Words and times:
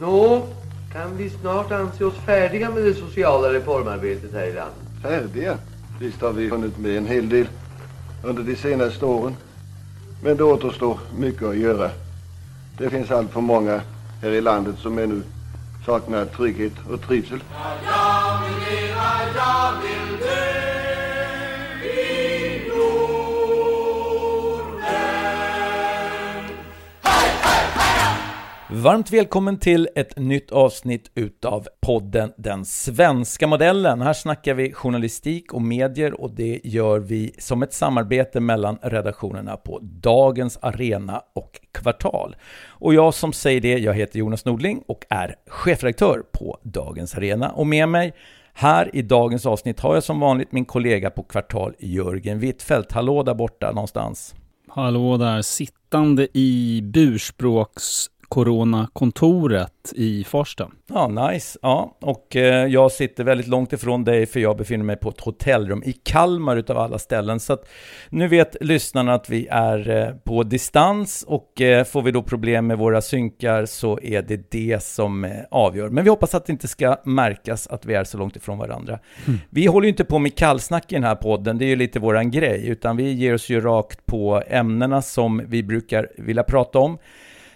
Nå, 0.00 0.42
kan 0.92 1.16
vi 1.16 1.30
snart 1.30 1.72
anse 1.72 2.04
oss 2.04 2.14
färdiga 2.14 2.70
med 2.70 2.82
det 2.82 2.94
sociala 2.94 3.52
reformarbetet 3.52 4.32
här 4.32 4.46
i 4.46 4.52
landet? 4.52 4.76
Färdiga? 5.02 5.58
Visst 6.00 6.20
har 6.20 6.32
vi 6.32 6.48
hunnit 6.48 6.78
med 6.78 6.96
en 6.96 7.06
hel 7.06 7.28
del 7.28 7.46
under 8.22 8.42
de 8.42 8.56
senaste 8.56 9.04
åren. 9.04 9.36
Men 10.22 10.36
det 10.36 10.44
återstår 10.44 10.98
mycket 11.18 11.42
att 11.42 11.56
göra. 11.56 11.90
Det 12.78 12.90
finns 12.90 13.10
allt 13.10 13.32
för 13.32 13.40
många 13.40 13.80
här 14.22 14.30
i 14.30 14.40
landet 14.40 14.78
som 14.78 14.98
ännu 14.98 15.22
saknar 15.86 16.24
trygghet 16.24 16.72
och 16.90 17.00
trivsel. 17.02 17.42
Jag 17.84 18.38
vill 18.48 18.78
leva, 18.78 19.02
jag 19.36 19.72
vill 19.82 20.05
Varmt 28.70 29.10
välkommen 29.10 29.58
till 29.58 29.88
ett 29.94 30.18
nytt 30.18 30.52
avsnitt 30.52 31.10
utav 31.14 31.68
podden 31.80 32.32
Den 32.36 32.64
svenska 32.64 33.46
modellen. 33.46 34.00
Här 34.00 34.12
snackar 34.12 34.54
vi 34.54 34.72
journalistik 34.72 35.52
och 35.52 35.62
medier 35.62 36.20
och 36.20 36.30
det 36.30 36.60
gör 36.64 36.98
vi 36.98 37.34
som 37.38 37.62
ett 37.62 37.72
samarbete 37.72 38.40
mellan 38.40 38.78
redaktionerna 38.82 39.56
på 39.56 39.78
Dagens 39.82 40.58
Arena 40.62 41.22
och 41.34 41.60
Kvartal. 41.72 42.36
Och 42.66 42.94
jag 42.94 43.14
som 43.14 43.32
säger 43.32 43.60
det, 43.60 43.78
jag 43.78 43.94
heter 43.94 44.18
Jonas 44.18 44.44
Nordling 44.44 44.82
och 44.86 45.04
är 45.10 45.34
chefredaktör 45.46 46.22
på 46.32 46.58
Dagens 46.62 47.14
Arena. 47.14 47.50
Och 47.50 47.66
med 47.66 47.88
mig 47.88 48.14
här 48.54 48.90
i 48.96 49.02
dagens 49.02 49.46
avsnitt 49.46 49.80
har 49.80 49.94
jag 49.94 50.02
som 50.02 50.20
vanligt 50.20 50.52
min 50.52 50.64
kollega 50.64 51.10
på 51.10 51.22
Kvartal, 51.22 51.74
Jörgen 51.78 52.38
Wittfeldt. 52.38 52.92
Hallå 52.92 53.22
där 53.22 53.34
borta 53.34 53.72
någonstans. 53.72 54.34
Hallå 54.68 55.16
där, 55.16 55.42
sittande 55.42 56.28
i 56.32 56.80
burspråks 56.84 58.10
Coronakontoret 58.28 59.92
i 59.94 60.24
Farsta. 60.24 60.70
Ja, 60.86 61.08
nice. 61.08 61.58
Ja, 61.62 61.96
och 62.00 62.36
eh, 62.36 62.66
jag 62.66 62.92
sitter 62.92 63.24
väldigt 63.24 63.46
långt 63.46 63.72
ifrån 63.72 64.04
dig 64.04 64.26
för 64.26 64.40
jag 64.40 64.56
befinner 64.56 64.84
mig 64.84 64.96
på 64.96 65.08
ett 65.08 65.20
hotellrum 65.20 65.82
i 65.82 65.92
Kalmar 65.92 66.56
utav 66.56 66.78
alla 66.78 66.98
ställen. 66.98 67.40
Så 67.40 67.52
att 67.52 67.68
nu 68.10 68.28
vet 68.28 68.56
lyssnarna 68.60 69.14
att 69.14 69.30
vi 69.30 69.46
är 69.50 69.90
eh, 69.90 70.14
på 70.24 70.42
distans 70.42 71.24
och 71.28 71.60
eh, 71.60 71.84
får 71.84 72.02
vi 72.02 72.10
då 72.10 72.22
problem 72.22 72.66
med 72.66 72.78
våra 72.78 73.02
synkar 73.02 73.66
så 73.66 74.00
är 74.02 74.22
det 74.22 74.50
det 74.50 74.82
som 74.82 75.24
eh, 75.24 75.30
avgör. 75.50 75.88
Men 75.88 76.04
vi 76.04 76.10
hoppas 76.10 76.34
att 76.34 76.46
det 76.46 76.52
inte 76.52 76.68
ska 76.68 76.96
märkas 77.04 77.66
att 77.66 77.86
vi 77.86 77.94
är 77.94 78.04
så 78.04 78.18
långt 78.18 78.36
ifrån 78.36 78.58
varandra. 78.58 78.98
Mm. 79.26 79.38
Vi 79.50 79.66
håller 79.66 79.84
ju 79.84 79.90
inte 79.90 80.04
på 80.04 80.18
med 80.18 80.34
kallsnack 80.34 80.92
i 80.92 80.94
den 80.94 81.04
här 81.04 81.14
podden, 81.14 81.58
det 81.58 81.64
är 81.64 81.68
ju 81.68 81.76
lite 81.76 82.00
våran 82.00 82.30
grej, 82.30 82.68
utan 82.68 82.96
vi 82.96 83.12
ger 83.12 83.34
oss 83.34 83.48
ju 83.48 83.60
rakt 83.60 84.06
på 84.06 84.42
ämnena 84.48 85.02
som 85.02 85.42
vi 85.46 85.62
brukar 85.62 86.08
vilja 86.16 86.42
prata 86.42 86.78
om. 86.78 86.98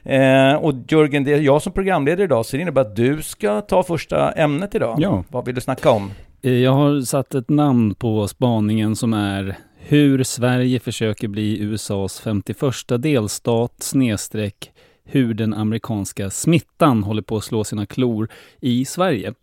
Eh, 0.03 0.55
och 0.55 0.75
Jörgen, 0.89 1.25
det 1.25 1.33
är 1.33 1.41
jag 1.41 1.63
som 1.63 1.73
programledare 1.73 2.25
idag, 2.25 2.47
så 2.47 2.57
det 2.57 2.63
innebär 2.63 2.81
att 2.81 2.97
du 2.97 3.23
ska 3.23 3.61
ta 3.61 3.83
första 3.83 4.33
ämnet 4.33 4.75
idag. 4.75 4.97
Ja. 5.01 5.25
Vad 5.29 5.47
vill 5.47 5.55
du 5.55 5.61
snacka 5.61 5.91
om? 5.91 6.11
Eh, 6.43 6.53
jag 6.53 6.73
har 6.73 7.01
satt 7.01 7.35
ett 7.35 7.49
namn 7.49 7.95
på 7.95 8.29
spaningen 8.29 8.97
som 8.97 9.13
är 9.13 9.57
hur 9.79 10.23
Sverige 10.25 10.81
försöker 10.81 11.29
bli 11.29 11.61
USAs 11.61 12.21
51 12.21 12.75
delstat 12.99 13.75
snedstreck 13.79 14.73
hur 15.05 15.35
den 15.35 15.55
amerikanska 15.55 16.31
smittan 16.31 17.03
håller 17.03 17.23
på 17.23 17.37
att 17.37 17.45
slå 17.45 17.65
sina 17.65 17.87
klor 17.87 18.29
i 18.61 18.85
Sverige. 18.85 19.35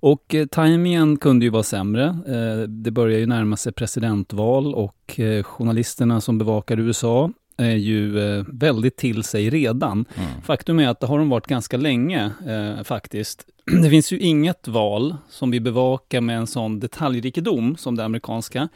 Och 0.00 0.34
eh, 0.34 0.46
tajmingen 0.46 1.16
kunde 1.16 1.44
ju 1.44 1.50
vara 1.50 1.62
sämre. 1.62 2.04
Eh, 2.04 2.68
det 2.68 2.90
börjar 2.90 3.18
ju 3.18 3.26
närma 3.26 3.56
sig 3.56 3.72
presidentval 3.72 4.74
och 4.74 5.20
eh, 5.20 5.42
journalisterna 5.42 6.20
som 6.20 6.38
bevakar 6.38 6.80
USA 6.80 7.30
är 7.58 7.76
ju 7.76 8.20
eh, 8.20 8.44
väldigt 8.48 8.96
till 8.96 9.22
sig 9.22 9.50
redan. 9.50 10.04
Mm. 10.14 10.42
Faktum 10.42 10.78
är 10.78 10.88
att 10.88 11.00
det 11.00 11.06
har 11.06 11.18
de 11.18 11.28
varit 11.28 11.46
ganska 11.46 11.76
länge 11.76 12.30
eh, 12.46 12.82
faktiskt. 12.82 13.46
Det 13.82 13.90
finns 13.90 14.12
ju 14.12 14.18
inget 14.18 14.68
val 14.68 15.16
som 15.30 15.50
vi 15.50 15.60
bevakar 15.60 16.20
med 16.20 16.36
en 16.36 16.46
sån 16.46 16.80
detaljrikedom 16.80 17.76
som 17.76 17.96
det 17.96 18.04
amerikanska. 18.04 18.68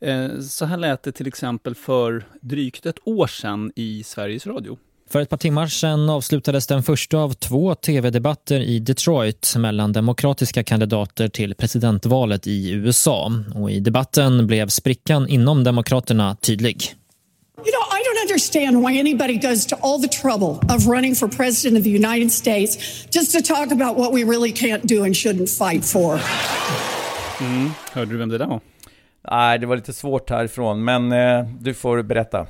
Eh, 0.00 0.28
så 0.40 0.64
här 0.64 0.76
lät 0.76 1.02
det 1.02 1.12
till 1.12 1.26
exempel 1.26 1.74
för 1.74 2.24
drygt 2.40 2.86
ett 2.86 2.98
år 3.04 3.26
sedan 3.26 3.72
i 3.76 4.02
Sveriges 4.02 4.46
Radio. 4.46 4.78
För 5.10 5.20
ett 5.20 5.28
par 5.28 5.36
timmar 5.36 5.66
sedan 5.66 6.10
avslutades 6.10 6.66
den 6.66 6.82
första 6.82 7.18
av 7.18 7.32
två 7.32 7.74
tv-debatter 7.74 8.60
i 8.60 8.78
Detroit 8.78 9.54
mellan 9.56 9.92
demokratiska 9.92 10.64
kandidater 10.64 11.28
till 11.28 11.54
presidentvalet 11.54 12.46
i 12.46 12.70
USA. 12.70 13.32
Och 13.54 13.70
I 13.70 13.80
debatten 13.80 14.46
blev 14.46 14.68
sprickan 14.68 15.28
inom 15.28 15.64
Demokraterna 15.64 16.36
tydlig. 16.36 16.94
Understand 18.30 18.80
why 18.82 18.92
anybody 18.94 19.36
goes 19.36 19.66
to 19.66 19.76
all 19.82 19.98
the 19.98 20.08
trouble 20.08 20.60
of 20.68 20.86
running 20.86 21.14
for 21.14 21.28
president 21.28 21.76
of 21.78 21.84
the 21.84 21.90
United 21.90 22.30
States 22.30 23.06
just 23.10 23.32
to 23.32 23.42
talk 23.42 23.72
about 23.72 23.96
what 23.96 24.12
we 24.12 24.22
really 24.24 24.52
can't 24.52 24.86
do 24.86 25.04
and 25.04 25.16
shouldn't 25.16 25.48
fight 25.48 25.84
for. 25.84 26.20
Mm. 27.38 27.70
Hörde 27.92 28.10
du 28.10 28.16
vem 28.16 28.28
det 28.28 28.38
där 28.38 28.46
var? 28.46 28.60
Nej, 29.30 29.58
det 29.58 29.66
var 29.66 29.76
lite 29.76 29.92
svårt 29.92 30.30
härifrån, 30.30 30.84
men 30.84 31.12
eh, 31.12 31.44
du 31.60 31.74
får 31.74 32.02
berätta. 32.02 32.46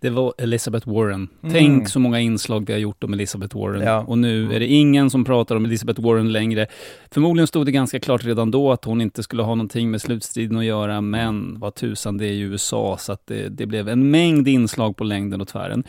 Det 0.00 0.10
var 0.10 0.34
Elizabeth 0.38 0.88
Warren. 0.88 1.28
Mm. 1.42 1.52
Tänk 1.52 1.88
så 1.88 1.98
många 1.98 2.20
inslag 2.20 2.66
vi 2.66 2.72
har 2.72 2.80
gjort 2.80 3.04
om 3.04 3.12
Elizabeth 3.12 3.56
Warren. 3.56 3.82
Ja. 3.82 4.04
Och 4.06 4.18
nu 4.18 4.52
är 4.52 4.60
det 4.60 4.66
ingen 4.66 5.10
som 5.10 5.24
pratar 5.24 5.56
om 5.56 5.64
Elizabeth 5.64 6.00
Warren 6.00 6.32
längre. 6.32 6.66
Förmodligen 7.10 7.46
stod 7.46 7.66
det 7.66 7.72
ganska 7.72 8.00
klart 8.00 8.24
redan 8.24 8.50
då 8.50 8.72
att 8.72 8.84
hon 8.84 9.00
inte 9.00 9.22
skulle 9.22 9.42
ha 9.42 9.54
någonting 9.54 9.90
med 9.90 10.02
slutstriden 10.02 10.58
att 10.58 10.64
göra, 10.64 11.00
men 11.00 11.60
vad 11.60 11.74
tusan, 11.74 12.18
det 12.18 12.26
är 12.26 12.32
ju 12.32 12.46
USA, 12.46 12.96
så 12.98 13.12
att 13.12 13.26
det, 13.26 13.48
det 13.48 13.66
blev 13.66 13.88
en 13.88 14.10
mängd 14.10 14.48
inslag 14.48 14.96
på 14.96 15.04
längden 15.04 15.40
och 15.40 15.48
tvären. 15.48 15.84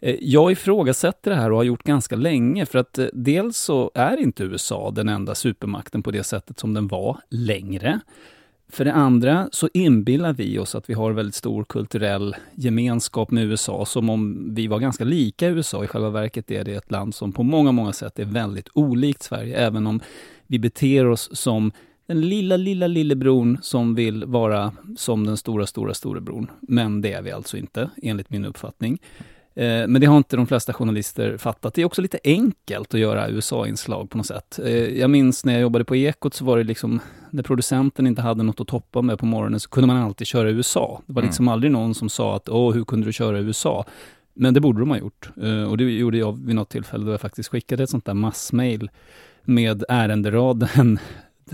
Eh, 0.00 0.16
jag 0.20 0.52
ifrågasätter 0.52 1.30
det 1.30 1.36
här 1.36 1.50
och 1.50 1.56
har 1.56 1.64
gjort 1.64 1.82
ganska 1.82 2.16
länge, 2.16 2.66
för 2.66 2.78
att 2.78 2.98
eh, 2.98 3.06
dels 3.12 3.58
så 3.58 3.90
är 3.94 4.16
inte 4.16 4.44
USA 4.44 4.90
den 4.90 5.08
enda 5.08 5.34
supermakten 5.34 6.02
på 6.02 6.10
det 6.10 6.24
sättet 6.24 6.58
som 6.58 6.74
den 6.74 6.88
var 6.88 7.20
längre. 7.30 8.00
För 8.68 8.84
det 8.84 8.92
andra 8.92 9.48
så 9.52 9.68
inbillar 9.74 10.32
vi 10.32 10.58
oss 10.58 10.74
att 10.74 10.90
vi 10.90 10.94
har 10.94 11.12
väldigt 11.12 11.34
stor 11.34 11.64
kulturell 11.64 12.36
gemenskap 12.54 13.30
med 13.30 13.44
USA, 13.44 13.86
som 13.86 14.10
om 14.10 14.54
vi 14.54 14.66
var 14.66 14.78
ganska 14.78 15.04
lika 15.04 15.48
USA. 15.48 15.84
I 15.84 15.86
själva 15.86 16.10
verket 16.10 16.50
är 16.50 16.64
det 16.64 16.74
ett 16.74 16.90
land 16.90 17.14
som 17.14 17.32
på 17.32 17.42
många, 17.42 17.72
många 17.72 17.92
sätt 17.92 18.18
är 18.18 18.24
väldigt 18.24 18.68
olikt 18.72 19.22
Sverige, 19.22 19.56
även 19.56 19.86
om 19.86 20.00
vi 20.46 20.58
beter 20.58 21.06
oss 21.06 21.28
som 21.32 21.72
den 22.06 22.20
lilla, 22.20 22.56
lilla 22.56 22.86
lillebron 22.86 23.58
som 23.62 23.94
vill 23.94 24.24
vara 24.24 24.72
som 24.96 25.26
den 25.26 25.36
stora, 25.36 25.66
stora 25.66 25.94
storebron. 25.94 26.50
Men 26.60 27.00
det 27.00 27.12
är 27.12 27.22
vi 27.22 27.32
alltså 27.32 27.56
inte, 27.56 27.90
enligt 28.02 28.30
min 28.30 28.44
uppfattning. 28.44 28.98
Eh, 29.54 29.86
men 29.88 30.00
det 30.00 30.06
har 30.06 30.16
inte 30.16 30.36
de 30.36 30.46
flesta 30.46 30.72
journalister 30.72 31.36
fattat. 31.36 31.74
Det 31.74 31.82
är 31.82 31.86
också 31.86 32.02
lite 32.02 32.18
enkelt 32.24 32.94
att 32.94 33.00
göra 33.00 33.28
USA-inslag 33.28 34.10
på 34.10 34.16
något 34.16 34.26
sätt. 34.26 34.58
Eh, 34.64 34.98
jag 34.98 35.10
minns 35.10 35.44
när 35.44 35.52
jag 35.52 35.62
jobbade 35.62 35.84
på 35.84 35.96
Ekot 35.96 36.34
så 36.34 36.44
var 36.44 36.58
det 36.58 36.64
liksom, 36.64 37.00
när 37.30 37.42
producenten 37.42 38.06
inte 38.06 38.22
hade 38.22 38.42
något 38.42 38.60
att 38.60 38.68
toppa 38.68 39.02
med 39.02 39.18
på 39.18 39.26
morgonen 39.26 39.60
så 39.60 39.68
kunde 39.68 39.86
man 39.86 39.96
alltid 39.96 40.26
köra 40.26 40.50
USA. 40.50 41.02
Det 41.06 41.12
var 41.12 41.22
liksom 41.22 41.44
mm. 41.44 41.52
aldrig 41.52 41.72
någon 41.72 41.94
som 41.94 42.08
sa 42.08 42.36
att 42.36 42.48
åh, 42.48 42.74
hur 42.74 42.84
kunde 42.84 43.06
du 43.06 43.12
köra 43.12 43.38
USA? 43.38 43.84
Men 44.34 44.54
det 44.54 44.60
borde 44.60 44.80
de 44.80 44.90
ha 44.90 44.98
gjort. 44.98 45.30
Eh, 45.42 45.62
och 45.62 45.76
det 45.76 45.84
gjorde 45.84 46.18
jag 46.18 46.46
vid 46.46 46.54
något 46.54 46.68
tillfälle 46.68 47.04
då 47.04 47.10
jag 47.10 47.20
faktiskt 47.20 47.48
skickade 47.48 47.82
ett 47.82 47.90
sånt 47.90 48.04
där 48.04 48.14
massmail 48.14 48.90
med 49.44 49.84
ärenderaden 49.88 50.98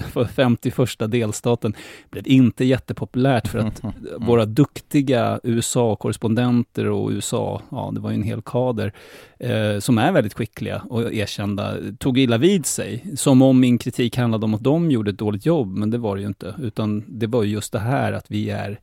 för 0.02 0.24
51 0.24 0.76
delstaten 0.98 1.74
blev 2.10 2.26
inte 2.26 2.64
jättepopulärt 2.64 3.48
för 3.48 3.58
att 3.58 3.82
våra 4.18 4.44
duktiga 4.44 5.40
USA-korrespondenter 5.42 6.86
och 6.86 7.10
USA, 7.10 7.62
ja 7.70 7.90
det 7.94 8.00
var 8.00 8.10
ju 8.10 8.14
en 8.14 8.22
hel 8.22 8.42
kader, 8.42 8.92
eh, 9.38 9.78
som 9.78 9.98
är 9.98 10.12
väldigt 10.12 10.34
skickliga 10.34 10.82
och 10.90 11.12
erkända, 11.12 11.76
tog 11.98 12.18
illa 12.18 12.38
vid 12.38 12.66
sig. 12.66 13.04
Som 13.16 13.42
om 13.42 13.60
min 13.60 13.78
kritik 13.78 14.16
handlade 14.16 14.44
om 14.44 14.54
att 14.54 14.64
de 14.64 14.90
gjorde 14.90 15.10
ett 15.10 15.18
dåligt 15.18 15.46
jobb, 15.46 15.76
men 15.76 15.90
det 15.90 15.98
var 15.98 16.16
det 16.16 16.22
ju 16.22 16.28
inte. 16.28 16.54
Utan 16.62 17.04
det 17.08 17.26
var 17.26 17.44
just 17.44 17.72
det 17.72 17.78
här 17.78 18.12
att 18.12 18.30
vi 18.30 18.50
är 18.50 18.80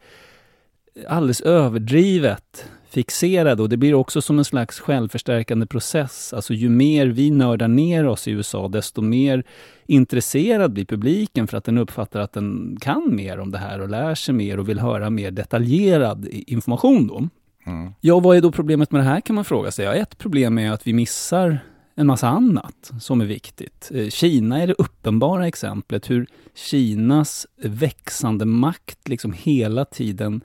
alldeles 1.07 1.41
överdrivet 1.41 2.65
fixerade 2.93 3.61
och 3.61 3.69
det 3.69 3.77
blir 3.77 3.93
också 3.93 4.21
som 4.21 4.39
en 4.39 4.45
slags 4.45 4.79
självförstärkande 4.79 5.65
process. 5.65 6.33
Alltså 6.33 6.53
ju 6.53 6.69
mer 6.69 7.07
vi 7.07 7.31
nördar 7.31 7.67
ner 7.67 8.07
oss 8.07 8.27
i 8.27 8.31
USA, 8.31 8.67
desto 8.67 9.01
mer 9.01 9.43
intresserad 9.85 10.73
blir 10.73 10.85
publiken 10.85 11.47
för 11.47 11.57
att 11.57 11.63
den 11.63 11.77
uppfattar 11.77 12.19
att 12.19 12.33
den 12.33 12.77
kan 12.81 13.15
mer 13.15 13.39
om 13.39 13.51
det 13.51 13.57
här 13.57 13.81
och 13.81 13.89
lär 13.89 14.15
sig 14.15 14.33
mer 14.33 14.59
och 14.59 14.69
vill 14.69 14.79
höra 14.79 15.09
mer 15.09 15.31
detaljerad 15.31 16.27
information 16.31 17.07
då. 17.07 17.27
Mm. 17.65 17.93
Ja, 18.01 18.19
vad 18.19 18.37
är 18.37 18.41
då 18.41 18.51
problemet 18.51 18.91
med 18.91 19.01
det 19.01 19.05
här 19.05 19.21
kan 19.21 19.35
man 19.35 19.45
fråga 19.45 19.71
sig. 19.71 19.85
Ja, 19.85 19.93
ett 19.93 20.17
problem 20.17 20.57
är 20.57 20.71
att 20.71 20.87
vi 20.87 20.93
missar 20.93 21.59
en 21.95 22.07
massa 22.07 22.27
annat 22.27 22.91
som 22.99 23.21
är 23.21 23.25
viktigt. 23.25 23.91
Eh, 23.93 24.09
Kina 24.09 24.61
är 24.61 24.67
det 24.67 24.73
uppenbara 24.73 25.47
exemplet 25.47 26.09
hur 26.09 26.27
Kinas 26.55 27.47
växande 27.63 28.45
makt 28.45 29.07
liksom 29.07 29.33
hela 29.33 29.85
tiden 29.85 30.41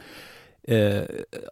eh, 0.67 1.03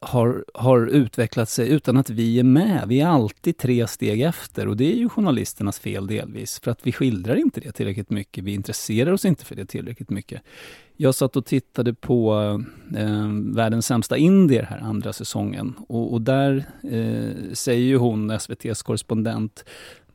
har, 0.01 0.45
har 0.55 0.87
utvecklat 0.87 1.49
sig 1.49 1.71
utan 1.71 1.97
att 1.97 2.11
vi 2.11 2.39
är 2.39 2.45
med. 2.45 2.85
Vi 2.89 3.01
är 3.01 3.07
alltid 3.07 3.59
tre 3.59 3.87
steg 3.87 4.21
efter 4.21 4.69
och 4.69 4.77
det 4.77 4.93
är 4.93 4.97
ju 4.97 5.09
journalisternas 5.09 5.79
fel 5.79 6.07
delvis, 6.07 6.61
för 6.61 6.71
att 6.71 6.87
vi 6.87 6.93
skildrar 6.93 7.37
inte 7.37 7.61
det 7.61 7.73
tillräckligt 7.73 8.11
mycket. 8.11 8.45
Vi 8.45 8.55
intresserar 8.55 9.13
oss 9.13 9.25
inte 9.25 9.45
för 9.45 9.55
det 9.55 9.67
tillräckligt 9.67 10.11
mycket. 10.11 10.43
Jag 10.97 11.15
satt 11.15 11.37
och 11.37 11.47
tittade 11.47 11.95
på 11.95 12.35
eh, 12.97 13.29
Världens 13.55 13.87
sämsta 13.87 14.17
indier 14.17 14.63
här 14.63 14.79
andra 14.79 15.13
säsongen 15.13 15.75
och, 15.89 16.13
och 16.13 16.23
där 16.23 16.65
eh, 16.83 17.53
säger 17.53 17.85
ju 17.85 17.97
hon, 17.97 18.31
SVTs 18.31 18.83
korrespondent, 18.83 19.65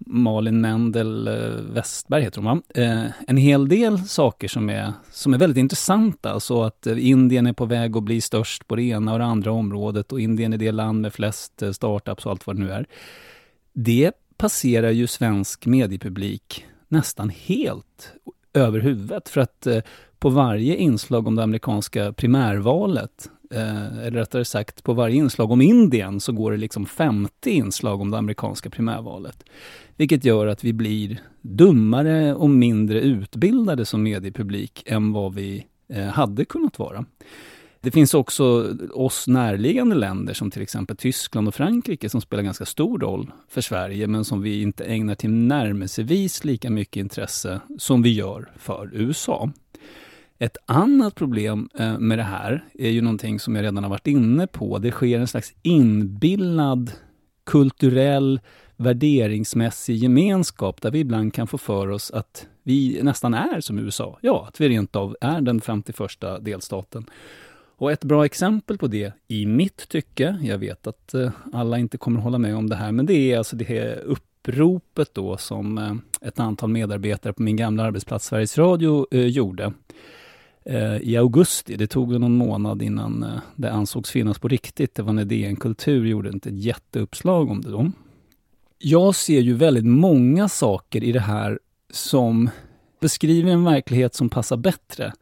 Malin 0.06 0.62
Mendel 0.62 1.28
eh, 1.28 1.74
Westberg 1.74 2.24
heter 2.24 2.42
hon 2.42 2.46
va? 2.46 2.82
Eh, 2.82 3.06
en 3.28 3.38
hel 3.38 3.68
del 3.68 4.00
saker 4.00 4.48
som 4.48 4.70
är, 4.70 4.94
som 5.12 5.34
är 5.34 5.38
väldigt 5.38 5.58
intressanta. 5.58 6.32
Alltså 6.32 6.64
att 6.64 6.88
eh, 6.88 7.08
Indien 7.08 7.48
är 7.48 7.54
på 7.54 7.66
väg 7.66 7.98
att 7.98 8.04
bli 8.04 8.22
störst 8.22 8.68
på 8.68 8.76
det 8.76 8.84
ena 8.84 9.14
och 9.14 9.20
det 9.20 9.26
andra 9.26 9.52
området 9.52 10.12
och 10.12 10.20
Indien 10.20 10.54
är 10.54 10.58
det 10.58 10.72
land 10.72 11.02
med 11.02 11.14
flest 11.14 11.62
eh, 11.62 11.72
startups 11.72 12.26
och 12.26 12.32
allt 12.32 12.48
vad 12.48 12.56
det 12.56 12.60
nu 12.64 12.72
är. 12.72 12.86
Det 13.74 14.12
passerar 14.38 14.90
ju 14.90 15.08
svensk 15.08 15.66
mediepublik 15.66 16.66
nästan 16.88 17.30
helt 17.30 18.14
över 18.54 18.80
huvudet. 18.80 19.30
För 19.30 19.42
att 19.42 19.68
på 20.20 20.30
varje 20.30 20.76
inslag 20.76 21.28
om 21.28 21.36
det 21.36 21.44
amerikanska 21.44 22.14
primärvalet 22.14 23.30
eh, 23.54 23.98
eller 23.98 24.12
rättare 24.12 24.46
sagt 24.46 24.84
på 24.84 24.94
varje 24.94 25.16
inslag 25.16 25.52
om 25.52 25.62
Indien 25.62 26.20
så 26.20 26.32
går 26.32 26.52
det 26.52 26.58
liksom 26.58 26.86
50 26.86 27.50
inslag 27.50 28.02
om 28.02 28.12
det 28.12 28.18
amerikanska 28.18 28.70
primärvalet. 28.70 29.44
Vilket 29.96 30.26
gör 30.26 30.48
att 30.48 30.64
vi 30.64 30.74
blir 30.74 31.22
dummare 31.42 32.36
och 32.36 32.50
mindre 32.50 33.02
utbildade 33.02 33.86
som 33.86 34.04
mediepublik 34.04 34.84
än 34.86 35.14
vad 35.14 35.34
vi 35.34 35.66
eh, 35.94 36.06
hade 36.06 36.46
kunnat 36.46 36.80
vara. 36.80 37.06
Det 37.82 37.92
finns 37.92 38.14
också 38.14 38.76
oss 38.94 39.28
närliggande 39.28 39.96
länder 39.96 40.34
som 40.34 40.52
till 40.52 40.62
exempel 40.62 40.98
Tyskland 40.98 41.48
och 41.48 41.56
Frankrike 41.56 42.10
som 42.10 42.22
spelar 42.22 42.44
ganska 42.44 42.66
stor 42.66 43.00
roll 43.00 43.32
för 43.50 43.62
Sverige 43.62 44.08
men 44.08 44.26
som 44.26 44.42
vi 44.42 44.62
inte 44.62 44.84
ägnar 44.84 45.16
till 45.16 45.30
närmelsevis 45.30 46.44
lika 46.44 46.70
mycket 46.70 46.98
intresse 46.98 47.60
som 47.78 48.02
vi 48.02 48.14
gör 48.14 48.52
för 48.58 48.90
USA. 48.94 49.52
Ett 50.42 50.58
annat 50.66 51.16
problem 51.16 51.70
eh, 51.80 52.00
med 52.00 52.20
det 52.20 52.24
här 52.24 52.64
är 52.74 52.90
ju 52.90 53.02
någonting 53.02 53.40
som 53.40 53.56
jag 53.56 53.64
redan 53.64 53.84
har 53.84 53.90
varit 53.90 54.08
inne 54.08 54.48
på. 54.48 54.78
Det 54.78 54.92
sker 54.92 55.20
en 55.20 55.28
slags 55.28 55.54
inbillad 55.62 56.92
kulturell 57.44 58.40
värderingsmässig 58.76 59.96
gemenskap 59.96 60.82
där 60.82 60.92
vi 60.92 61.00
ibland 61.00 61.34
kan 61.34 61.48
få 61.48 61.58
för 61.58 61.90
oss 61.90 62.12
att 62.12 62.48
vi 62.64 63.00
nästan 63.04 63.34
är 63.34 63.62
som 63.62 63.80
USA. 63.80 64.18
Ja, 64.22 64.46
att 64.48 64.62
vi 64.62 64.70
rent 64.70 64.96
av 64.96 65.16
är 65.22 65.42
den 65.42 65.62
51 65.62 65.96
delstaten. 66.42 67.06
Och 67.78 67.92
ett 67.92 68.04
bra 68.04 68.26
exempel 68.26 68.78
på 68.78 68.88
det, 68.88 69.14
i 69.28 69.46
mitt 69.46 69.90
tycke, 69.90 70.40
jag 70.42 70.58
vet 70.58 70.88
att 70.88 71.14
eh, 71.14 71.32
alla 71.54 71.78
inte 71.78 71.98
kommer 71.98 72.20
hålla 72.20 72.38
med 72.38 72.56
om 72.56 72.70
det 72.70 72.76
här, 72.76 72.92
men 72.92 73.06
det 73.06 73.14
är 73.14 73.38
alltså 73.38 73.56
det 73.56 73.66
här 73.66 74.02
uppropet 74.06 75.14
då 75.14 75.38
som 75.38 75.78
eh, 75.78 75.96
ett 76.28 76.40
antal 76.40 76.70
medarbetare 76.70 77.34
på 77.34 77.42
min 77.42 77.56
gamla 77.56 77.84
arbetsplats 77.84 78.26
Sveriges 78.26 78.58
Radio 78.58 79.16
gjorde 79.16 79.74
Eh, 80.72 80.98
i 80.98 81.18
augusti. 81.18 81.76
Det 81.76 81.88
tog 81.88 82.20
någon 82.20 82.36
månad 82.36 82.82
innan 82.82 83.24
eh, 83.24 83.40
det 83.56 83.72
ansågs 83.72 84.12
finnas 84.12 84.40
på 84.40 84.48
riktigt. 84.48 84.96
Det 84.96 85.02
var 85.02 85.14
när 85.14 85.26
DN 85.26 85.56
Kultur 85.56 86.06
gjorde 86.06 86.30
ett 86.30 86.46
jätteuppslag 86.46 87.52
om 87.52 87.62
det 87.62 87.72
då. 87.72 87.92
Jag 88.78 89.16
ser 89.16 89.40
ju 89.40 89.54
väldigt 89.54 89.86
många 89.86 90.50
saker 90.50 91.04
i 91.04 91.12
det 91.12 91.20
här 91.20 91.60
som 91.94 92.50
beskriver 93.00 93.52
en 93.52 93.64
verklighet 93.64 94.16
som 94.16 94.30
passar 94.30 94.58
bättre 94.58 95.14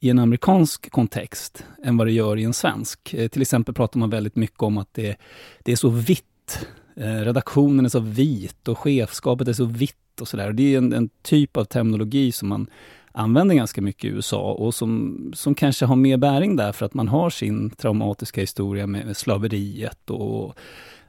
i 0.00 0.10
en 0.10 0.18
amerikansk 0.18 0.90
kontext 0.90 1.64
än 1.84 1.96
vad 1.96 2.06
det 2.06 2.12
gör 2.12 2.36
i 2.36 2.44
en 2.44 2.54
svensk. 2.54 3.14
Eh, 3.14 3.28
till 3.28 3.42
exempel 3.42 3.74
pratar 3.74 4.00
man 4.00 4.10
väldigt 4.10 4.36
mycket 4.36 4.62
om 4.62 4.78
att 4.78 4.94
det, 4.94 5.16
det 5.62 5.72
är 5.72 5.76
så 5.76 5.88
vitt. 5.88 6.66
redaktionen 6.96 7.84
är 7.84 7.88
så 7.88 8.00
vit 8.00 8.68
och 8.68 8.78
chefskapet 8.78 9.48
är 9.48 9.52
så 9.52 9.64
vitt 9.64 10.20
och 10.20 10.28
sådär. 10.28 10.52
Det 10.52 10.74
är 10.74 10.78
en, 10.78 10.92
en 10.92 11.10
typ 11.22 11.56
av 11.56 11.64
terminologi 11.64 12.32
som 12.32 12.48
man 12.48 12.66
använder 13.14 13.54
ganska 13.54 13.82
mycket 13.82 14.04
i 14.04 14.08
USA 14.08 14.52
och 14.52 14.74
som, 14.74 15.18
som 15.34 15.54
kanske 15.54 15.86
har 15.86 15.96
mer 15.96 16.16
bäring 16.16 16.56
där 16.56 16.72
för 16.72 16.86
att 16.86 16.94
man 16.94 17.08
har 17.08 17.30
sin 17.30 17.70
traumatiska 17.70 18.40
historia 18.40 18.86
med, 18.86 19.16
slaveriet 19.16 20.10
och 20.10 20.58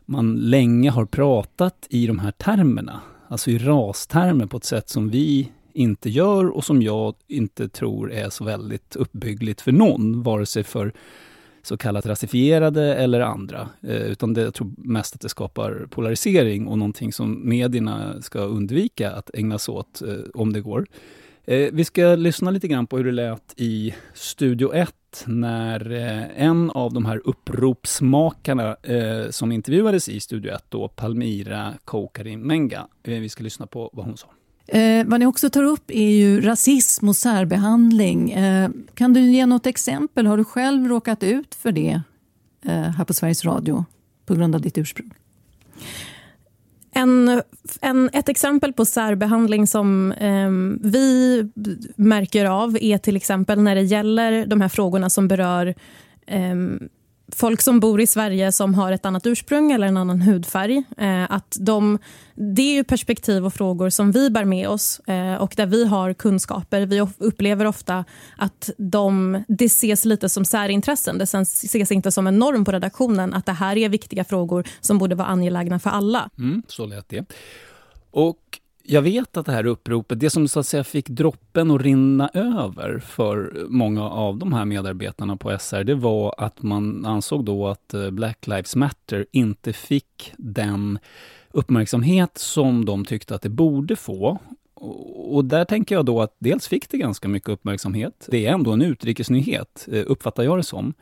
man 0.05 0.35
länge 0.35 0.89
har 0.89 1.05
pratat 1.05 1.87
i 1.89 2.07
de 2.07 2.19
här 2.19 2.31
termerna, 2.31 3.01
alltså 3.27 3.51
i 3.51 3.57
rastermer 3.57 4.45
på 4.45 4.57
ett 4.57 4.63
sätt 4.63 4.89
som 4.89 5.09
vi 5.09 5.51
inte 5.73 6.09
gör 6.09 6.47
och 6.47 6.65
som 6.65 6.81
jag 6.81 7.15
inte 7.27 7.69
tror 7.69 8.11
är 8.11 8.29
så 8.29 8.43
väldigt 8.43 8.95
uppbyggligt 8.95 9.61
för 9.61 9.71
någon, 9.71 10.23
vare 10.23 10.45
sig 10.45 10.63
för 10.63 10.93
så 11.63 11.77
kallat 11.77 12.05
rasifierade 12.05 12.95
eller 12.95 13.21
andra. 13.21 13.69
Eh, 13.81 14.01
utan 14.01 14.33
det, 14.33 14.41
jag 14.41 14.53
tror 14.53 14.71
mest 14.77 15.15
att 15.15 15.21
det 15.21 15.29
skapar 15.29 15.87
polarisering 15.89 16.67
och 16.67 16.77
någonting 16.77 17.13
som 17.13 17.49
medierna 17.49 18.21
ska 18.21 18.39
undvika 18.39 19.11
att 19.11 19.29
ägna 19.33 19.59
sig 19.59 19.71
åt, 19.71 20.01
eh, 20.01 20.15
om 20.33 20.53
det 20.53 20.61
går. 20.61 20.85
Eh, 21.47 21.69
vi 21.73 21.85
ska 21.85 22.15
lyssna 22.15 22.51
lite 22.51 22.67
grann 22.67 22.87
på 22.87 22.97
hur 22.97 23.05
det 23.05 23.11
lät 23.11 23.53
i 23.57 23.95
Studio 24.13 24.73
1 24.73 24.93
när 25.25 25.91
eh, 25.91 26.43
en 26.43 26.71
av 26.71 26.93
de 26.93 27.05
här 27.05 27.21
uppropsmakarna 27.25 28.75
eh, 28.83 29.29
som 29.29 29.51
intervjuades 29.51 30.09
i 30.09 30.19
Studio 30.19 30.51
1, 30.51 30.65
då, 30.69 30.87
Palmira 30.87 31.73
Koukari 31.85 32.37
Menga. 32.37 32.87
Eh, 33.03 33.19
vi 33.19 33.29
ska 33.29 33.43
lyssna 33.43 33.67
på 33.67 33.89
vad 33.93 34.05
hon 34.05 34.17
sa. 34.17 34.27
Eh, 34.67 35.05
vad 35.05 35.19
ni 35.19 35.25
också 35.25 35.49
tar 35.49 35.63
upp 35.63 35.91
är 35.91 36.09
ju 36.09 36.41
rasism 36.41 37.09
och 37.09 37.15
särbehandling. 37.15 38.31
Eh, 38.31 38.69
kan 38.93 39.13
du 39.13 39.21
ge 39.21 39.45
något 39.45 39.65
exempel? 39.65 40.27
Har 40.27 40.37
du 40.37 40.43
själv 40.43 40.87
råkat 40.87 41.23
ut 41.23 41.55
för 41.55 41.71
det 41.71 42.01
eh, 42.65 42.71
här 42.71 43.05
på 43.05 43.13
Sveriges 43.13 43.45
Radio 43.45 43.85
på 44.25 44.35
grund 44.35 44.55
av 44.55 44.61
ditt 44.61 44.77
ursprung? 44.77 45.13
En, 46.97 47.41
en, 47.81 48.09
ett 48.13 48.29
exempel 48.29 48.73
på 48.73 48.85
särbehandling 48.85 49.67
som 49.67 50.11
eh, 50.11 50.49
vi 50.89 51.41
märker 51.95 52.45
av 52.45 52.77
är 52.81 52.97
till 52.97 53.15
exempel 53.15 53.61
när 53.61 53.75
det 53.75 53.81
gäller 53.81 54.45
de 54.45 54.61
här 54.61 54.69
frågorna 54.69 55.09
som 55.09 55.27
berör 55.27 55.75
eh, 56.27 56.55
folk 57.31 57.61
som 57.61 57.79
bor 57.79 58.01
i 58.01 58.07
Sverige 58.07 58.51
som 58.51 58.73
har 58.73 58.91
ett 58.91 59.05
annat 59.05 59.25
ursprung 59.25 59.71
eller 59.71 59.87
en 59.87 59.97
annan 59.97 60.21
hudfärg. 60.21 60.83
Eh, 60.97 61.31
att 61.31 61.57
de, 61.59 61.99
det 62.33 62.61
är 62.61 62.73
ju 62.73 62.83
perspektiv 62.83 63.45
och 63.45 63.53
frågor 63.53 63.89
som 63.89 64.11
vi 64.11 64.29
bär 64.29 64.45
med 64.45 64.69
oss 64.69 64.99
eh, 64.99 65.35
och 65.35 65.53
där 65.57 65.65
vi 65.65 65.85
har 65.85 66.13
kunskaper. 66.13 66.85
Vi 66.85 67.07
upplever 67.17 67.65
ofta 67.65 68.05
att 68.37 68.69
de, 68.77 69.43
det 69.47 69.65
ses 69.65 70.05
lite 70.05 70.29
som 70.29 70.45
särintressen. 70.45 71.17
Det 71.17 71.23
ses 71.23 71.91
inte 71.91 72.11
som 72.11 72.27
en 72.27 72.39
norm 72.39 72.65
på 72.65 72.71
redaktionen 72.71 73.33
att 73.33 73.45
det 73.45 73.51
här 73.51 73.77
är 73.77 73.89
viktiga 73.89 74.23
frågor 74.23 74.67
som 74.81 74.97
borde 74.97 75.15
vara 75.15 75.27
angelägna 75.27 75.79
för 75.79 75.89
alla. 75.89 76.29
Mm, 76.37 76.63
så 76.67 76.85
lät 76.85 77.09
det. 77.09 77.25
Och 78.11 78.59
jag 78.87 79.01
vet 79.01 79.37
att 79.37 79.45
det 79.45 79.51
här 79.51 79.65
uppropet, 79.65 80.19
det 80.19 80.29
som 80.29 80.47
så 80.47 80.59
att 80.59 80.67
säga 80.67 80.83
fick 80.83 81.09
droppen 81.09 81.71
att 81.71 81.81
rinna 81.81 82.29
över 82.33 82.99
för 82.99 83.65
många 83.67 84.09
av 84.09 84.37
de 84.37 84.53
här 84.53 84.65
medarbetarna 84.65 85.37
på 85.37 85.57
SR, 85.59 85.83
det 85.83 85.95
var 85.95 86.35
att 86.37 86.61
man 86.61 87.05
ansåg 87.05 87.45
då 87.45 87.67
att 87.67 87.93
eh, 87.93 88.09
Black 88.09 88.47
Lives 88.47 88.75
Matter 88.75 89.25
inte 89.31 89.73
fick 89.73 90.33
den 90.37 90.99
uppmärksamhet 91.51 92.37
som 92.37 92.85
de 92.85 93.05
tyckte 93.05 93.35
att 93.35 93.41
det 93.41 93.49
borde 93.49 93.95
få. 93.95 94.37
Och 95.15 95.45
där 95.45 95.65
tänker 95.65 95.95
jag 95.95 96.05
då 96.05 96.21
att 96.21 96.35
dels 96.39 96.67
fick 96.67 96.89
det 96.89 96.97
ganska 96.97 97.27
mycket 97.27 97.49
uppmärksamhet. 97.49 98.27
Det 98.31 98.45
är 98.45 98.53
ändå 98.53 98.71
en 98.71 98.81
utrikesnyhet, 98.81 99.87
eh, 99.91 100.03
uppfattar 100.07 100.43
jag 100.43 100.59
det 100.59 100.63
som. 100.63 100.93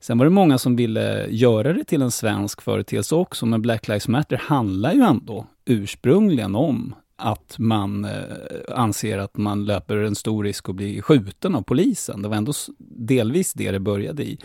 Sen 0.00 0.18
var 0.18 0.26
det 0.26 0.30
många 0.30 0.58
som 0.58 0.76
ville 0.76 1.26
göra 1.28 1.72
det 1.72 1.84
till 1.84 2.02
en 2.02 2.10
svensk 2.10 2.62
företeelse 2.62 3.14
också, 3.14 3.46
men 3.46 3.62
Black 3.62 3.88
Lives 3.88 4.08
Matter 4.08 4.36
handlar 4.36 4.92
ju 4.92 5.00
ändå 5.00 5.46
ursprungligen 5.64 6.54
om 6.54 6.94
att 7.20 7.58
man 7.58 8.04
eh, 8.04 8.20
anser 8.68 9.18
att 9.18 9.36
man 9.36 9.64
löper 9.64 9.96
en 9.96 10.14
stor 10.14 10.44
risk 10.44 10.68
att 10.68 10.74
bli 10.74 11.02
skjuten 11.02 11.54
av 11.54 11.62
polisen. 11.62 12.22
Det 12.22 12.28
var 12.28 12.36
ändå 12.36 12.52
delvis 12.78 13.52
det 13.52 13.70
det 13.70 13.80
började 13.80 14.24
i. 14.24 14.38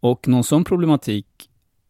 Och 0.00 0.28
någon 0.28 0.44
sån 0.44 0.64
problematik 0.64 1.26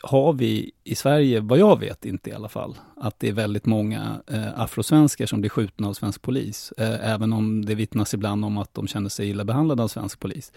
har 0.03 0.33
vi 0.33 0.71
i 0.85 0.95
Sverige, 0.95 1.41
vad 1.41 1.59
jag 1.59 1.81
vet 1.81 2.05
inte 2.05 2.31
i 2.31 2.33
alla 2.33 2.49
fall, 2.49 2.79
att 2.97 3.21
det 3.21 3.29
är 3.29 3.33
väldigt 3.33 3.67
många 3.67 4.23
eh, 4.27 4.61
afrosvenskar 4.61 5.27
som 5.27 5.41
blir 5.41 5.51
skjutna 5.51 5.89
av 5.89 5.93
svensk 5.93 6.23
polis. 6.23 6.73
Eh, 6.79 7.11
även 7.11 7.33
om 7.33 7.65
det 7.65 7.75
vittnas 7.75 8.15
ibland 8.15 8.45
om 8.45 8.59
att 8.59 8.75
de 8.75 8.87
känner 8.87 9.09
sig 9.09 9.29
illa 9.29 9.45
behandlade 9.45 9.83
av 9.83 9.89
svensk 9.89 10.21
polis. 10.21 10.53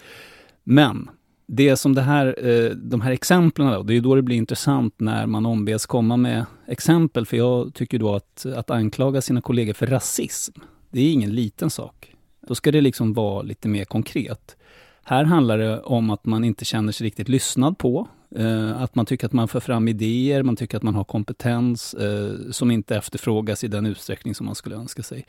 Men 0.64 1.10
det 1.46 1.76
som 1.76 1.94
det 1.94 2.02
här, 2.02 2.46
eh, 2.48 2.70
de 2.70 3.00
här 3.00 3.10
exemplen, 3.10 3.72
då, 3.72 3.82
det 3.82 3.96
är 3.96 4.00
då 4.00 4.14
det 4.14 4.22
blir 4.22 4.36
intressant 4.36 4.94
när 4.98 5.26
man 5.26 5.46
ombeds 5.46 5.86
komma 5.86 6.16
med 6.16 6.44
exempel. 6.66 7.26
För 7.26 7.36
jag 7.36 7.74
tycker 7.74 7.98
då 7.98 8.14
att, 8.14 8.46
att 8.46 8.70
anklaga 8.70 9.22
sina 9.22 9.40
kollegor 9.40 9.72
för 9.72 9.86
rasism, 9.86 10.60
det 10.90 11.00
är 11.00 11.12
ingen 11.12 11.34
liten 11.34 11.70
sak. 11.70 12.14
Då 12.48 12.54
ska 12.54 12.72
det 12.72 12.80
liksom 12.80 13.12
vara 13.12 13.42
lite 13.42 13.68
mer 13.68 13.84
konkret. 13.84 14.56
Här 15.02 15.24
handlar 15.24 15.58
det 15.58 15.80
om 15.80 16.10
att 16.10 16.26
man 16.26 16.44
inte 16.44 16.64
känner 16.64 16.92
sig 16.92 17.06
riktigt 17.06 17.28
lyssnad 17.28 17.78
på. 17.78 18.08
Eh, 18.36 18.82
att 18.82 18.94
man 18.94 19.06
tycker 19.06 19.26
att 19.26 19.32
man 19.32 19.48
för 19.48 19.60
fram 19.60 19.88
idéer, 19.88 20.42
man 20.42 20.56
tycker 20.56 20.76
att 20.76 20.82
man 20.82 20.94
har 20.94 21.04
kompetens 21.04 21.94
eh, 21.94 22.50
som 22.50 22.70
inte 22.70 22.96
efterfrågas 22.96 23.64
i 23.64 23.68
den 23.68 23.86
utsträckning 23.86 24.34
som 24.34 24.46
man 24.46 24.54
skulle 24.54 24.76
önska 24.76 25.02
sig. 25.02 25.26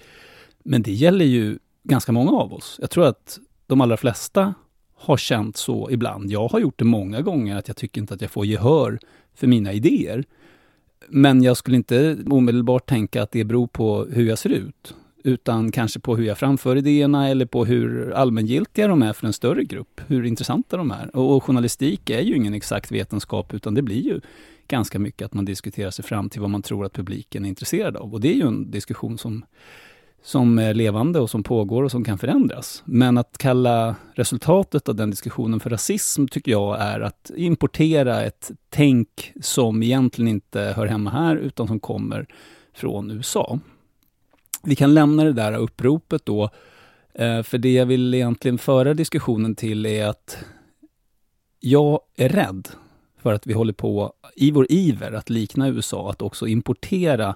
Men 0.64 0.82
det 0.82 0.92
gäller 0.92 1.26
ju 1.26 1.60
ganska 1.84 2.12
många 2.12 2.32
av 2.32 2.54
oss. 2.54 2.78
Jag 2.82 2.90
tror 2.90 3.06
att 3.06 3.40
de 3.68 3.82
allra 3.82 3.98
flesta 3.98 4.54
har 4.96 5.18
känt 5.18 5.58
så 5.58 5.92
ibland. 5.92 6.32
Jag 6.32 6.48
har 6.48 6.60
gjort 6.60 6.80
det 6.80 6.86
många 6.86 7.22
gånger, 7.22 7.56
att 7.56 7.68
jag 7.68 7.78
tycker 7.78 8.02
inte 8.02 8.14
att 8.14 8.22
jag 8.22 8.32
får 8.32 8.46
gehör 8.46 9.00
för 9.34 9.48
mina 9.48 9.74
idéer. 9.74 10.24
Men 11.08 11.44
jag 11.44 11.58
skulle 11.58 11.78
inte 11.78 12.18
omedelbart 12.30 12.90
tänka 12.90 13.24
att 13.24 13.32
det 13.32 13.44
beror 13.44 13.68
på 13.68 14.06
hur 14.06 14.28
jag 14.28 14.38
ser 14.38 14.50
ut, 14.50 14.96
utan 15.24 15.72
kanske 15.72 16.00
på 16.00 16.16
hur 16.16 16.26
jag 16.26 16.38
framför 16.38 16.76
idéerna 16.76 17.30
eller 17.30 17.46
på 17.46 17.66
hur 17.66 18.12
allmängiltiga 18.12 18.88
de 18.88 19.02
är 19.02 19.14
för 19.14 19.28
en 19.28 19.34
större 19.34 19.64
grupp, 19.64 20.02
hur 20.08 20.26
intressanta 20.26 20.78
de 20.78 20.92
är. 20.92 21.16
Och, 21.16 21.44
journalistik 21.44 22.10
är 22.10 22.22
ju 22.22 22.36
ingen 22.36 22.54
exakt 22.54 22.92
vetenskap, 22.92 23.54
utan 23.54 23.74
det 23.74 23.82
blir 23.82 24.02
ju 24.02 24.22
ganska 24.68 25.00
mycket 25.00 25.26
att 25.26 25.34
man 25.34 25.46
diskuterar 25.46 25.92
sig 25.92 26.06
fram 26.06 26.30
till 26.30 26.42
vad 26.42 26.50
man 26.50 26.62
tror 26.62 26.86
att 26.86 26.94
publiken 26.94 27.46
är 27.46 27.50
intresserad 27.50 27.98
av. 27.98 28.14
Och 28.14 28.22
det 28.22 28.30
är 28.30 28.36
ju 28.36 28.48
en 28.48 28.72
diskussion 28.72 29.18
som, 29.18 29.46
som 30.26 30.60
är 30.60 30.74
levande 30.74 31.20
och 31.20 31.30
som 31.30 31.44
pågår 31.44 31.84
och 31.84 31.92
som 31.92 32.04
kan 32.04 32.18
förändras. 32.18 32.84
Men 32.86 33.18
att 33.18 33.38
kalla 33.38 33.96
resultatet 34.14 34.90
av 34.90 34.96
den 34.96 35.10
diskussionen 35.10 35.60
för 35.60 35.70
rasism 35.70 36.28
tycker 36.28 36.52
jag 36.52 36.82
är 36.82 37.00
att 37.00 37.32
importera 37.36 38.24
ett 38.24 38.52
tänk 38.70 39.34
som 39.42 39.84
egentligen 39.84 40.28
inte 40.28 40.74
hör 40.76 40.88
hemma 40.88 41.10
här 41.10 41.36
utan 41.36 41.68
som 41.68 41.80
kommer 41.80 42.28
från 42.74 43.12
USA. 43.12 43.60
Vi 44.64 44.76
kan 44.76 44.94
lämna 44.94 45.24
det 45.24 45.34
där 45.34 45.54
uppropet 45.54 46.26
då, 46.26 46.50
eh, 47.14 47.44
för 47.44 47.58
det 47.58 47.74
jag 47.74 47.86
vill 47.86 48.14
egentligen 48.14 48.58
föra 48.58 48.94
diskussionen 48.94 49.56
till 49.56 49.86
är 49.86 50.06
att 50.06 50.38
jag 51.60 52.00
är 52.16 52.30
rädd 52.30 52.68
för 53.22 53.34
att 53.34 53.48
vi 53.48 53.54
håller 53.54 53.74
på, 53.74 54.14
i 54.36 54.52
vår 54.52 54.66
iver 54.70 55.12
att 55.12 55.30
likna 55.30 55.68
USA, 55.68 56.10
att 56.10 56.22
också 56.22 56.48
importera 56.48 57.36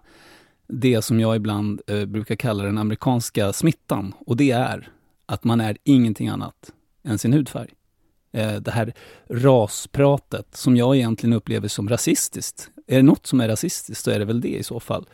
det 0.70 1.02
som 1.02 1.20
jag 1.20 1.36
ibland 1.36 1.82
eh, 1.88 2.06
brukar 2.06 2.36
kalla 2.36 2.64
den 2.64 2.78
amerikanska 2.78 3.54
smittan. 3.54 4.14
Och 4.26 4.38
det 4.38 4.52
är 4.52 4.90
att 5.26 5.44
man 5.44 5.62
är 5.62 5.78
ingenting 5.84 6.28
annat 6.28 6.72
än 7.04 7.18
sin 7.18 7.34
hudfärg. 7.34 7.70
Eh, 8.32 8.56
det 8.56 8.72
här 8.72 8.94
raspratet 9.30 10.56
som 10.56 10.78
jag 10.78 10.96
egentligen 10.96 11.34
upplever 11.34 11.68
som 11.68 11.90
rasistiskt. 11.90 12.70
Är 12.88 12.96
det 12.96 13.04
något 13.04 13.28
som 13.28 13.42
är 13.42 13.48
rasistiskt 13.48 14.04
så 14.04 14.12
är 14.12 14.20
det 14.20 14.26
väl 14.26 14.42
det 14.42 14.58
i 14.58 14.64
så 14.64 14.80
fall. 14.80 15.06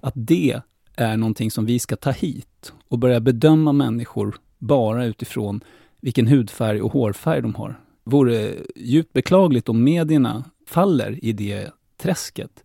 Att 0.00 0.14
det 0.16 0.60
är 0.96 1.16
någonting 1.16 1.50
som 1.50 1.66
vi 1.66 1.78
ska 1.78 1.96
ta 1.96 2.10
hit 2.10 2.72
och 2.88 2.98
börja 2.98 3.20
bedöma 3.20 3.72
människor 3.72 4.36
bara 4.58 5.04
utifrån 5.04 5.60
vilken 6.00 6.26
hudfärg 6.26 6.82
och 6.82 6.92
hårfärg 6.92 7.42
de 7.42 7.54
har 7.54 7.80
vore 8.04 8.54
djupt 8.76 9.12
beklagligt 9.12 9.68
om 9.68 9.84
medierna 9.84 10.44
faller 10.66 11.24
i 11.24 11.32
det 11.32 11.70
träsket. 11.96 12.64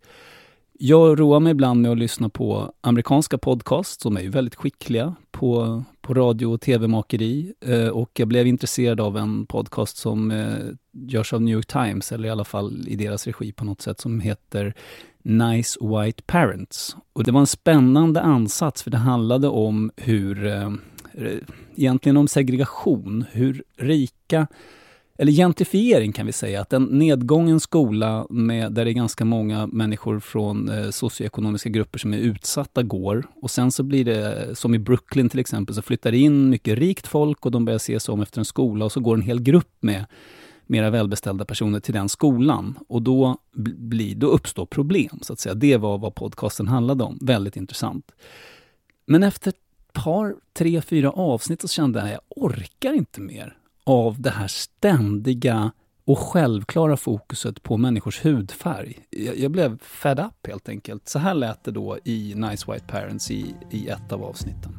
Jag 0.82 1.20
roar 1.20 1.40
mig 1.40 1.52
ibland 1.52 1.82
med 1.82 1.92
att 1.92 1.98
lyssna 1.98 2.30
på 2.30 2.74
amerikanska 2.82 3.38
podcasts 3.38 4.04
som 4.04 4.18
är 4.18 4.30
väldigt 4.30 4.56
skickliga 4.56 5.16
på, 5.32 5.84
på 6.02 6.14
radio 6.14 6.46
och 6.46 6.62
tv-makeri. 6.62 7.54
Eh, 7.66 7.88
och 7.88 8.12
jag 8.14 8.28
blev 8.28 8.48
intresserad 8.48 9.02
av 9.02 9.18
en 9.18 9.46
podcast 9.46 9.98
som 9.98 10.32
eh, 10.32 10.56
görs 10.92 11.34
av 11.34 11.42
New 11.42 11.56
York 11.56 11.66
Times, 11.66 12.12
eller 12.12 12.28
i 12.28 12.32
alla 12.32 12.44
fall 12.44 12.88
i 12.88 12.96
deras 12.96 13.28
regi 13.28 13.52
på 13.52 13.66
något 13.66 13.82
sätt, 13.82 14.00
som 14.00 14.20
heter 14.20 14.74
Nice 15.24 15.80
White 15.82 16.24
Parents. 16.26 16.96
Och 17.14 17.24
det 17.24 17.32
var 17.32 17.40
en 17.40 17.48
spännande 17.48 18.22
ansats, 18.22 18.84
för 18.84 18.92
det 18.92 18.98
handlade 18.98 19.48
om 19.48 19.92
hur, 19.98 20.46
eh, 20.46 20.74
eh, 21.14 21.38
egentligen 21.76 22.18
om 22.18 22.28
segregation, 22.28 23.26
hur 23.32 23.64
rika 23.78 24.48
eller 25.22 25.32
gentrifiering 25.32 26.12
kan 26.12 26.26
vi 26.26 26.32
säga, 26.32 26.62
att 26.62 26.74
en 26.74 26.84
nedgången 26.84 27.60
skola 27.60 28.28
med, 28.30 28.72
där 28.72 28.86
det 28.86 28.92
är 28.92 28.94
ganska 28.94 29.26
många 29.26 29.68
människor 29.68 30.20
från 30.20 30.70
eh, 30.70 30.90
socioekonomiska 30.90 31.70
grupper 31.70 32.00
som 32.00 32.14
är 32.14 32.18
utsatta 32.18 32.84
går 32.84 33.28
och 33.42 33.52
sen 33.52 33.72
så 33.72 33.84
blir 33.84 34.06
det, 34.06 34.56
som 34.56 34.76
i 34.76 34.80
Brooklyn 34.80 35.30
till 35.30 35.40
exempel, 35.40 35.76
så 35.76 35.82
flyttar 35.82 36.12
det 36.12 36.18
in 36.18 36.50
mycket 36.50 36.78
rikt 36.78 37.08
folk 37.08 37.46
och 37.46 37.52
de 37.52 37.66
börjar 37.66 37.80
se 37.80 38.00
sig 38.00 38.14
om 38.14 38.22
efter 38.22 38.40
en 38.40 38.46
skola 38.46 38.86
och 38.86 38.92
så 38.92 39.00
går 39.00 39.16
en 39.16 39.22
hel 39.22 39.42
grupp 39.42 39.78
med 39.80 40.06
mera 40.66 40.90
välbeställda 40.90 41.46
personer 41.46 41.80
till 41.80 41.94
den 41.94 42.10
skolan 42.10 42.80
och 42.88 43.02
då, 43.02 43.38
bli, 43.54 44.14
då 44.14 44.28
uppstår 44.28 44.66
problem, 44.66 45.20
så 45.22 45.34
att 45.34 45.40
säga. 45.40 45.56
Det 45.56 45.78
var 45.78 45.98
vad 45.98 46.16
podcasten 46.16 46.68
handlade 46.68 47.04
om. 47.04 47.18
Väldigt 47.22 47.56
intressant. 47.56 48.12
Men 49.06 49.24
efter 49.24 49.50
ett 49.50 49.94
par, 49.94 50.36
tre, 50.54 50.82
fyra 50.82 51.12
avsnitt 51.12 51.62
så 51.62 51.68
kände 51.68 52.00
jag 52.00 52.06
att 52.06 52.12
jag 52.12 52.22
orkar 52.44 52.94
inte 52.94 53.22
mer 53.22 53.59
av 53.90 54.22
det 54.22 54.30
här 54.30 54.48
ständiga 54.48 55.72
och 56.06 56.20
självklara 56.20 56.98
fokuset 56.98 57.64
på 57.64 57.78
människors 57.78 58.26
hudfärg. 58.26 59.00
Jag, 59.10 59.38
jag, 59.40 59.52
blev 59.52 59.80
fed 59.80 60.20
up 60.20 60.48
helt 60.48 60.70
enkelt. 60.70 61.10
Så 61.10 61.20
här 61.20 61.34
lät 61.34 61.64
det 61.64 61.72
då 61.72 61.98
i 62.04 62.34
Nice 62.36 62.72
White 62.72 62.86
Parents 62.88 63.32
i, 63.32 63.56
i 63.72 63.88
ett 63.88 64.12
av 64.12 64.24
avsnitten. 64.24 64.72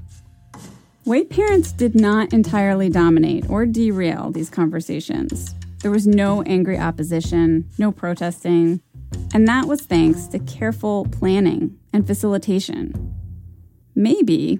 White 1.05 1.35
parents 1.35 1.73
did 1.73 1.95
not 1.95 2.33
entirely 2.33 2.88
dominate 2.88 3.49
or 3.49 3.67
derail 3.67 4.33
these 4.35 4.55
conversations. 4.55 5.55
There 5.83 5.93
was 5.93 6.07
no 6.07 6.43
angry 6.47 6.79
opposition, 6.79 7.64
no 7.79 7.93
protesting, 7.93 8.81
and 9.35 9.49
that 9.49 9.67
was 9.67 9.87
thanks 9.87 10.29
to 10.29 10.38
careful 10.59 11.07
planning 11.19 11.71
and 11.93 12.07
facilitation. 12.07 12.93
Maybe, 13.95 14.59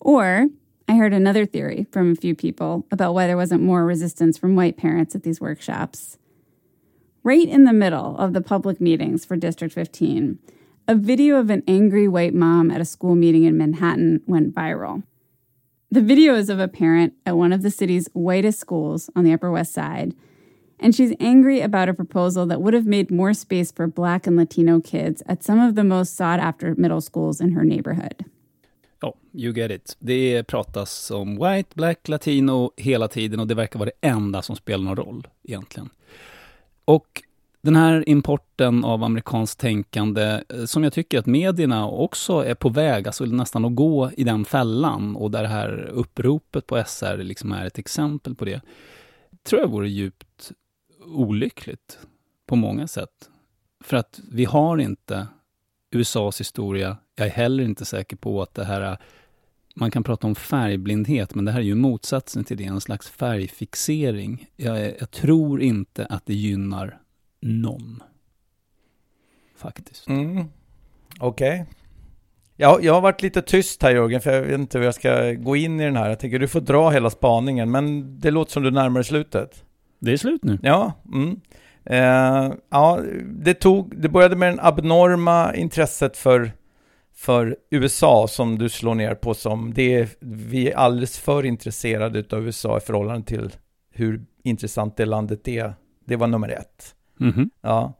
or 0.00 0.46
I 0.90 0.96
heard 0.96 1.12
another 1.14 1.46
theory 1.46 1.86
from 1.92 2.10
a 2.10 2.16
few 2.16 2.34
people 2.34 2.84
about 2.90 3.14
why 3.14 3.28
there 3.28 3.36
wasn't 3.36 3.62
more 3.62 3.84
resistance 3.84 4.36
from 4.36 4.56
white 4.56 4.76
parents 4.76 5.14
at 5.14 5.22
these 5.22 5.40
workshops. 5.40 6.18
Right 7.22 7.46
in 7.46 7.62
the 7.62 7.72
middle 7.72 8.16
of 8.16 8.32
the 8.32 8.40
public 8.40 8.80
meetings 8.80 9.24
for 9.24 9.36
District 9.36 9.72
15, 9.72 10.40
a 10.88 10.96
video 10.96 11.36
of 11.36 11.48
an 11.48 11.62
angry 11.68 12.08
white 12.08 12.34
mom 12.34 12.72
at 12.72 12.80
a 12.80 12.84
school 12.84 13.14
meeting 13.14 13.44
in 13.44 13.56
Manhattan 13.56 14.22
went 14.26 14.52
viral. 14.52 15.04
The 15.92 16.00
video 16.00 16.34
is 16.34 16.50
of 16.50 16.58
a 16.58 16.66
parent 16.66 17.12
at 17.24 17.36
one 17.36 17.52
of 17.52 17.62
the 17.62 17.70
city's 17.70 18.08
whitest 18.12 18.58
schools 18.58 19.08
on 19.14 19.22
the 19.22 19.32
Upper 19.32 19.52
West 19.52 19.72
Side, 19.72 20.12
and 20.80 20.92
she's 20.92 21.14
angry 21.20 21.60
about 21.60 21.88
a 21.88 21.94
proposal 21.94 22.46
that 22.46 22.62
would 22.62 22.74
have 22.74 22.86
made 22.86 23.12
more 23.12 23.32
space 23.32 23.70
for 23.70 23.86
Black 23.86 24.26
and 24.26 24.36
Latino 24.36 24.80
kids 24.80 25.22
at 25.26 25.44
some 25.44 25.60
of 25.60 25.76
the 25.76 25.84
most 25.84 26.16
sought 26.16 26.40
after 26.40 26.74
middle 26.74 27.00
schools 27.00 27.40
in 27.40 27.52
her 27.52 27.62
neighborhood. 27.62 28.24
Ja, 29.00 29.14
you 29.32 29.52
get 29.52 29.70
it. 29.70 29.96
Det 29.98 30.44
pratas 30.44 31.10
om 31.10 31.34
white, 31.34 31.70
black, 31.74 32.08
latino 32.08 32.72
hela 32.76 33.08
tiden 33.08 33.40
och 33.40 33.46
det 33.46 33.54
verkar 33.54 33.78
vara 33.78 33.90
det 34.00 34.08
enda 34.08 34.42
som 34.42 34.56
spelar 34.56 34.84
någon 34.84 34.96
roll 34.96 35.28
egentligen. 35.42 35.90
Och 36.84 37.22
den 37.62 37.76
här 37.76 38.08
importen 38.08 38.84
av 38.84 39.04
amerikanskt 39.04 39.60
tänkande, 39.60 40.42
eh, 40.48 40.64
som 40.64 40.84
jag 40.84 40.92
tycker 40.92 41.18
att 41.18 41.26
medierna 41.26 41.88
också 41.88 42.44
är 42.44 42.54
på 42.54 42.68
väg, 42.68 43.06
alltså 43.06 43.24
nästan 43.24 43.64
att 43.64 43.74
gå 43.74 44.10
i 44.16 44.24
den 44.24 44.44
fällan 44.44 45.16
och 45.16 45.30
där 45.30 45.42
det 45.42 45.48
här 45.48 45.90
uppropet 45.92 46.66
på 46.66 46.84
SR 46.86 47.16
liksom 47.16 47.52
är 47.52 47.66
ett 47.66 47.78
exempel 47.78 48.34
på 48.34 48.44
det, 48.44 48.60
tror 49.42 49.60
jag 49.60 49.68
vore 49.68 49.88
djupt 49.88 50.52
olyckligt 51.06 51.98
på 52.46 52.56
många 52.56 52.86
sätt. 52.86 53.30
För 53.84 53.96
att 53.96 54.20
vi 54.32 54.44
har 54.44 54.78
inte 54.78 55.26
USAs 55.90 56.40
historia. 56.40 56.96
Jag 57.16 57.26
är 57.26 57.30
heller 57.30 57.64
inte 57.64 57.84
säker 57.84 58.16
på 58.16 58.42
att 58.42 58.54
det 58.54 58.64
här... 58.64 58.98
Man 59.74 59.90
kan 59.90 60.02
prata 60.02 60.26
om 60.26 60.34
färgblindhet, 60.34 61.34
men 61.34 61.44
det 61.44 61.52
här 61.52 61.60
är 61.60 61.64
ju 61.64 61.74
motsatsen 61.74 62.44
till 62.44 62.56
det, 62.56 62.64
en 62.64 62.80
slags 62.80 63.08
färgfixering. 63.08 64.46
Jag, 64.56 64.94
jag 65.00 65.10
tror 65.10 65.62
inte 65.62 66.06
att 66.06 66.26
det 66.26 66.34
gynnar 66.34 66.98
någon. 67.40 68.02
Faktiskt. 69.56 70.08
Mm. 70.08 70.44
Okej. 71.18 71.60
Okay. 71.60 71.74
Jag, 72.56 72.84
jag 72.84 72.94
har 72.94 73.00
varit 73.00 73.22
lite 73.22 73.42
tyst 73.42 73.82
här 73.82 73.90
Jörgen, 73.90 74.20
för 74.20 74.32
jag 74.32 74.42
vet 74.42 74.58
inte 74.58 74.78
hur 74.78 74.84
jag 74.84 74.94
ska 74.94 75.32
gå 75.32 75.56
in 75.56 75.80
i 75.80 75.84
den 75.84 75.96
här. 75.96 76.08
Jag 76.08 76.18
tänker 76.18 76.38
du 76.38 76.48
får 76.48 76.60
dra 76.60 76.90
hela 76.90 77.10
spaningen, 77.10 77.70
men 77.70 78.18
det 78.20 78.30
låter 78.30 78.52
som 78.52 78.62
du 78.62 78.70
närmar 78.70 79.00
dig 79.00 79.04
slutet. 79.04 79.64
Det 79.98 80.12
är 80.12 80.16
slut 80.16 80.44
nu. 80.44 80.58
Ja. 80.62 80.92
Mm. 81.12 81.40
Eh, 81.84 82.52
ja, 82.70 83.00
det, 83.24 83.54
tog, 83.54 84.00
det 84.00 84.08
började 84.08 84.36
med 84.36 84.52
det 84.54 84.58
abnorma 84.62 85.54
intresset 85.54 86.16
för, 86.16 86.52
för 87.14 87.56
USA 87.70 88.26
som 88.28 88.58
du 88.58 88.68
slår 88.68 88.94
ner 88.94 89.14
på 89.14 89.34
som 89.34 89.74
det 89.74 90.16
vi 90.20 90.70
är 90.70 90.76
alldeles 90.76 91.18
för 91.18 91.46
intresserade 91.46 92.24
av 92.36 92.46
USA 92.46 92.76
i 92.76 92.80
förhållande 92.80 93.26
till 93.26 93.50
hur 93.90 94.24
intressant 94.42 94.96
det 94.96 95.04
landet 95.04 95.48
är. 95.48 95.74
Det 96.04 96.16
var 96.16 96.26
nummer 96.26 96.48
ett. 96.48 96.94
Mm 97.20 97.32
-hmm. 97.32 97.50
Ja. 97.60 97.92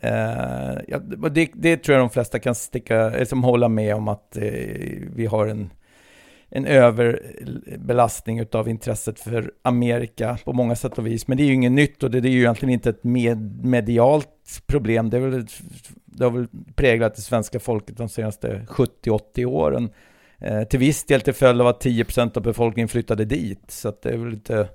Eh, 0.00 0.78
ja 0.88 0.98
det, 1.30 1.50
det, 1.54 1.76
tror 1.76 1.98
jag 1.98 2.04
de 2.04 2.10
flesta 2.10 2.38
kan 2.38 2.54
sticka, 2.54 3.26
som 3.26 3.44
hålla 3.44 3.68
med 3.68 3.94
om 3.94 4.08
att 4.08 4.36
eh, 4.36 4.42
vi 5.14 5.26
har 5.30 5.46
en 5.46 5.70
en 6.50 6.66
överbelastning 6.66 8.38
utav 8.38 8.68
intresset 8.68 9.20
för 9.20 9.52
Amerika 9.62 10.38
på 10.44 10.52
många 10.52 10.76
sätt 10.76 10.98
och 10.98 11.06
vis. 11.06 11.28
Men 11.28 11.36
det 11.36 11.42
är 11.42 11.46
ju 11.46 11.54
inget 11.54 11.72
nytt 11.72 12.02
och 12.02 12.10
det, 12.10 12.18
är 12.18 12.32
ju 12.32 12.40
egentligen 12.40 12.72
inte 12.72 12.90
ett 12.90 13.04
med, 13.04 13.64
medialt 13.64 14.62
problem. 14.66 15.10
Det, 15.10 15.16
är 15.16 15.20
väl, 15.20 15.46
det 16.04 16.24
har 16.24 16.30
väl 16.30 16.48
präglat 16.74 17.14
det 17.14 17.22
svenska 17.22 17.60
folket 17.60 17.96
de 17.96 18.08
senaste 18.08 18.66
70-80 18.68 19.44
åren. 19.44 19.90
Eh, 20.38 20.62
till 20.62 20.78
viss 20.78 21.04
del 21.04 21.20
till 21.20 21.34
följd 21.34 21.60
av 21.60 21.66
att 21.66 21.84
10% 21.84 22.36
av 22.36 22.42
befolkningen 22.42 22.88
flyttade 22.88 23.24
dit. 23.24 23.70
Så 23.70 23.88
att 23.88 24.02
det 24.02 24.10
är 24.10 24.16
väl 24.16 24.32
inte... 24.32 24.68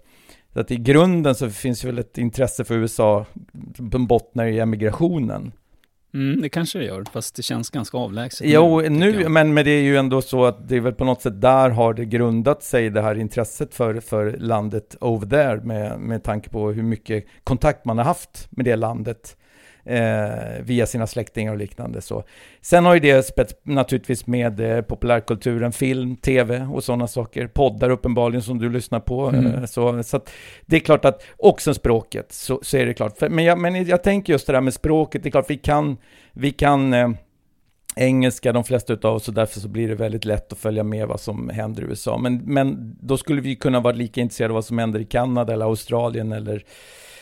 Så 0.53 0.59
att 0.59 0.71
i 0.71 0.77
grunden 0.77 1.35
så 1.35 1.49
finns 1.49 1.81
det 1.81 1.87
väl 1.87 1.99
ett 1.99 2.17
intresse 2.17 2.63
för 2.63 2.75
USA 2.75 3.25
som 3.91 4.07
bottnar 4.07 4.45
i 4.45 4.59
emigrationen. 4.59 5.51
Mm, 6.13 6.41
det 6.41 6.49
kanske 6.49 6.79
det 6.79 6.85
gör, 6.85 7.05
fast 7.13 7.35
det 7.35 7.41
känns 7.41 7.69
ganska 7.69 7.97
avlägset. 7.97 8.47
Jo, 8.47 8.81
nu, 8.81 9.29
men, 9.29 9.53
men 9.53 9.65
det 9.65 9.71
är 9.71 9.81
ju 9.81 9.97
ändå 9.97 10.21
så 10.21 10.45
att 10.45 10.67
det 10.67 10.75
är 10.75 10.79
väl 10.79 10.93
på 10.93 11.05
något 11.05 11.21
sätt 11.21 11.41
där 11.41 11.69
har 11.69 11.93
det 11.93 12.05
grundat 12.05 12.63
sig, 12.63 12.89
det 12.89 13.01
här 13.01 13.15
intresset 13.15 13.73
för, 13.73 13.99
för 13.99 14.37
landet 14.37 14.95
over 15.01 15.27
there, 15.27 15.61
med, 15.63 15.99
med 15.99 16.23
tanke 16.23 16.49
på 16.49 16.71
hur 16.71 16.83
mycket 16.83 17.25
kontakt 17.43 17.85
man 17.85 17.97
har 17.97 18.05
haft 18.05 18.47
med 18.49 18.65
det 18.65 18.75
landet. 18.75 19.37
Eh, 19.85 20.63
via 20.63 20.85
sina 20.85 21.07
släktingar 21.07 21.51
och 21.51 21.57
liknande. 21.57 22.01
Så. 22.01 22.23
Sen 22.61 22.85
har 22.85 22.93
ju 22.93 22.99
det 22.99 23.25
spets 23.25 23.55
naturligtvis 23.63 24.27
med 24.27 24.59
eh, 24.59 24.81
populärkulturen, 24.81 25.71
film, 25.71 26.15
tv 26.15 26.67
och 26.73 26.83
sådana 26.83 27.07
saker. 27.07 27.47
Poddar 27.47 27.89
uppenbarligen 27.89 28.41
som 28.41 28.57
du 28.57 28.69
lyssnar 28.69 28.99
på. 28.99 29.27
Mm. 29.27 29.45
Eh, 29.45 29.65
så, 29.65 30.03
så 30.03 30.21
det 30.65 30.75
är 30.75 30.79
klart 30.79 31.05
att, 31.05 31.23
också 31.37 31.73
språket, 31.73 32.31
så, 32.31 32.59
så 32.63 32.77
är 32.77 32.85
det 32.85 32.93
klart. 32.93 33.17
För, 33.17 33.29
men, 33.29 33.45
jag, 33.45 33.59
men 33.59 33.85
jag 33.85 34.03
tänker 34.03 34.33
just 34.33 34.47
det 34.47 34.53
där 34.53 34.61
med 34.61 34.73
språket, 34.73 35.23
det 35.23 35.29
är 35.29 35.31
klart 35.31 35.49
vi 35.49 35.57
kan, 35.57 35.97
vi 36.33 36.51
kan 36.51 36.93
eh, 36.93 37.09
engelska, 37.95 38.51
de 38.51 38.63
flesta 38.63 38.93
av 38.93 39.15
oss, 39.15 39.27
och 39.27 39.33
därför 39.33 39.59
så 39.59 39.67
blir 39.67 39.87
det 39.87 39.95
väldigt 39.95 40.25
lätt 40.25 40.53
att 40.53 40.59
följa 40.59 40.83
med 40.83 41.07
vad 41.07 41.19
som 41.19 41.49
händer 41.49 41.83
i 41.83 41.85
USA. 41.85 42.17
Men, 42.17 42.37
men 42.37 42.97
då 43.01 43.17
skulle 43.17 43.41
vi 43.41 43.55
kunna 43.55 43.79
vara 43.79 43.93
lika 43.93 44.21
intresserade 44.21 44.51
av 44.51 44.55
vad 44.55 44.65
som 44.65 44.77
händer 44.77 44.99
i 44.99 45.05
Kanada 45.05 45.53
eller 45.53 45.65
Australien 45.65 46.31
eller 46.31 46.63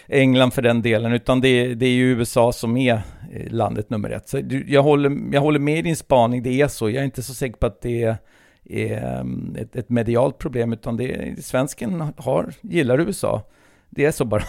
England 0.09 0.51
för 0.51 0.61
den 0.61 0.81
delen, 0.81 1.13
utan 1.13 1.41
det, 1.41 1.75
det 1.75 1.85
är 1.85 1.91
ju 1.91 2.11
USA 2.11 2.51
som 2.51 2.77
är 2.77 2.93
eh, 3.33 3.51
landet 3.51 3.89
nummer 3.89 4.09
ett. 4.09 4.29
Så 4.29 4.41
jag 4.67 4.83
håller, 4.83 5.33
jag 5.33 5.41
håller 5.41 5.59
med 5.59 5.77
i 5.77 5.81
din 5.81 5.95
spaning, 5.95 6.43
det 6.43 6.61
är 6.61 6.67
så. 6.67 6.89
Jag 6.89 7.01
är 7.01 7.05
inte 7.05 7.23
så 7.23 7.33
säker 7.33 7.57
på 7.57 7.65
att 7.65 7.81
det 7.81 8.03
är, 8.03 8.15
eh, 8.69 9.23
ett, 9.61 9.75
ett 9.75 9.89
medialt 9.89 10.37
problem, 10.37 10.73
utan 10.73 10.97
det, 10.97 11.35
svensken 11.45 12.13
har, 12.17 12.53
gillar 12.61 12.99
USA. 12.99 13.43
Det 13.89 14.05
är 14.05 14.11
så 14.11 14.25
bara. 14.25 14.43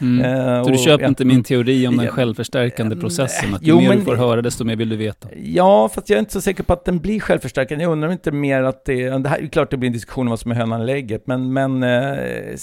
Mm. 0.00 0.24
Uh, 0.24 0.64
så 0.64 0.70
du 0.70 0.78
köper 0.78 1.08
inte 1.08 1.24
min 1.24 1.42
teori 1.42 1.86
om 1.86 1.96
den 1.96 2.08
självförstärkande 2.08 2.96
processen? 2.96 3.54
Att 3.54 3.62
ju 3.62 3.68
jo, 3.68 3.80
mer 3.80 3.88
men, 3.88 3.98
du 3.98 4.04
får 4.04 4.16
höra, 4.16 4.42
desto 4.42 4.64
mer 4.64 4.76
vill 4.76 4.88
du 4.88 4.96
veta? 4.96 5.28
Ja, 5.36 5.88
fast 5.94 6.10
jag 6.10 6.16
är 6.16 6.20
inte 6.20 6.32
så 6.32 6.40
säker 6.40 6.62
på 6.62 6.72
att 6.72 6.84
den 6.84 6.98
blir 6.98 7.20
självförstärkande. 7.20 7.84
Jag 7.84 7.92
undrar 7.92 8.12
inte 8.12 8.32
mer 8.32 8.62
att 8.62 8.84
det... 8.84 9.08
Det 9.18 9.28
här 9.28 9.38
är 9.38 9.46
klart 9.46 9.70
det 9.70 9.76
blir 9.76 9.86
en 9.86 9.92
diskussion 9.92 10.26
om 10.26 10.30
vad 10.30 10.40
som 10.40 10.50
är 10.50 10.54
hönan 10.54 10.80
eller 10.80 10.94
ägget, 10.94 11.26
men, 11.26 11.52
men 11.52 11.82
uh, 11.82 12.56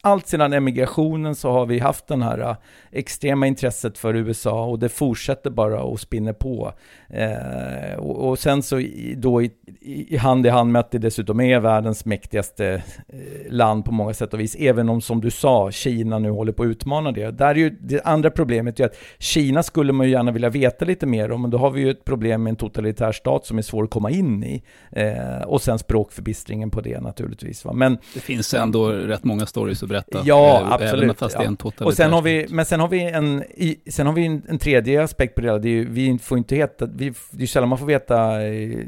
allt 0.00 0.28
sedan 0.28 0.52
emigrationen 0.52 1.34
så 1.34 1.50
har 1.50 1.66
vi 1.66 1.78
haft 1.78 2.06
den 2.06 2.22
här 2.22 2.56
extrema 2.92 3.46
intresset 3.46 3.98
för 3.98 4.14
USA 4.14 4.64
och 4.64 4.78
det 4.78 4.88
fortsätter 4.88 5.50
bara 5.50 5.94
att 5.94 6.00
spinna 6.00 6.32
på. 6.32 6.72
Och, 7.98 8.28
och, 8.28 8.38
sen 8.38 8.62
så 8.62 8.82
då 9.16 9.42
i, 9.42 9.50
i, 9.80 10.16
hand 10.16 10.46
i 10.46 10.48
hand 10.48 10.72
med 10.72 10.80
att 10.80 10.90
det 10.90 10.98
dessutom 10.98 11.40
är 11.40 11.60
världens 11.60 12.04
mäktigaste 12.04 12.82
land 13.50 13.84
på 13.84 13.92
många 13.92 14.14
sätt 14.14 14.34
och 14.34 14.40
vis, 14.40 14.56
även 14.58 14.88
om 14.88 15.00
som 15.00 15.20
du 15.20 15.30
sa, 15.30 15.70
Kina 15.70 16.09
Kina 16.10 16.18
nu 16.18 16.30
håller 16.30 16.52
på 16.52 16.62
att 16.62 16.66
utmana 16.66 17.12
det. 17.12 17.30
Där 17.30 17.46
är 17.46 17.54
ju 17.54 17.70
det 17.80 18.02
andra 18.04 18.30
problemet 18.30 18.80
är 18.80 18.84
att 18.84 18.96
Kina 19.18 19.62
skulle 19.62 19.92
man 19.92 20.06
ju 20.06 20.12
gärna 20.12 20.32
vilja 20.32 20.50
veta 20.50 20.84
lite 20.84 21.06
mer 21.06 21.30
om, 21.30 21.42
men 21.42 21.50
då 21.50 21.58
har 21.58 21.70
vi 21.70 21.80
ju 21.80 21.90
ett 21.90 22.04
problem 22.04 22.42
med 22.42 22.50
en 22.50 22.56
totalitär 22.56 23.12
stat 23.12 23.46
som 23.46 23.58
är 23.58 23.62
svår 23.62 23.84
att 23.84 23.90
komma 23.90 24.10
in 24.10 24.44
i. 24.44 24.62
Eh, 24.92 25.42
och 25.46 25.62
sen 25.62 25.78
språkförbistringen 25.78 26.70
på 26.70 26.80
det 26.80 27.00
naturligtvis. 27.00 27.64
Va? 27.64 27.72
Men, 27.72 27.98
det 28.14 28.20
finns 28.20 28.54
ändå 28.54 28.88
rätt 28.88 29.24
många 29.24 29.46
stories 29.46 29.82
att 29.82 29.88
berätta. 29.88 30.22
Ja, 30.24 30.60
eh, 30.60 30.72
absolut. 30.72 31.18
Fast 31.18 31.34
ja. 31.34 31.40
det 31.40 31.44
är 31.44 31.48
en 31.48 31.56
totalitär 31.56 31.86
och 31.86 31.94
sen 31.94 32.12
har 32.12 32.22
vi, 32.22 32.46
Men 32.50 32.64
sen 32.64 32.80
har 32.80 32.88
vi 32.88 33.02
en, 33.02 33.42
i, 33.42 33.76
sen 33.90 34.06
har 34.06 34.14
vi 34.14 34.26
en, 34.26 34.42
en 34.48 34.58
tredje 34.58 35.02
aspekt 35.02 35.34
på 35.34 35.40
det 35.40 35.46
hela. 35.46 35.58
Det 35.58 35.68
är 35.68 35.70
ju, 35.70 35.88
vi 35.90 36.18
får 36.18 36.38
inte 36.38 36.56
heta, 36.56 36.86
vi, 36.86 37.12
det 37.30 37.42
är 37.42 37.46
sällan 37.46 37.68
man 37.68 37.78
får 37.78 37.86
veta 37.86 38.42
eh, 38.46 38.78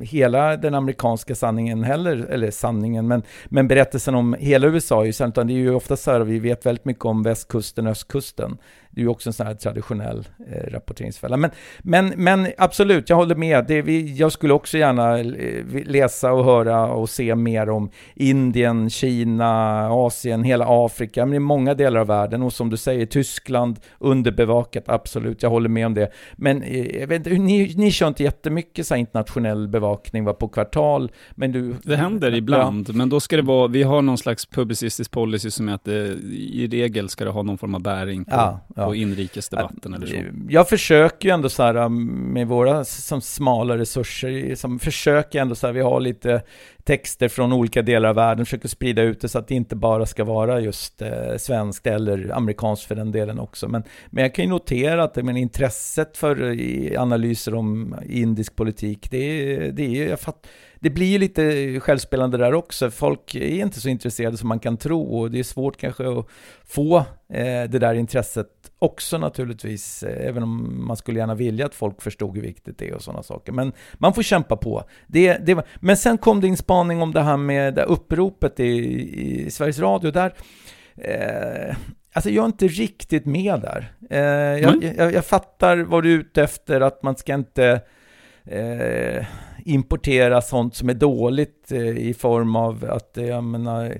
hela 0.00 0.56
den 0.56 0.74
amerikanska 0.74 1.34
sanningen 1.34 1.84
heller, 1.84 2.26
eller 2.30 2.50
sanningen, 2.50 3.08
men, 3.08 3.22
men 3.44 3.68
berättelsen 3.68 4.14
om 4.14 4.36
hela 4.38 4.66
USA 4.66 5.02
är 5.02 5.06
ju 5.06 5.12
sällan, 5.12 5.30
utan 5.30 5.46
det 5.46 5.52
är 5.52 5.54
ju 5.54 5.74
ofta 5.74 5.96
så 5.96 6.10
här, 6.10 6.20
vi 6.20 6.37
vet 6.40 6.66
väldigt 6.66 6.84
mycket 6.84 7.04
om 7.04 7.22
västkusten 7.22 7.86
och 7.86 7.90
östkusten. 7.90 8.58
Det 8.98 9.02
är 9.02 9.04
ju 9.04 9.08
också 9.08 9.28
en 9.28 9.32
sån 9.32 9.46
här 9.46 9.54
traditionell 9.54 10.28
eh, 10.50 10.70
rapporteringsfälla. 10.70 11.36
Men, 11.36 11.50
men, 11.78 12.12
men 12.16 12.46
absolut, 12.58 13.10
jag 13.10 13.16
håller 13.16 13.34
med. 13.34 13.64
Det, 13.68 13.82
vi, 13.82 14.14
jag 14.16 14.32
skulle 14.32 14.52
också 14.54 14.78
gärna 14.78 15.18
eh, 15.18 15.64
läsa 15.86 16.32
och 16.32 16.44
höra 16.44 16.86
och 16.86 17.10
se 17.10 17.34
mer 17.34 17.68
om 17.70 17.90
Indien, 18.14 18.90
Kina, 18.90 19.88
Asien, 19.88 20.44
hela 20.44 20.66
Afrika. 20.68 21.26
Men 21.26 21.34
i 21.34 21.38
många 21.38 21.74
delar 21.74 22.00
av 22.00 22.06
världen 22.06 22.42
och 22.42 22.52
som 22.52 22.70
du 22.70 22.76
säger, 22.76 23.06
Tyskland, 23.06 23.80
underbevakat, 23.98 24.84
absolut, 24.86 25.42
jag 25.42 25.50
håller 25.50 25.68
med 25.68 25.86
om 25.86 25.94
det. 25.94 26.10
Men 26.36 26.62
eh, 26.62 27.00
jag 27.00 27.06
vet 27.06 27.26
inte, 27.26 27.42
ni, 27.42 27.74
ni 27.76 27.90
kör 27.90 28.08
inte 28.08 28.22
jättemycket 28.22 28.86
så 28.86 28.96
internationell 28.96 29.68
bevakning 29.68 30.24
va, 30.24 30.32
på 30.32 30.48
kvartal, 30.48 31.12
men 31.30 31.52
du... 31.52 31.74
Det 31.82 31.96
händer 31.96 32.34
ibland, 32.34 32.88
ja. 32.88 32.94
men 32.94 33.08
då 33.08 33.20
ska 33.20 33.36
det 33.36 33.42
vara, 33.42 33.68
vi 33.68 33.82
har 33.82 34.02
någon 34.02 34.18
slags 34.18 34.46
publicistisk 34.46 35.10
policy 35.10 35.50
som 35.50 35.68
är 35.68 35.74
att 35.74 35.84
det, 35.84 36.06
i 36.32 36.68
regel 36.70 37.08
ska 37.08 37.24
det 37.24 37.30
ha 37.30 37.42
någon 37.42 37.58
form 37.58 37.74
av 37.74 37.82
bäring 37.82 38.24
på, 38.24 38.30
ja, 38.34 38.60
ja 38.76 38.87
på 38.88 38.94
inrikesdebatten 38.94 39.94
eller 39.94 40.06
så? 40.06 40.14
Jag 40.48 40.68
försöker 40.68 41.28
ju 41.28 41.34
ändå 41.34 41.48
så 41.48 41.62
här 41.62 41.76
um, 41.76 42.32
med 42.32 42.46
våra 42.46 42.84
som 42.84 43.20
smala 43.20 43.78
resurser, 43.78 44.54
som 44.54 44.78
försöker 44.78 45.40
ändå 45.40 45.54
så 45.54 45.66
här, 45.66 45.74
vi 45.74 45.80
har 45.80 46.00
lite 46.00 46.42
texter 46.84 47.28
från 47.28 47.52
olika 47.52 47.82
delar 47.82 48.08
av 48.08 48.14
världen, 48.14 48.46
försöker 48.46 48.68
sprida 48.68 49.02
ut 49.02 49.20
det 49.20 49.28
så 49.28 49.38
att 49.38 49.48
det 49.48 49.54
inte 49.54 49.76
bara 49.76 50.06
ska 50.06 50.24
vara 50.24 50.60
just 50.60 51.02
eh, 51.02 51.36
svenskt 51.38 51.86
eller 51.86 52.30
amerikanskt 52.34 52.84
för 52.84 52.94
den 52.94 53.12
delen 53.12 53.38
också. 53.38 53.68
Men, 53.68 53.82
men 54.10 54.22
jag 54.22 54.34
kan 54.34 54.44
ju 54.44 54.50
notera 54.50 55.04
att 55.04 55.16
men, 55.16 55.36
intresset 55.36 56.16
för 56.16 56.60
eh, 56.60 57.02
analyser 57.02 57.54
om 57.54 57.94
indisk 58.08 58.56
politik, 58.56 59.10
det, 59.10 59.70
det 59.70 59.82
är 59.82 60.08
jag 60.08 60.20
fatt, 60.20 60.46
det 60.80 60.90
blir 60.90 61.06
ju 61.06 61.18
lite 61.18 61.80
självspelande 61.80 62.38
där 62.38 62.54
också. 62.54 62.90
Folk 62.90 63.34
är 63.34 63.62
inte 63.62 63.80
så 63.80 63.88
intresserade 63.88 64.36
som 64.36 64.48
man 64.48 64.58
kan 64.58 64.76
tro 64.76 65.02
och 65.02 65.30
det 65.30 65.38
är 65.38 65.44
svårt 65.44 65.76
kanske 65.76 66.18
att 66.18 66.26
få 66.66 66.96
eh, 67.32 67.64
det 67.68 67.78
där 67.78 67.94
intresset 67.94 68.48
också 68.78 69.18
naturligtvis, 69.18 70.02
eh, 70.02 70.28
även 70.28 70.42
om 70.42 70.86
man 70.86 70.96
skulle 70.96 71.18
gärna 71.18 71.34
vilja 71.34 71.66
att 71.66 71.74
folk 71.74 72.02
förstod 72.02 72.34
hur 72.34 72.42
viktigt 72.42 72.78
det 72.78 72.88
är 72.88 72.94
och 72.94 73.02
sådana 73.02 73.22
saker. 73.22 73.52
Men 73.52 73.72
man 73.94 74.14
får 74.14 74.22
kämpa 74.22 74.56
på. 74.56 74.84
Det, 75.06 75.38
det 75.46 75.64
men 75.80 75.96
sen 75.96 76.18
kom 76.18 76.44
en 76.44 76.56
spaning 76.56 77.02
om 77.02 77.12
det 77.12 77.22
här 77.22 77.36
med 77.36 77.74
det 77.74 77.82
uppropet 77.82 78.60
i, 78.60 79.46
i 79.46 79.50
Sveriges 79.50 79.78
Radio. 79.78 80.10
Där, 80.10 80.34
eh, 80.96 81.76
alltså 82.12 82.30
jag 82.30 82.42
är 82.42 82.46
inte 82.46 82.68
riktigt 82.68 83.26
med 83.26 83.60
där. 83.60 83.92
Eh, 84.10 84.62
jag, 84.62 84.84
jag, 84.96 85.12
jag, 85.12 85.24
fattar 85.24 85.76
vad 85.78 86.02
du 86.02 86.14
är 86.14 86.18
ute 86.18 86.42
efter, 86.42 86.80
att 86.80 87.02
man 87.02 87.16
ska 87.16 87.34
inte 87.34 87.80
eh, 88.44 89.26
importera 89.68 90.40
sånt 90.40 90.74
som 90.74 90.88
är 90.88 90.94
dåligt 90.94 91.72
eh, 91.72 91.98
i 91.98 92.14
form 92.14 92.56
av 92.56 92.84
att, 92.90 93.12
jag 93.14 93.44
menar, 93.44 93.98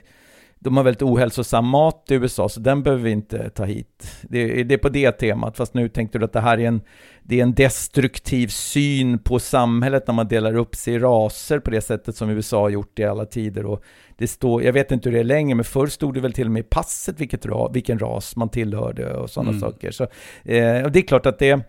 de 0.61 0.77
har 0.77 0.85
väldigt 0.85 1.03
ohälsosam 1.03 1.67
mat 1.69 2.07
i 2.11 2.15
USA, 2.15 2.49
så 2.49 2.61
den 2.61 2.83
behöver 2.83 3.05
vi 3.05 3.11
inte 3.11 3.51
ta 3.51 3.65
hit. 3.65 4.17
Det, 4.23 4.63
det 4.63 4.75
är 4.75 4.79
på 4.79 4.89
det 4.89 5.13
temat, 5.13 5.57
fast 5.57 5.75
nu 5.75 5.89
tänkte 5.89 6.19
du 6.19 6.25
att 6.25 6.33
det 6.33 6.41
här 6.41 6.61
är 6.61 6.67
en, 6.69 6.81
det 7.23 7.39
är 7.39 7.43
en 7.43 7.55
destruktiv 7.55 8.49
syn 8.49 9.19
på 9.19 9.39
samhället 9.39 10.07
när 10.07 10.15
man 10.15 10.29
delar 10.29 10.57
upp 10.57 10.75
sig 10.75 10.95
i 10.95 10.99
raser 10.99 11.59
på 11.59 11.71
det 11.71 11.81
sättet 11.81 12.17
som 12.17 12.31
USA 12.31 12.61
har 12.61 12.69
gjort 12.69 12.99
i 12.99 13.05
alla 13.05 13.27
tider. 13.27 13.67
Och 13.67 13.83
det 14.17 14.29
står, 14.29 14.63
jag 14.63 14.73
vet 14.73 14.93
inte 14.93 15.09
hur 15.09 15.15
det 15.15 15.21
är 15.21 15.25
längre, 15.25 15.55
men 15.55 15.65
förr 15.65 15.87
stod 15.87 16.15
det 16.15 16.21
väl 16.21 16.33
till 16.33 16.47
och 16.47 16.53
med 16.53 16.61
i 16.61 16.69
passet 16.71 17.21
vilket, 17.21 17.47
vilken 17.73 17.99
ras 17.99 18.37
man 18.37 18.49
tillhörde 18.49 19.15
och 19.15 19.31
sådana 19.31 19.51
mm. 19.51 19.61
saker. 19.61 19.91
Så, 19.91 20.03
eh, 20.45 20.85
och 20.85 20.93
det 20.93 20.99
är 20.99 21.07
klart 21.07 21.27
att 21.27 21.39
det... 21.39 21.61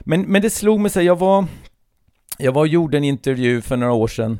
Men, 0.00 0.22
men 0.22 0.42
det 0.42 0.50
slog 0.50 0.80
mig 0.80 0.90
så 0.90 1.02
jag 1.02 1.18
var, 1.18 1.44
jag 2.38 2.52
var 2.52 2.60
och 2.60 2.68
gjorde 2.68 2.96
en 2.96 3.04
intervju 3.04 3.60
för 3.60 3.76
några 3.76 3.92
år 3.92 4.08
sedan 4.08 4.38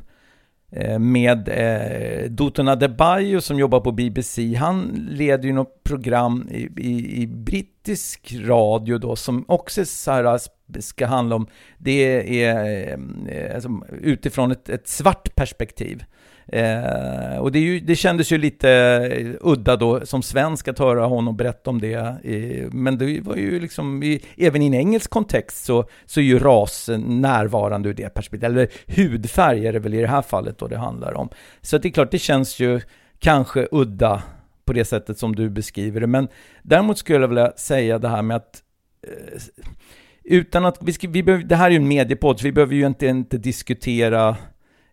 eh, 0.70 0.98
med 0.98 1.48
eh, 1.48 2.30
Dutton 2.30 2.68
Adebayo 2.68 3.40
som 3.40 3.58
jobbar 3.58 3.80
på 3.80 3.92
BBC. 3.92 4.54
Han 4.54 5.08
leder 5.10 5.44
ju 5.44 5.52
något 5.52 5.84
program 5.84 6.48
i, 6.50 6.68
i, 6.76 7.22
i 7.22 7.26
brittisk 7.26 8.34
radio 8.44 8.98
då 8.98 9.16
som 9.16 9.44
också 9.48 9.84
så 9.84 10.10
här, 10.10 10.38
ska 10.80 11.06
handla 11.06 11.36
om, 11.36 11.46
det 11.78 12.42
är 12.44 12.98
eh, 13.28 13.54
alltså, 13.54 13.70
utifrån 14.02 14.50
ett, 14.50 14.68
ett 14.68 14.88
svart 14.88 15.34
perspektiv. 15.34 16.04
Eh, 16.46 17.38
och 17.38 17.52
det, 17.52 17.58
ju, 17.58 17.80
det, 17.80 17.96
kändes 17.96 18.32
ju 18.32 18.38
lite 18.38 18.70
eh, 18.70 19.34
udda 19.40 19.76
då 19.76 20.06
som 20.06 20.22
svensk 20.22 20.68
att 20.68 20.78
höra 20.78 21.06
honom 21.06 21.36
berätta 21.36 21.70
om 21.70 21.80
det. 21.80 21.94
Eh, 22.24 22.68
men 22.72 22.98
det 22.98 23.20
var 23.20 23.36
ju 23.36 23.60
liksom, 23.60 24.02
i, 24.02 24.24
även 24.36 24.62
i 24.62 24.66
en 24.66 24.74
engelsk 24.74 25.10
kontext 25.10 25.64
så, 25.64 25.88
så 26.06 26.20
är 26.20 26.24
ju 26.24 26.38
ras 26.38 26.90
närvarande 27.06 27.88
ur 27.88 27.94
det 27.94 28.14
perspektivet. 28.14 28.52
Eller 28.52 28.68
hudfärg 28.86 29.66
är 29.66 29.72
det 29.72 29.78
väl 29.78 29.94
i 29.94 30.00
det 30.00 30.06
här 30.06 30.22
fallet 30.22 30.58
då 30.58 30.68
det 30.68 30.78
handlar 30.78 31.14
om. 31.14 31.28
Så 31.60 31.78
det 31.78 31.88
är 31.88 31.92
klart, 31.92 32.10
det 32.10 32.18
känns 32.18 32.60
ju 32.60 32.80
kanske 33.18 33.68
udda 33.70 34.22
på 34.64 34.72
det 34.72 34.84
sättet 34.84 35.18
som 35.18 35.36
du 35.36 35.50
beskriver 35.50 36.00
det. 36.00 36.06
Men 36.06 36.28
däremot 36.62 36.98
skulle 36.98 37.20
jag 37.20 37.28
vilja 37.28 37.52
säga 37.56 37.98
det 37.98 38.08
här 38.08 38.22
med 38.22 38.36
att 38.36 38.62
eh, 39.06 39.42
utan 40.24 40.64
att, 40.64 40.78
vi, 40.80 40.92
ska, 40.92 41.08
vi 41.08 41.22
behöver, 41.22 41.44
det 41.44 41.56
här 41.56 41.66
är 41.66 41.70
ju 41.70 41.76
en 41.76 41.88
mediepodd, 41.88 42.40
så 42.40 42.44
vi 42.44 42.52
behöver 42.52 42.74
ju 42.74 42.86
inte, 42.86 43.06
inte 43.06 43.38
diskutera 43.38 44.36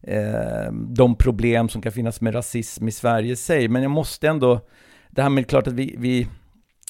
eh, 0.03 0.71
de 0.71 1.15
problem 1.15 1.69
som 1.69 1.81
kan 1.81 1.91
finnas 1.91 2.21
med 2.21 2.35
rasism 2.35 2.87
i 2.87 2.91
Sverige 2.91 3.31
i 3.31 3.35
sig. 3.35 3.67
Men 3.67 3.81
jag 3.81 3.91
måste 3.91 4.27
ändå, 4.27 4.59
det 5.09 5.21
här 5.21 5.29
med 5.29 5.47
klart 5.47 5.67
att 5.67 5.73
vi, 5.73 5.95
vi, 5.97 6.27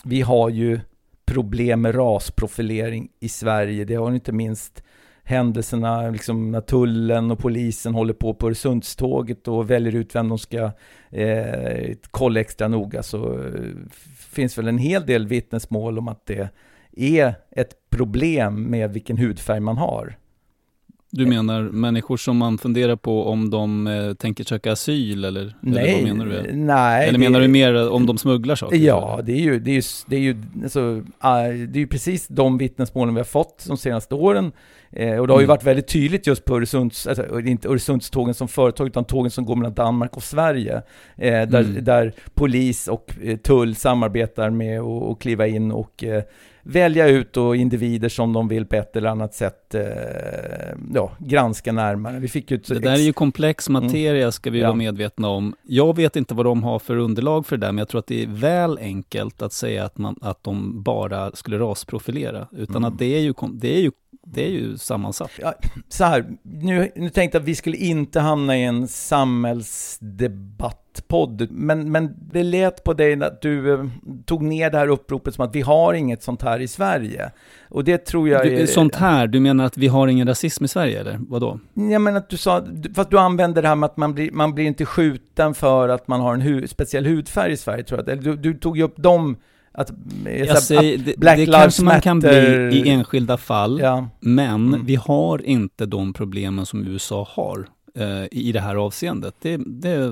vi 0.04 0.22
har 0.22 0.50
ju 0.50 0.80
problem 1.26 1.82
med 1.82 1.96
rasprofilering 1.96 3.10
i 3.20 3.30
Sverige. 3.30 3.86
Det 3.86 3.96
har 3.96 4.12
inte 4.12 4.32
minst 4.32 4.84
händelserna 5.24 6.10
liksom 6.10 6.52
när 6.52 6.62
tullen 6.62 7.32
och 7.32 7.40
polisen 7.40 7.94
håller 7.94 8.14
på 8.14 8.34
på 8.34 8.48
Öresundståget 8.48 9.48
och 9.48 9.72
väljer 9.72 9.96
ut 9.96 10.16
vem 10.16 10.30
de 10.30 10.38
ska 10.38 10.72
eh, 11.10 11.96
kolla 12.12 12.40
extra 12.40 12.68
noga 12.68 13.04
så 13.04 13.34
eh, 13.34 13.52
finns 14.16 14.58
väl 14.58 14.68
en 14.68 14.78
hel 14.78 15.06
del 15.06 15.28
vittnesmål 15.28 15.98
om 15.98 16.08
att 16.08 16.26
det 16.26 16.50
är 16.98 17.36
ett 17.52 17.90
problem 17.90 18.64
med 18.64 18.94
vilken 18.94 19.18
hudfärg 19.18 19.60
man 19.60 19.78
har. 19.78 20.18
Du 21.14 21.26
menar 21.26 21.62
människor 21.62 22.18
som 22.18 22.38
man 22.38 22.58
funderar 22.58 22.96
på 22.96 23.26
om 23.26 23.50
de 23.50 23.88
eh, 23.88 24.14
tänker 24.14 24.44
söka 24.44 24.72
asyl 24.72 25.26
eller, 25.26 25.56
nej, 25.62 25.84
eller 25.84 25.94
vad 25.94 26.04
menar 26.04 26.26
du? 26.26 26.54
Nej, 26.54 27.08
eller 27.08 27.20
menar 27.20 27.40
det, 27.40 27.46
du 27.46 27.52
mer 27.52 27.90
om 27.90 28.06
de 28.06 28.18
smugglar 28.18 28.56
saker? 28.56 28.78
Ja, 28.78 29.20
det 29.24 29.32
är 29.32 29.42
ju, 29.42 29.60
det 29.60 29.72
är 29.72 29.76
ju, 29.76 29.82
det 30.06 30.16
är 30.16 30.20
ju, 30.20 30.36
alltså, 30.64 31.04
det 31.68 31.78
är 31.78 31.82
ju 31.82 31.88
precis 31.88 32.28
de 32.28 32.58
vittnesmålen 32.58 33.14
vi 33.16 33.20
har 33.20 33.26
fått 33.26 33.66
de 33.68 33.78
senaste 33.78 34.16
åren. 34.16 34.52
Eh, 34.92 35.18
och 35.18 35.28
det 35.28 35.34
har 35.34 35.40
ju 35.40 35.44
mm. 35.44 35.56
varit 35.56 35.64
väldigt 35.64 35.88
tydligt 35.88 36.28
just 36.28 36.46
på 36.46 36.56
Öresunds, 36.56 37.08
alltså, 37.08 37.40
inte 37.40 37.68
Öresundstågen 37.68 38.34
som 38.34 38.48
företag, 38.48 38.88
utan 38.88 39.06
tågen 39.06 39.32
som 39.32 39.46
går 39.46 39.56
mellan 39.56 39.74
Danmark 39.74 40.18
och 40.18 40.24
Sverige. 40.24 40.76
Eh, 41.18 41.48
där, 41.48 41.62
mm. 41.62 41.84
där 41.84 42.14
polis 42.34 42.88
och 42.88 43.14
eh, 43.24 43.38
tull 43.38 43.76
samarbetar 43.76 44.50
med 44.50 44.82
att 44.82 45.20
kliva 45.20 45.48
in 45.48 45.72
och 45.72 46.04
eh, 46.04 46.24
välja 46.64 47.08
ut 47.08 47.34
då 47.34 47.56
individer 47.56 48.10
som 48.10 48.34
de 48.34 48.48
vill 48.48 48.66
på 48.66 48.76
ett 48.76 48.96
eller 48.96 49.10
annat 49.10 49.34
sätt 49.34 49.76
eh, 49.76 49.82
ja, 50.94 51.12
granska 51.20 51.72
närmare. 51.72 52.20
Vi 52.20 52.28
fick 52.28 52.52
ut 52.52 52.68
det 52.68 52.80
där 52.80 52.92
är 52.92 52.98
ju 52.98 53.14
komplex 53.14 53.70
mm. 53.70 53.84
materia, 53.84 54.22
mm. 54.22 54.32
ska 54.32 54.50
vi 54.50 54.60
ja. 54.60 54.68
vara 54.68 54.78
medvetna 54.78 55.28
om. 55.28 55.56
Jag 55.64 55.96
vet 55.96 56.16
inte 56.16 56.34
vad 56.34 56.46
de 56.46 56.64
har 56.64 56.80
för 56.80 56.98
underlag 56.98 57.46
för 57.46 57.58
det 57.58 57.66
där, 57.66 57.72
men 57.72 57.78
jag 57.78 57.88
tror 57.88 58.00
att 58.00 58.08
det 58.08 58.24
är 58.24 58.28
väl 58.28 58.78
enkelt 58.78 59.42
att 59.42 59.54
säga 59.54 59.86
att, 59.86 59.98
man, 59.98 60.16
att 60.22 60.44
de 60.44 60.84
bara 60.84 61.32
skulle 61.32 61.60
rasprofilera, 61.60 62.48
utan 62.52 62.76
mm. 62.76 62.94
att 62.94 63.00
det 63.00 63.16
är 63.16 63.20
ju, 63.20 63.34
det 63.54 63.76
är 63.76 63.82
ju 63.82 63.92
det 64.24 64.46
är 64.46 64.50
ju 64.50 64.78
sammansatt. 64.78 65.32
Ja, 65.40 65.54
så 65.90 66.04
här, 66.04 66.26
nu, 66.44 66.92
nu 66.96 67.10
tänkte 67.10 67.36
jag 67.36 67.42
att 67.42 67.48
vi 67.48 67.56
skulle 67.56 67.78
inte 67.78 68.20
hamna 68.20 68.58
i 68.58 68.64
en 68.64 68.88
samhällsdebattpodd, 71.12 71.48
men, 71.52 71.92
men 71.92 72.16
det 72.32 72.44
lät 72.44 72.84
på 72.84 72.94
dig 72.94 73.24
att 73.24 73.42
du 73.42 73.74
eh, 73.74 73.86
tog 74.26 74.44
ner 74.44 74.70
det 74.70 74.78
här 74.78 74.88
uppropet 74.88 75.36
som 75.36 75.46
att 75.46 75.56
vi 75.56 75.62
har 75.62 75.94
inget 75.94 76.24
sånt 76.24 76.42
här 76.42 76.60
i 76.60 76.68
Sverige. 76.68 77.32
Och 77.70 77.84
det 77.84 78.06
tror 78.06 78.30
jag 78.30 78.46
du, 78.46 78.60
är... 78.60 78.66
Sånt 78.66 78.96
här, 78.96 79.28
du 79.28 79.40
menar 79.40 79.66
att 79.66 79.78
vi 79.78 79.88
har 79.88 80.08
ingen 80.08 80.28
rasism 80.28 80.66
i 80.66 80.68
Sverige, 80.68 81.00
eller 81.00 81.20
vadå? 81.30 81.60
Jag 81.74 82.02
menar 82.02 82.18
att 82.18 82.30
du 82.30 82.38
sa, 82.38 82.66
för 82.96 83.02
att 83.02 83.12
du 83.12 83.20
använder 83.20 83.62
det 83.62 83.68
här 83.68 83.76
med 83.76 83.88
att 83.88 83.98
man 83.98 84.14
blir, 84.14 84.32
man 84.32 84.54
blir 84.54 84.66
inte 84.66 84.86
skjuten 84.86 85.54
för 85.54 85.90
att 85.90 86.08
man 86.08 86.22
har 86.22 86.34
en 86.34 86.42
hu, 86.42 86.68
speciell 86.68 87.06
hudfärg 87.06 87.52
i 87.52 87.58
Sverige, 87.58 87.84
tror 87.84 88.00
jag. 88.00 88.10
Eller 88.10 88.24
du, 88.24 88.36
du 88.36 88.54
tog 88.54 88.78
ju 88.78 88.84
upp 88.84 88.98
dem 88.98 89.38
att, 89.74 89.92
eh, 90.26 90.44
jag 90.44 90.64
säger, 90.64 91.10
att 91.10 91.16
Black 91.16 91.38
det, 91.38 91.46
det 91.46 91.52
kanske 91.52 91.84
man 91.84 92.02
kan 92.02 92.20
bli 92.20 92.30
i 92.74 92.90
enskilda 92.90 93.38
fall, 93.38 93.80
ja. 93.80 94.08
men 94.20 94.68
mm. 94.68 94.86
vi 94.86 94.96
har 94.96 95.46
inte 95.46 95.86
de 95.86 96.14
problemen 96.14 96.66
som 96.66 96.88
USA 96.88 97.28
har 97.30 97.68
i 98.32 98.52
det 98.52 98.60
här 98.60 98.76
avseendet. 98.76 99.36
Det, 99.42 99.58
det 99.58 100.08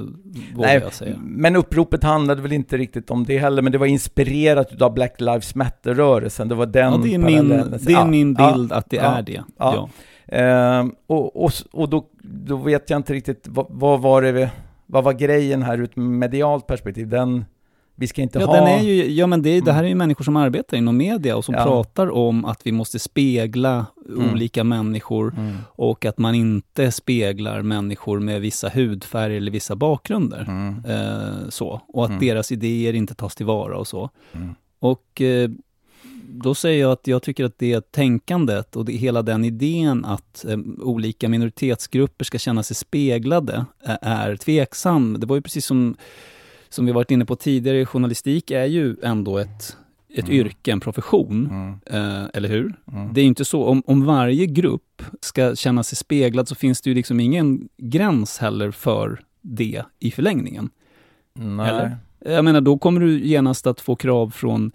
vågar 0.55 0.67
Nej, 0.67 0.79
jag 0.83 0.93
säga. 0.93 1.15
Men 1.19 1.55
uppropet 1.55 2.03
handlade 2.03 2.41
väl 2.41 2.51
inte 2.51 2.77
riktigt 2.77 3.11
om 3.11 3.23
det 3.23 3.37
heller, 3.37 3.61
men 3.61 3.71
det 3.71 3.77
var 3.77 3.85
inspirerat 3.85 4.81
av 4.81 4.93
Black 4.93 5.21
Lives 5.21 5.55
Matter-rörelsen. 5.55 6.47
Det 6.47 6.55
var 6.55 6.65
den 6.65 6.91
ja, 6.91 6.99
det 7.03 7.13
är 7.13 7.17
min, 7.17 7.49
det 7.49 7.55
är 7.87 7.91
ja, 7.91 8.05
min 8.05 8.33
bild 8.33 8.71
att 8.71 8.89
det 8.89 8.97
är 8.97 9.21
det. 9.21 9.43
Ja. 9.57 9.89
Eh, 10.27 10.85
och, 11.07 11.43
och, 11.43 11.51
och 11.71 11.89
då, 11.89 12.05
då 12.21 12.57
vet 12.57 12.89
jag 12.89 12.99
inte 12.99 13.13
riktigt, 13.13 13.47
vad, 13.47 13.65
vad 13.69 14.01
var 14.01 14.21
det, 14.21 14.51
vad 14.85 15.03
var 15.03 15.13
grejen 15.13 15.63
här 15.63 15.77
ur 15.77 15.83
ett 15.83 15.95
medialt 15.95 16.67
perspektiv? 16.67 17.07
Den 17.07 17.45
vi 17.99 18.07
ska 18.07 18.21
inte 18.21 18.39
ja, 18.39 18.45
ha... 18.45 18.53
Den 18.53 18.67
är 18.67 18.81
ju, 18.81 19.11
ja, 19.11 19.27
men 19.27 19.41
det, 19.41 19.61
det 19.61 19.71
här 19.71 19.83
är 19.83 19.87
ju 19.87 19.95
människor 19.95 20.23
som 20.23 20.35
arbetar 20.35 20.77
inom 20.77 20.97
media 20.97 21.37
och 21.37 21.45
som 21.45 21.55
ja. 21.55 21.63
pratar 21.63 22.11
om 22.11 22.45
att 22.45 22.67
vi 22.67 22.71
måste 22.71 22.99
spegla 22.99 23.85
mm. 24.09 24.31
olika 24.31 24.63
människor 24.63 25.33
mm. 25.37 25.57
och 25.67 26.05
att 26.05 26.17
man 26.17 26.35
inte 26.35 26.91
speglar 26.91 27.61
människor 27.61 28.19
med 28.19 28.41
vissa 28.41 28.69
hudfärger 28.69 29.37
eller 29.37 29.51
vissa 29.51 29.75
bakgrunder. 29.75 30.45
Mm. 30.47 30.85
Eh, 30.85 31.49
så. 31.49 31.81
Och 31.87 32.03
att 32.03 32.09
mm. 32.09 32.21
deras 32.21 32.51
idéer 32.51 32.93
inte 32.93 33.15
tas 33.15 33.35
tillvara 33.35 33.77
och 33.77 33.87
så. 33.87 34.09
Mm. 34.33 34.55
Och 34.79 35.21
eh, 35.21 35.49
då 36.29 36.55
säger 36.55 36.81
jag 36.81 36.91
att 36.91 37.07
jag 37.07 37.23
tycker 37.23 37.45
att 37.45 37.57
det 37.57 37.91
tänkandet 37.91 38.75
och 38.75 38.85
det, 38.85 38.93
hela 38.93 39.21
den 39.21 39.45
idén 39.45 40.05
att 40.05 40.45
eh, 40.45 40.57
olika 40.79 41.29
minoritetsgrupper 41.29 42.25
ska 42.25 42.37
känna 42.37 42.63
sig 42.63 42.75
speglade 42.75 43.65
är, 43.83 43.97
är 44.01 44.35
tveksam. 44.35 45.17
Det 45.19 45.27
var 45.27 45.35
ju 45.35 45.41
precis 45.41 45.65
som 45.65 45.95
som 46.69 46.85
vi 46.85 46.91
varit 46.91 47.11
inne 47.11 47.25
på 47.25 47.35
tidigare, 47.35 47.85
journalistik 47.85 48.51
är 48.51 48.65
ju 48.65 48.95
ändå 49.03 49.37
ett, 49.37 49.77
ett 50.13 50.25
mm. 50.25 50.31
yrke, 50.31 50.71
en 50.71 50.79
profession. 50.79 51.47
Mm. 51.51 51.79
Eh, 51.85 52.29
eller 52.33 52.49
hur? 52.49 52.75
Mm. 52.91 53.13
Det 53.13 53.21
är 53.21 53.25
inte 53.25 53.45
så, 53.45 53.63
om, 53.63 53.83
om 53.85 54.05
varje 54.05 54.45
grupp 54.45 55.01
ska 55.21 55.55
känna 55.55 55.83
sig 55.83 55.95
speglad 55.95 56.47
så 56.47 56.55
finns 56.55 56.81
det 56.81 56.89
ju 56.89 56.95
liksom 56.95 57.19
ingen 57.19 57.69
gräns 57.77 58.37
heller 58.37 58.71
för 58.71 59.21
det 59.41 59.83
i 59.99 60.11
förlängningen. 60.11 60.69
Nej. 61.33 61.69
Eller? 61.69 61.97
Jag 62.25 62.45
menar, 62.45 62.61
då 62.61 62.77
kommer 62.77 63.01
du 63.01 63.19
genast 63.19 63.67
att 63.67 63.81
få 63.81 63.95
krav 63.95 64.29
från 64.29 64.71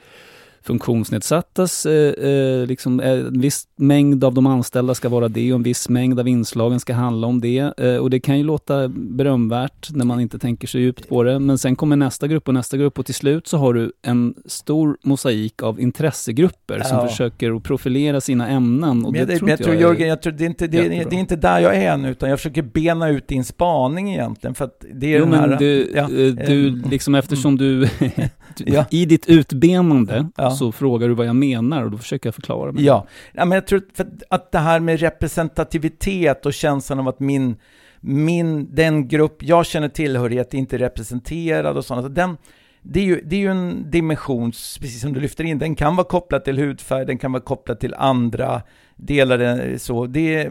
funktionsnedsattas, 0.67 1.87
eh, 1.87 2.29
eh, 2.29 2.67
liksom, 2.67 3.01
eh, 3.01 3.11
en 3.11 3.41
viss 3.41 3.65
mängd 3.77 4.25
av 4.25 4.35
de 4.35 4.47
anställda 4.47 4.95
ska 4.95 5.09
vara 5.09 5.29
det 5.29 5.53
och 5.53 5.57
en 5.57 5.63
viss 5.63 5.89
mängd 5.89 6.21
av 6.21 6.29
inslagen 6.29 6.81
ska 6.81 6.95
handla 6.95 7.27
om 7.27 7.41
det. 7.41 7.73
Eh, 7.79 7.97
och 7.97 8.11
det 8.11 8.21
kan 8.21 8.39
ju 8.39 8.45
låta 8.45 8.89
berömvärt 8.89 9.91
när 9.91 10.05
man 10.05 10.21
inte 10.21 10.39
tänker 10.39 10.69
så 10.69 10.79
djupt 10.79 11.09
på 11.09 11.23
det. 11.23 11.39
Men 11.39 11.59
sen 11.59 11.77
kommer 11.77 11.97
nästa 11.97 12.27
grupp 12.27 12.49
och 12.49 12.55
nästa 12.55 12.77
grupp 12.77 12.99
och 12.99 13.07
till 13.07 13.15
slut 13.15 13.47
så 13.47 13.57
har 13.57 13.75
du 13.75 13.93
en 14.03 14.35
stor 14.47 14.97
mosaik 15.03 15.63
av 15.63 15.81
intressegrupper 15.81 16.79
ja. 16.79 16.85
som 16.85 17.09
försöker 17.09 17.57
att 17.57 17.63
profilera 17.63 18.21
sina 18.21 18.49
ämnen. 18.49 19.05
Och 19.05 19.13
men 19.13 19.27
det, 19.27 19.39
tror 19.39 19.51
jag, 19.51 19.59
tror, 19.59 19.75
Jörgen, 19.75 20.09
jag 20.09 20.23
tror 20.23 20.33
det 20.33 20.45
är, 20.45 20.47
inte, 20.47 20.67
det, 20.67 20.89
det, 20.89 21.17
är 21.17 21.21
inte 21.21 21.37
där 21.37 21.61
jag 21.61 21.77
är 21.77 21.93
än, 21.93 22.05
utan 22.05 22.31
jag 22.31 22.39
försöker 22.39 22.63
bena 22.63 23.09
ut 23.09 23.29
din 23.29 23.45
spaning 23.45 24.13
egentligen. 24.13 24.55
För 24.55 24.65
att 24.65 24.85
det 24.95 25.15
är 25.15 25.19
jo, 25.19 25.25
den 25.25 25.35
här, 25.35 25.57
du, 25.59 25.93
ja, 25.95 26.03
eh, 26.03 26.47
du, 26.47 26.83
liksom 26.91 27.15
eftersom 27.15 27.57
du, 27.57 27.89
ja. 28.57 28.85
i 28.91 29.07
ditt 29.07 29.27
utbenande 29.27 30.29
så 30.55 30.73
frågar 30.73 31.09
du 31.09 31.15
vad 31.15 31.27
jag 31.27 31.37
menar 31.37 31.85
och 31.85 31.91
då 31.91 31.99
försöker 31.99 32.27
jag 32.27 32.35
förklara. 32.35 32.73
Mig. 32.73 32.85
Ja. 32.85 33.07
ja, 33.33 33.45
men 33.45 33.57
jag 33.57 33.67
tror 33.67 33.83
att, 33.97 34.23
att 34.29 34.53
det 34.53 34.59
här 34.59 34.81
med 34.81 35.01
representativitet 35.01 36.47
och 36.47 36.53
känslan 36.53 36.99
av 36.99 37.09
att 37.09 37.21
min, 37.21 37.57
min, 38.01 38.75
den 38.75 39.09
grupp 39.09 39.43
jag 39.43 39.67
känner 39.67 39.89
tillhörighet 39.89 40.55
är 40.55 40.59
inte 40.59 40.79
representerad 40.79 41.77
och 41.77 41.85
sånt. 41.85 42.15
Den, 42.15 42.37
det 42.83 43.01
är, 43.01 43.05
ju, 43.05 43.21
det 43.25 43.37
är 43.37 43.41
ju 43.41 43.51
en 43.51 43.91
dimension, 43.91 44.51
precis 44.51 45.01
som 45.01 45.13
du 45.13 45.21
lyfter 45.21 45.45
in, 45.45 45.59
den 45.59 45.75
kan 45.75 45.97
vara 45.97 46.07
kopplad 46.07 46.45
till 46.45 46.59
hudfärg, 46.59 47.07
den 47.07 47.19
kan 47.19 47.33
vara 47.33 47.43
kopplad 47.43 47.81
till 47.81 47.95
andra 47.95 48.63
delar. 48.97 49.79
Så. 49.79 50.07
Det 50.07 50.35
är, 50.35 50.51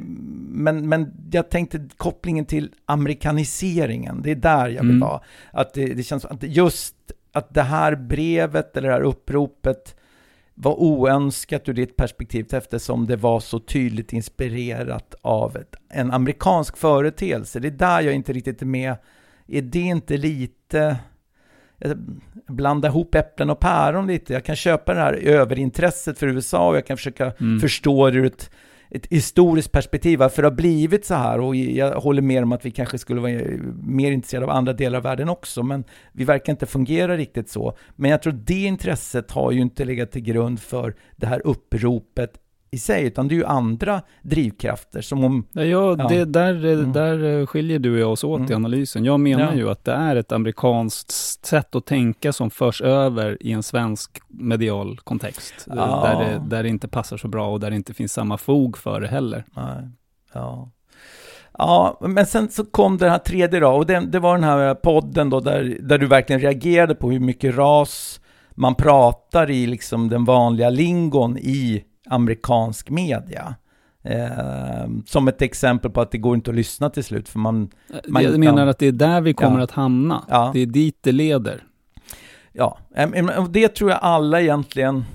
men, 0.49 0.89
men 0.89 1.13
jag 1.31 1.49
tänkte 1.49 1.87
kopplingen 1.97 2.45
till 2.45 2.71
amerikaniseringen, 2.85 4.21
det 4.21 4.31
är 4.31 4.35
där 4.35 4.67
jag 4.67 4.81
vill 4.81 4.89
mm. 4.89 4.99
vara. 4.99 5.21
Att 5.51 5.73
det, 5.73 5.85
det 5.85 6.03
känns 6.03 6.25
att 6.25 6.43
just 6.43 6.95
att 7.33 7.53
det 7.53 7.61
här 7.61 7.95
brevet 7.95 8.77
eller 8.77 8.87
det 8.87 8.93
här 8.93 9.01
uppropet 9.01 9.95
var 10.55 10.79
oönskat 10.79 11.69
ur 11.69 11.73
ditt 11.73 11.95
perspektiv 11.95 12.47
eftersom 12.53 13.07
det 13.07 13.15
var 13.15 13.39
så 13.39 13.59
tydligt 13.59 14.13
inspirerat 14.13 15.15
av 15.21 15.57
ett, 15.57 15.75
en 15.89 16.11
amerikansk 16.11 16.77
företeelse. 16.77 17.59
Det 17.59 17.67
är 17.67 17.71
där 17.71 18.01
jag 18.01 18.13
inte 18.13 18.33
riktigt 18.33 18.61
är 18.61 18.65
med. 18.65 18.95
Är 19.47 19.61
det 19.61 19.79
inte 19.79 20.17
lite 20.17 20.97
blanda 22.47 22.87
ihop 22.87 23.15
äpplen 23.15 23.49
och 23.49 23.59
päron 23.59 24.07
lite. 24.07 24.33
Jag 24.33 24.45
kan 24.45 24.55
köpa 24.55 24.93
det 24.93 24.99
här 24.99 25.13
överintresset 25.13 26.19
för 26.19 26.27
USA 26.27 26.69
och 26.69 26.75
jag 26.75 26.85
kan 26.85 26.97
försöka 26.97 27.33
mm. 27.39 27.59
förstå 27.59 28.09
det 28.09 28.17
ur 28.17 28.25
ett 28.25 28.49
ett 28.93 29.07
historiskt 29.07 29.71
perspektiv, 29.71 30.19
varför 30.19 30.41
det 30.41 30.47
har 30.47 30.55
blivit 30.55 31.05
så 31.05 31.13
här. 31.13 31.39
Och 31.39 31.55
jag 31.55 31.91
håller 31.95 32.21
med 32.21 32.43
om 32.43 32.51
att 32.51 32.65
vi 32.65 32.71
kanske 32.71 32.97
skulle 32.97 33.21
vara 33.21 33.41
mer 33.83 34.11
intresserade 34.11 34.45
av 34.45 34.51
andra 34.51 34.73
delar 34.73 34.97
av 34.97 35.03
världen 35.03 35.29
också, 35.29 35.63
men 35.63 35.83
vi 36.11 36.23
verkar 36.23 36.53
inte 36.53 36.65
fungera 36.65 37.17
riktigt 37.17 37.49
så. 37.49 37.77
Men 37.95 38.11
jag 38.11 38.21
tror 38.21 38.33
det 38.33 38.63
intresset 38.63 39.31
har 39.31 39.51
ju 39.51 39.61
inte 39.61 39.85
legat 39.85 40.11
till 40.11 40.21
grund 40.21 40.59
för 40.59 40.95
det 41.15 41.27
här 41.27 41.47
uppropet 41.47 42.39
i 42.73 42.77
sig, 42.77 43.05
utan 43.05 43.27
det 43.27 43.33
är 43.33 43.37
ju 43.37 43.45
andra 43.45 44.01
drivkrafter 44.21 45.01
som 45.01 45.23
om... 45.23 45.47
Ja, 45.51 45.63
ja, 45.63 45.95
Det, 46.09 46.25
där, 46.25 46.65
mm. 46.65 46.93
där 46.93 47.45
skiljer 47.45 47.79
du 47.79 47.93
och 47.93 47.99
jag 47.99 48.11
oss 48.11 48.23
åt 48.23 48.39
mm. 48.39 48.51
i 48.51 48.55
analysen. 48.55 49.05
Jag 49.05 49.19
menar 49.19 49.51
ja. 49.51 49.55
ju 49.55 49.69
att 49.69 49.85
det 49.85 49.91
är 49.91 50.15
ett 50.15 50.31
amerikanskt 50.31 51.11
sätt 51.45 51.75
att 51.75 51.85
tänka 51.85 52.33
som 52.33 52.49
förs 52.49 52.81
över 52.81 53.37
i 53.39 53.51
en 53.51 53.63
svensk 53.63 54.21
medial 54.27 54.99
kontext, 55.03 55.67
ja. 55.67 55.75
där, 55.75 56.25
det, 56.25 56.41
där 56.49 56.63
det 56.63 56.69
inte 56.69 56.87
passar 56.87 57.17
så 57.17 57.27
bra 57.27 57.47
och 57.47 57.59
där 57.59 57.69
det 57.69 57.75
inte 57.75 57.93
finns 57.93 58.13
samma 58.13 58.37
fog 58.37 58.77
för 58.77 59.01
det 59.01 59.07
heller. 59.07 59.45
Nej. 59.55 59.89
Ja. 60.33 60.71
Ja, 61.57 61.97
men 62.01 62.25
sen 62.25 62.49
så 62.49 62.65
kom 62.65 62.97
det 62.97 63.09
här 63.09 63.17
tredje 63.17 63.59
då, 63.59 63.69
och 63.69 63.85
det, 63.85 63.99
det 63.99 64.19
var 64.19 64.33
den 64.33 64.43
här 64.43 64.75
podden 64.75 65.29
då, 65.29 65.39
där, 65.39 65.77
där 65.81 65.97
du 65.97 66.07
verkligen 66.07 66.41
reagerade 66.41 66.95
på 66.95 67.11
hur 67.11 67.19
mycket 67.19 67.55
ras 67.55 68.19
man 68.51 68.75
pratar 68.75 69.49
i 69.49 69.67
liksom 69.67 70.09
den 70.09 70.25
vanliga 70.25 70.69
lingon 70.69 71.37
i 71.37 71.83
amerikansk 72.05 72.89
media. 72.89 73.55
Eh, 74.03 74.87
som 75.05 75.27
ett 75.27 75.41
exempel 75.41 75.91
på 75.91 76.01
att 76.01 76.11
det 76.11 76.17
går 76.17 76.35
inte 76.35 76.49
att 76.49 76.55
lyssna 76.55 76.89
till 76.89 77.03
slut 77.03 77.29
för 77.29 77.39
man... 77.39 77.69
man 78.07 78.23
jag 78.23 78.39
menar 78.39 78.67
att 78.67 78.79
det 78.79 78.87
är 78.87 78.91
där 78.91 79.21
vi 79.21 79.33
kommer 79.33 79.57
ja. 79.57 79.63
att 79.63 79.71
hamna. 79.71 80.25
Ja. 80.29 80.51
Det 80.53 80.59
är 80.59 80.65
dit 80.65 80.97
det 81.01 81.11
leder. 81.11 81.63
Ja, 82.51 82.77
och 83.37 83.49
det 83.49 83.67
tror 83.67 83.91
jag 83.91 83.99
alla 84.01 84.41
egentligen... 84.41 85.05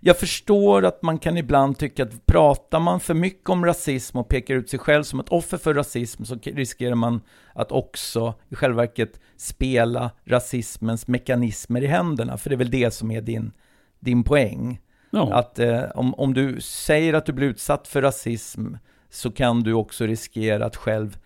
Jag 0.00 0.18
förstår 0.18 0.84
att 0.84 1.02
man 1.02 1.18
kan 1.18 1.36
ibland 1.38 1.78
tycka 1.78 2.02
att 2.02 2.26
pratar 2.26 2.80
man 2.80 3.00
för 3.00 3.14
mycket 3.14 3.50
om 3.50 3.64
rasism 3.64 4.18
och 4.18 4.28
pekar 4.28 4.54
ut 4.54 4.70
sig 4.70 4.78
själv 4.78 5.02
som 5.02 5.20
ett 5.20 5.28
offer 5.28 5.58
för 5.58 5.74
rasism 5.74 6.24
så 6.24 6.36
riskerar 6.42 6.94
man 6.94 7.20
att 7.54 7.72
också 7.72 8.34
i 8.48 8.54
själva 8.54 8.82
verket 8.82 9.20
spela 9.36 10.10
rasismens 10.24 11.06
mekanismer 11.06 11.82
i 11.82 11.86
händerna. 11.86 12.38
För 12.38 12.50
det 12.50 12.54
är 12.54 12.58
väl 12.58 12.70
det 12.70 12.94
som 12.94 13.10
är 13.10 13.20
din, 13.20 13.52
din 14.00 14.24
poäng. 14.24 14.80
Ja. 15.14 15.34
Att 15.34 15.58
eh, 15.58 15.82
om, 15.94 16.14
om 16.14 16.34
du 16.34 16.60
säger 16.60 17.14
att 17.14 17.26
du 17.26 17.32
blir 17.32 17.46
utsatt 17.46 17.88
för 17.88 18.02
rasism 18.02 18.74
så 19.10 19.30
kan 19.30 19.60
du 19.60 19.72
också 19.72 20.04
riskera 20.06 20.66
att 20.66 20.76
själv 20.76 21.18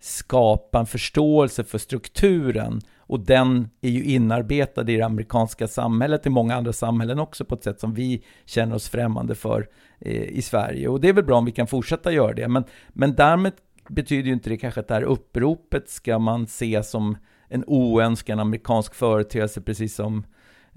skapa 0.00 0.78
en 0.78 0.86
förståelse 0.86 1.64
för 1.64 1.78
strukturen 1.78 2.80
och 2.98 3.20
den 3.20 3.68
är 3.80 3.90
ju 3.90 4.04
inarbetad 4.04 4.90
i 4.90 4.96
det 4.96 5.02
amerikanska 5.02 5.68
samhället, 5.68 6.26
i 6.26 6.30
många 6.30 6.54
andra 6.54 6.72
samhällen 6.72 7.18
också 7.18 7.44
på 7.44 7.54
ett 7.54 7.64
sätt 7.64 7.80
som 7.80 7.94
vi 7.94 8.24
känner 8.44 8.74
oss 8.74 8.88
främmande 8.88 9.34
för 9.34 9.68
eh, 10.00 10.22
i 10.22 10.42
Sverige. 10.42 10.88
Och 10.88 11.00
det 11.00 11.08
är 11.08 11.12
väl 11.12 11.24
bra 11.24 11.38
om 11.38 11.44
vi 11.44 11.52
kan 11.52 11.66
fortsätta 11.66 12.12
göra 12.12 12.32
det, 12.32 12.48
men, 12.48 12.64
men 12.88 13.14
därmed 13.14 13.52
betyder 13.88 14.26
ju 14.26 14.32
inte 14.32 14.50
det 14.50 14.56
kanske 14.56 14.80
att 14.80 14.88
det 14.88 14.94
här 14.94 15.02
uppropet 15.02 15.88
ska 15.88 16.18
man 16.18 16.46
se 16.46 16.82
som 16.82 17.16
en 17.48 17.64
oönskan 17.66 18.40
amerikansk 18.40 18.94
företeelse, 18.94 19.60
precis 19.60 19.94
som 19.94 20.24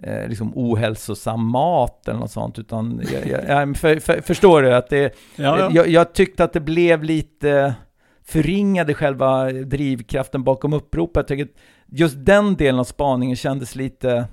eh, 0.03 0.27
liksom 0.27 0.51
ohälsosam 0.55 1.45
mat 1.51 2.07
eller 2.07 2.19
något 2.19 2.31
sånt, 2.31 2.59
utan 2.59 3.01
jag, 3.13 3.27
jag, 3.27 3.49
jag 3.49 3.77
för, 3.77 3.99
för, 3.99 4.21
förstår 4.21 4.62
du 4.62 4.75
att 4.75 4.89
det, 4.89 5.15
ja, 5.35 5.59
ja. 5.59 5.69
Jag, 5.73 5.88
jag 5.88 6.13
tyckte 6.13 6.43
att 6.43 6.53
det 6.53 6.59
blev 6.59 7.03
lite 7.03 7.73
förringade 8.23 8.93
själva 8.93 9.51
drivkraften 9.51 10.43
bakom 10.43 10.73
uppropet. 10.73 11.49
Just 11.85 12.15
den 12.17 12.55
delen 12.55 12.79
av 12.79 12.83
spaningen 12.83 13.35
kändes 13.35 13.75
lite... 13.75 14.27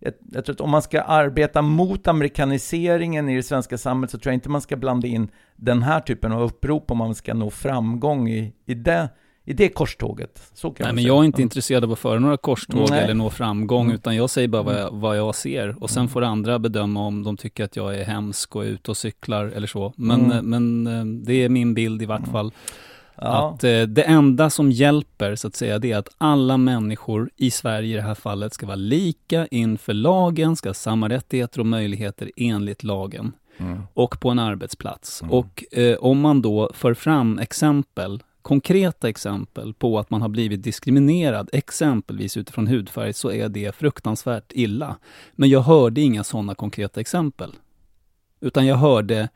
Jag, 0.00 0.12
jag, 0.32 0.44
tror 0.44 0.54
att 0.54 0.60
om 0.60 0.70
man 0.70 0.82
ska 0.82 1.02
arbeta 1.02 1.62
mot 1.62 2.08
amerikaniseringen 2.08 3.28
i 3.28 3.36
det 3.36 3.42
svenska 3.42 3.78
samhället 3.78 4.10
så 4.10 4.18
tror 4.18 4.30
jag 4.30 4.36
inte 4.36 4.48
man 4.48 4.60
ska 4.60 4.76
blanda 4.76 5.08
in 5.08 5.28
den 5.56 5.82
här 5.82 6.00
typen 6.00 6.32
av 6.32 6.42
upprop 6.42 6.90
om 6.90 6.98
man 6.98 7.14
ska 7.14 7.34
nå 7.34 7.50
framgång 7.50 8.28
i, 8.28 8.52
i 8.66 8.74
det 8.74 9.08
i 9.48 9.52
det 9.52 9.68
korståget. 9.68 10.50
Så 10.54 10.70
kan 10.70 10.84
Nej, 10.84 10.94
men 10.94 11.04
jag 11.04 11.20
är 11.20 11.24
inte 11.24 11.42
intresserad 11.42 11.84
av 11.84 11.92
att 11.92 11.98
föra 11.98 12.18
några 12.18 12.36
korståg 12.36 12.90
Nej. 12.90 13.04
eller 13.04 13.14
nå 13.14 13.30
framgång, 13.30 13.84
mm. 13.84 13.94
utan 13.94 14.16
jag 14.16 14.30
säger 14.30 14.48
bara 14.48 14.62
vad 14.62 14.80
jag, 14.80 14.90
vad 14.92 15.18
jag 15.18 15.34
ser. 15.34 15.82
Och 15.82 15.90
sen 15.90 16.00
mm. 16.00 16.08
får 16.08 16.22
andra 16.22 16.58
bedöma 16.58 17.00
om 17.00 17.22
de 17.22 17.36
tycker 17.36 17.64
att 17.64 17.76
jag 17.76 17.98
är 17.98 18.04
hemsk 18.04 18.56
och 18.56 18.64
är 18.64 18.68
ute 18.68 18.90
och 18.90 18.96
cyklar 18.96 19.44
eller 19.44 19.66
så. 19.66 19.92
Men, 19.96 20.32
mm. 20.32 20.46
men 20.46 20.86
eh, 20.86 21.24
det 21.26 21.44
är 21.44 21.48
min 21.48 21.74
bild 21.74 22.02
i 22.02 22.06
vart 22.06 22.18
mm. 22.18 22.32
fall. 22.32 22.52
Ja. 23.14 23.54
Att 23.54 23.64
eh, 23.64 23.82
det 23.82 24.02
enda 24.02 24.50
som 24.50 24.72
hjälper, 24.72 25.36
så 25.36 25.48
att 25.48 25.56
säga, 25.56 25.78
det 25.78 25.92
är 25.92 25.98
att 25.98 26.08
alla 26.18 26.56
människor 26.56 27.30
i 27.36 27.50
Sverige 27.50 27.92
i 27.92 27.96
det 27.96 28.02
här 28.02 28.14
fallet 28.14 28.54
ska 28.54 28.66
vara 28.66 28.76
lika 28.76 29.46
inför 29.46 29.94
lagen, 29.94 30.56
ska 30.56 30.68
ha 30.68 30.74
samma 30.74 31.08
rättigheter 31.08 31.60
och 31.60 31.66
möjligheter 31.66 32.30
enligt 32.36 32.82
lagen. 32.82 33.32
Mm. 33.58 33.82
Och 33.94 34.20
på 34.20 34.30
en 34.30 34.38
arbetsplats. 34.38 35.22
Mm. 35.22 35.34
Och 35.34 35.64
eh, 35.72 35.96
om 35.96 36.20
man 36.20 36.42
då 36.42 36.70
för 36.74 36.94
fram 36.94 37.38
exempel 37.38 38.22
konkreta 38.48 39.08
exempel 39.08 39.74
på 39.74 39.98
att 39.98 40.10
man 40.10 40.22
har 40.22 40.28
blivit 40.28 40.62
diskriminerad, 40.62 41.50
exempelvis 41.52 42.36
utifrån 42.36 42.66
hudfärg, 42.66 43.12
så 43.12 43.32
är 43.32 43.48
det 43.48 43.74
fruktansvärt 43.74 44.52
illa. 44.52 44.96
Men 45.32 45.48
jag 45.48 45.60
hörde 45.60 46.00
inga 46.00 46.24
sådana 46.24 46.54
konkreta 46.54 47.00
exempel. 47.00 47.52
Utan 48.40 48.66
jag 48.66 48.76
hörde 48.76 49.28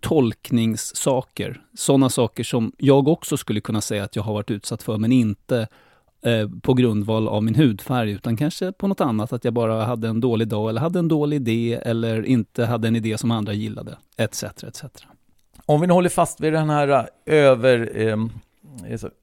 tolkningssaker. 0.00 1.60
Sådana 1.74 2.10
saker 2.10 2.44
som 2.44 2.72
jag 2.78 3.08
också 3.08 3.36
skulle 3.36 3.60
kunna 3.60 3.80
säga 3.80 4.04
att 4.04 4.16
jag 4.16 4.22
har 4.22 4.32
varit 4.32 4.50
utsatt 4.50 4.82
för, 4.82 4.98
men 4.98 5.12
inte 5.12 5.68
eh, 6.22 6.48
på 6.62 6.74
grundval 6.74 7.28
av 7.28 7.42
min 7.44 7.54
hudfärg, 7.54 8.10
utan 8.10 8.36
kanske 8.36 8.72
på 8.72 8.88
något 8.88 9.00
annat, 9.00 9.32
att 9.32 9.44
jag 9.44 9.54
bara 9.54 9.84
hade 9.84 10.08
en 10.08 10.20
dålig 10.20 10.48
dag, 10.48 10.68
eller 10.68 10.80
hade 10.80 10.98
en 10.98 11.08
dålig 11.08 11.36
idé, 11.36 11.80
eller 11.82 12.26
inte 12.26 12.64
hade 12.64 12.88
en 12.88 12.96
idé 12.96 13.18
som 13.18 13.30
andra 13.30 13.52
gillade, 13.52 13.96
etc. 14.16 14.42
etc. 14.42 14.84
Om 15.66 15.80
vi 15.80 15.86
nu 15.86 15.92
håller 15.92 16.08
fast 16.08 16.40
vid 16.40 16.52
den 16.52 16.70
här 16.70 16.88
eh, 16.88 17.04
över... 17.24 18.08
Eh, 18.08 18.16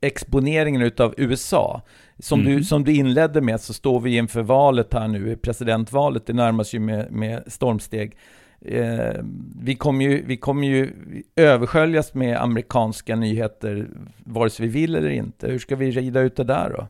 exponeringen 0.02 0.82
utav 0.82 1.14
USA. 1.18 1.82
Som, 2.20 2.42
mm. 2.42 2.56
du, 2.56 2.64
som 2.64 2.84
du 2.84 2.94
inledde 2.94 3.42
med 3.42 3.62
så 3.62 3.74
står 3.74 4.00
vi 4.00 4.18
inför 4.18 4.42
valet 4.42 4.94
här 4.94 5.08
nu, 5.08 5.36
presidentvalet, 5.36 6.26
det 6.26 6.34
närmar 6.34 6.64
sig 6.64 6.80
med, 6.80 7.12
med 7.12 7.44
stormsteg. 7.48 8.18
Eh, 8.62 9.24
vi 9.62 9.76
kommer 9.76 10.06
ju, 10.06 10.24
vi 10.26 10.38
kommer 10.38 10.68
ju 10.68 10.94
översköljas 11.36 12.14
med 12.14 12.42
amerikanska 12.42 13.16
nyheter, 13.16 13.88
vare 14.24 14.50
sig 14.50 14.68
vi 14.68 14.72
vill 14.72 14.96
eller 14.96 15.10
inte. 15.10 15.48
Hur 15.48 15.60
ska 15.60 15.76
vi 15.76 15.92
rida 15.92 16.22
ut 16.22 16.36
det 16.36 16.44
där 16.44 16.70
då? 16.70 16.88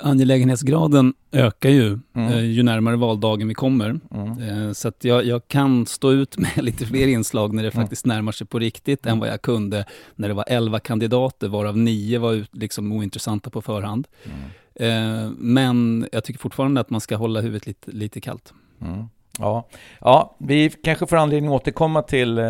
Angelägenhetsgraden 0.00 1.14
ökar 1.32 1.68
ju 1.68 1.98
mm. 2.14 2.32
eh, 2.32 2.44
ju 2.44 2.62
närmare 2.62 2.96
valdagen 2.96 3.48
vi 3.48 3.54
kommer. 3.54 4.00
Mm. 4.14 4.66
Eh, 4.66 4.72
så 4.72 4.88
att 4.88 5.04
jag, 5.04 5.24
jag, 5.24 5.48
kan 5.48 5.86
stå 5.86 6.12
ut 6.12 6.38
med 6.38 6.50
lite 6.64 6.86
fler 6.86 7.06
inslag 7.06 7.54
när 7.54 7.62
det 7.62 7.74
mm. 7.74 7.82
faktiskt 7.82 8.06
närmar 8.06 8.32
sig 8.32 8.46
på 8.46 8.58
riktigt 8.58 9.06
än 9.06 9.18
vad 9.18 9.28
jag 9.28 9.42
kunde 9.42 9.84
när 10.14 10.28
det 10.28 10.34
var 10.34 10.44
11 10.48 10.80
kandidater, 10.80 11.48
varav 11.48 11.76
9 11.76 12.18
var 12.18 12.46
liksom 12.52 12.92
ointressanta 12.92 13.50
på 13.50 13.62
förhand. 13.62 14.08
Mm. 14.24 14.38
Eh, 14.74 15.30
men 15.38 16.08
jag 16.12 16.24
tycker 16.24 16.40
fortfarande 16.40 16.80
att 16.80 16.90
man 16.90 17.00
ska 17.00 17.16
hålla 17.16 17.40
huvudet 17.40 17.66
lite, 17.66 17.90
lite 17.90 18.20
kallt. 18.20 18.52
Mm. 18.80 19.04
Ja. 19.38 19.68
ja, 20.00 20.36
vi 20.38 20.70
kanske 20.70 21.06
får 21.06 21.16
anledning 21.16 21.50
att 21.50 21.60
återkomma 21.60 22.02
till 22.02 22.38
eh, 22.38 22.44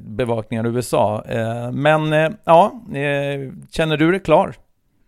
bevakningen 0.00 0.66
av 0.66 0.76
USA. 0.76 1.24
Eh, 1.28 1.72
men 1.72 2.12
eh, 2.12 2.30
ja, 2.44 2.82
känner 3.70 3.96
du 3.96 4.10
dig 4.10 4.20
klar? 4.20 4.54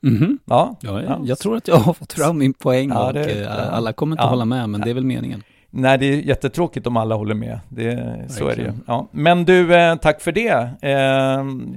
Mm 0.03 0.19
-hmm. 0.19 0.39
ja, 0.45 0.77
ja, 0.81 1.03
ja, 1.03 1.21
jag 1.25 1.39
tror 1.39 1.57
att 1.57 1.69
jag 1.69 1.77
har 1.77 1.95
fått 1.95 2.13
fram 2.13 2.39
min 2.39 2.53
poäng 2.53 2.89
ja, 2.89 3.07
och 3.07 3.13
det, 3.13 3.45
eh, 3.45 3.75
alla 3.75 3.93
kommer 3.93 4.15
inte 4.15 4.23
ja, 4.23 4.29
hålla 4.29 4.45
med, 4.45 4.69
men 4.69 4.81
det 4.81 4.91
är 4.91 4.95
väl 4.95 5.05
meningen. 5.05 5.43
Nej, 5.71 5.99
det 5.99 6.07
är 6.07 6.17
jättetråkigt 6.17 6.87
om 6.87 6.97
alla 6.97 7.15
håller 7.15 7.35
med. 7.35 7.61
Det, 7.69 8.25
så 8.29 8.49
är 8.49 8.57
det 8.57 8.63
ju. 8.63 8.73
Ja. 8.87 9.09
Men 9.11 9.45
du, 9.45 9.75
eh, 9.75 9.97
tack 9.97 10.21
för 10.21 10.33
det. 10.33 10.71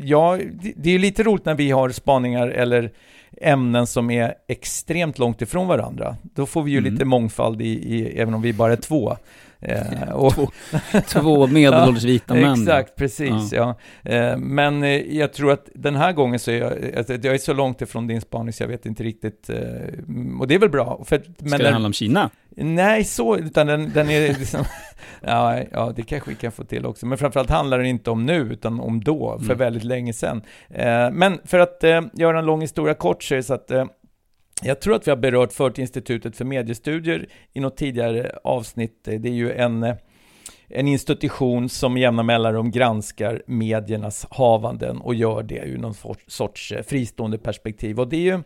ja, 0.04 0.40
det 0.76 0.90
är 0.90 0.94
ju 0.94 1.00
lite 1.00 1.24
roligt 1.24 1.46
när 1.46 1.56
vi 1.56 1.72
har 1.72 1.90
spaningar 1.90 2.48
eller 2.48 2.92
ämnen 3.42 3.88
som 3.88 4.10
är 4.10 4.34
extremt 4.48 5.20
långt 5.20 5.42
ifrån 5.42 5.68
varandra. 5.68 6.16
Då 6.22 6.46
får 6.46 6.64
vi 6.64 6.72
ju 6.72 6.78
mm. 6.78 6.94
lite 6.94 7.06
mångfald 7.06 7.62
i, 7.62 7.66
i, 7.66 8.20
även 8.20 8.34
om 8.34 8.42
vi 8.42 8.54
bara 8.54 8.72
är 8.72 8.78
två. 8.78 9.18
Eh, 9.68 10.12
och, 10.12 10.34
två, 10.34 10.48
två 11.08 11.48
medelålders 11.48 12.04
vita 12.04 12.34
män. 12.34 12.62
Exakt, 12.62 12.96
precis. 12.96 13.52
Ja. 13.52 13.76
ja. 14.04 14.12
Eh, 14.12 14.38
men 14.38 14.84
eh, 14.84 15.18
jag 15.18 15.34
tror 15.34 15.52
att 15.52 15.70
den 15.74 15.96
här 15.96 16.12
gången 16.12 16.40
så 16.40 16.52
är 16.52 16.58
jag, 16.58 16.98
alltså, 16.98 17.14
jag 17.14 17.34
är 17.34 17.38
så 17.38 17.54
långt 17.54 17.82
ifrån 17.82 18.08
din 18.08 18.22
spaning 18.22 18.54
så 18.54 18.64
jag 18.64 18.68
vet 18.68 18.86
inte 18.86 19.04
riktigt. 19.04 19.50
Eh, 19.50 20.40
och 20.40 20.48
det 20.48 20.56
är 20.56 20.60
väl 20.60 20.70
bra. 20.70 21.04
För, 21.06 21.22
men 21.38 21.50
Ska 21.50 21.58
det 21.58 21.72
handla 21.72 21.88
om 21.88 21.94
Kina? 21.94 22.30
Nej, 22.58 23.04
så, 23.04 23.38
utan 23.38 23.68
den, 23.68 23.92
den 23.94 24.10
är 24.10 24.28
liksom, 24.28 24.64
ja, 25.22 25.64
ja, 25.72 25.94
det 25.96 26.04
kanske 26.04 26.30
vi 26.30 26.36
kan 26.36 26.52
få 26.52 26.64
till 26.64 26.86
också. 26.86 27.06
Men 27.06 27.18
framförallt 27.18 27.50
handlar 27.50 27.78
den 27.78 27.88
inte 27.88 28.10
om 28.10 28.26
nu, 28.26 28.36
utan 28.36 28.80
om 28.80 29.04
då, 29.04 29.38
för 29.38 29.46
mm. 29.46 29.58
väldigt 29.58 29.84
länge 29.84 30.14
sedan. 30.14 30.42
Eh, 30.70 31.12
men 31.12 31.40
för 31.46 31.60
att 31.60 31.84
eh, 31.84 32.02
göra 32.14 32.40
en 32.40 32.46
lång 32.46 32.62
historia 32.62 32.94
kort 32.94 33.24
så 33.24 33.34
är 33.34 33.38
det 33.38 33.44
så 33.44 33.54
att 33.54 33.72
jag 34.62 34.82
tror 34.82 34.96
att 34.96 35.08
vi 35.08 35.12
har 35.12 35.18
berört 35.18 35.54
förut 35.54 35.78
Institutet 35.78 36.38
för 36.38 36.46
mediestudier 36.46 37.28
i 37.54 37.60
något 37.60 37.78
tidigare 37.78 38.40
avsnitt. 38.44 39.04
Det 39.04 39.30
är 39.30 39.34
ju 39.34 39.52
en, 39.52 39.96
en 40.68 40.88
institution 40.88 41.70
som 41.70 41.98
jämna 41.98 42.24
mellanrum 42.24 42.72
granskar 42.72 43.42
mediernas 43.46 44.26
havanden 44.30 44.98
och 44.98 45.16
gör 45.16 45.44
det 45.44 45.60
ur 45.60 45.78
någon 45.78 45.94
sorts 46.28 46.72
eh, 46.72 46.84
fristående 46.84 47.38
perspektiv. 47.38 48.00
Och 48.00 48.08
det 48.08 48.18
är 48.18 48.36
ju, 48.36 48.44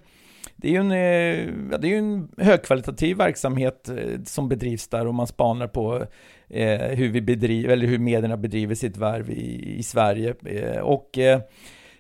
det 0.56 0.68
är 0.68 0.72
ju 0.72 0.78
en, 0.78 0.92
eh, 0.92 1.80
det 1.80 1.94
är 1.94 1.98
en 1.98 2.30
högkvalitativ 2.38 3.18
verksamhet 3.18 3.90
eh, 3.90 4.22
som 4.26 4.50
bedrivs 4.50 4.88
där 4.88 5.08
och 5.08 5.16
man 5.16 5.28
spanar 5.28 5.68
på 5.68 6.06
eh, 6.50 6.80
hur 6.80 7.10
vi 7.10 7.22
bedriver, 7.22 7.74
eller 7.74 7.88
hur 7.88 8.00
medierna 8.00 8.38
bedriver 8.38 8.76
sitt 8.76 8.98
värv 8.98 9.30
i, 9.30 9.76
i 9.78 9.84
Sverige. 9.84 10.36
Eh, 10.46 10.80
och 10.80 11.18
Eh, 11.18 11.40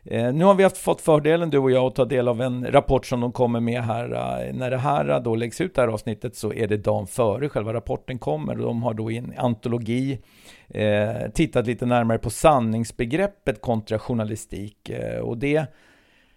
Eh, 0.03 0.33
nu 0.33 0.45
har 0.45 0.55
vi 0.55 0.63
haft, 0.63 0.77
fått 0.77 1.01
fördelen, 1.01 1.49
du 1.49 1.57
och 1.57 1.71
jag, 1.71 1.85
att 1.85 1.95
ta 1.95 2.05
del 2.05 2.27
av 2.27 2.41
en 2.41 2.71
rapport 2.71 3.05
som 3.05 3.21
de 3.21 3.31
kommer 3.31 3.59
med 3.59 3.83
här. 3.83 4.11
Eh, 4.11 4.53
när 4.53 4.69
det 4.69 4.77
här 4.77 5.09
eh, 5.09 5.19
då 5.19 5.35
läggs 5.35 5.61
ut, 5.61 5.75
det 5.75 5.81
här 5.81 5.87
avsnittet, 5.87 6.35
så 6.35 6.53
är 6.53 6.67
det 6.67 6.77
dagen 6.77 7.07
före 7.07 7.49
själva 7.49 7.73
rapporten 7.73 8.19
kommer. 8.19 8.55
De 8.55 8.83
har 8.83 8.93
då 8.93 9.11
i 9.11 9.17
en 9.17 9.33
antologi 9.37 10.19
eh, 10.67 11.31
tittat 11.33 11.67
lite 11.67 11.85
närmare 11.85 12.17
på 12.17 12.29
sanningsbegreppet 12.29 13.61
kontra 13.61 13.99
journalistik. 13.99 14.89
Eh, 14.89 15.19
och 15.19 15.37
det, 15.37 15.65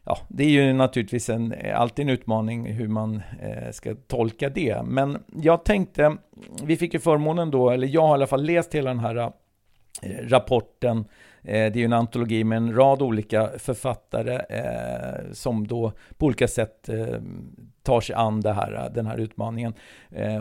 ja, 0.05 0.19
det 0.29 0.45
är 0.45 0.49
ju 0.49 0.73
naturligtvis 0.73 1.29
en, 1.31 1.53
eh, 1.53 1.81
alltid 1.81 2.03
en 2.03 2.09
utmaning 2.09 2.73
hur 2.73 2.89
man 2.89 3.23
eh, 3.41 3.71
ska 3.73 3.95
tolka 3.95 4.49
det. 4.49 4.83
Men 4.85 5.19
jag 5.35 5.65
tänkte, 5.65 6.17
vi 6.63 6.77
fick 6.77 6.95
ju 6.95 7.01
förmånen 7.01 7.51
då, 7.51 7.71
eller 7.71 7.89
jag 7.89 8.03
har 8.03 8.11
i 8.11 8.13
alla 8.15 8.27
fall 8.27 8.45
läst 8.45 8.75
hela 8.75 8.91
den 8.91 9.01
här 9.01 9.33
rapporten 10.23 10.99
Eh, 10.99 11.05
Eh, 11.45 11.73
det 11.73 11.77
är 11.77 11.77
ju 11.77 11.85
en 11.85 11.93
antologi 11.93 12.45
med 12.45 12.57
en 12.57 12.75
rad 12.75 13.03
olika 13.03 13.51
författare 13.59 14.35
eh, 14.49 15.33
som 15.33 15.67
då 15.67 15.93
på 16.17 16.27
olika 16.27 16.49
sätt 16.49 16.89
eh, 16.89 17.21
tar 17.83 18.01
sig 18.01 18.15
an 18.15 18.41
det 18.41 18.53
här, 18.53 18.91
den 18.95 19.07
här 19.07 19.19
utmaningen. 19.19 19.75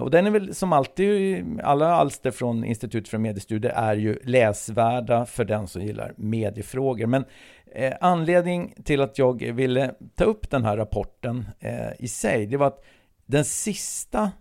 Och 0.01 0.11
den 0.11 0.27
är 0.27 0.31
väl 0.31 0.55
som 0.55 0.73
alltid, 0.73 1.45
alla 1.63 1.95
alster 1.95 2.31
från 2.31 2.63
Institutet 2.63 3.09
för 3.09 3.17
mediestudier 3.17 3.71
är 3.71 3.95
ju 3.95 4.19
läsvärda 4.23 5.25
för 5.25 5.45
den 5.45 5.67
som 5.67 5.81
gillar 5.81 6.13
mediefrågor. 6.17 7.07
Men 7.07 7.25
anledning 8.01 8.73
till 8.83 9.01
att 9.01 9.17
jag 9.17 9.53
ville 9.53 9.93
ta 10.15 10.23
upp 10.23 10.49
den 10.49 10.65
här 10.65 10.77
rapporten 10.77 11.49
i 11.99 12.07
sig, 12.07 12.45
det 12.45 12.57
var 12.57 12.67
att 12.67 12.83
den 13.25 13.45
sista 13.45 14.31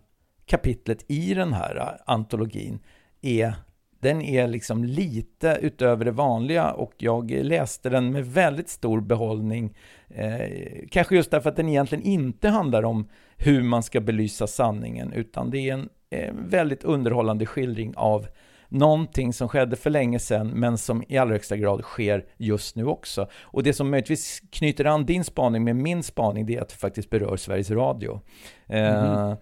kapitlet 0.46 1.04
i 1.08 1.34
den 1.34 1.52
här 1.52 2.00
antologin 2.06 2.78
är 3.22 3.54
den 4.00 4.22
är 4.22 4.48
liksom 4.48 4.84
lite 4.84 5.58
utöver 5.62 6.04
det 6.04 6.10
vanliga 6.10 6.70
och 6.70 6.94
jag 6.98 7.30
läste 7.30 7.90
den 7.90 8.12
med 8.12 8.26
väldigt 8.26 8.68
stor 8.68 9.00
behållning. 9.00 9.76
Eh, 10.08 10.48
kanske 10.90 11.16
just 11.16 11.30
därför 11.30 11.50
att 11.50 11.56
den 11.56 11.68
egentligen 11.68 12.04
inte 12.04 12.48
handlar 12.48 12.82
om 12.82 13.08
hur 13.36 13.62
man 13.62 13.82
ska 13.82 14.00
belysa 14.00 14.46
sanningen, 14.46 15.12
utan 15.12 15.50
det 15.50 15.58
är 15.58 15.74
en 15.74 15.88
eh, 16.10 16.34
väldigt 16.34 16.84
underhållande 16.84 17.46
skildring 17.46 17.94
av 17.96 18.26
någonting 18.68 19.32
som 19.32 19.48
skedde 19.48 19.76
för 19.76 19.90
länge 19.90 20.18
sedan 20.18 20.48
men 20.48 20.78
som 20.78 21.04
i 21.08 21.18
allra 21.18 21.32
högsta 21.32 21.56
grad 21.56 21.82
sker 21.82 22.24
just 22.36 22.76
nu 22.76 22.86
också. 22.86 23.28
Och 23.40 23.62
det 23.62 23.72
som 23.72 23.90
möjligtvis 23.90 24.42
knyter 24.50 24.84
an 24.84 25.06
din 25.06 25.24
spaning 25.24 25.64
med 25.64 25.76
min 25.76 26.02
spaning 26.02 26.46
det 26.46 26.56
är 26.56 26.60
att 26.60 26.68
det 26.68 26.74
faktiskt 26.74 27.10
berör 27.10 27.36
Sveriges 27.36 27.70
Radio. 27.70 28.20
Mm 28.66 28.94
-hmm. 28.94 29.36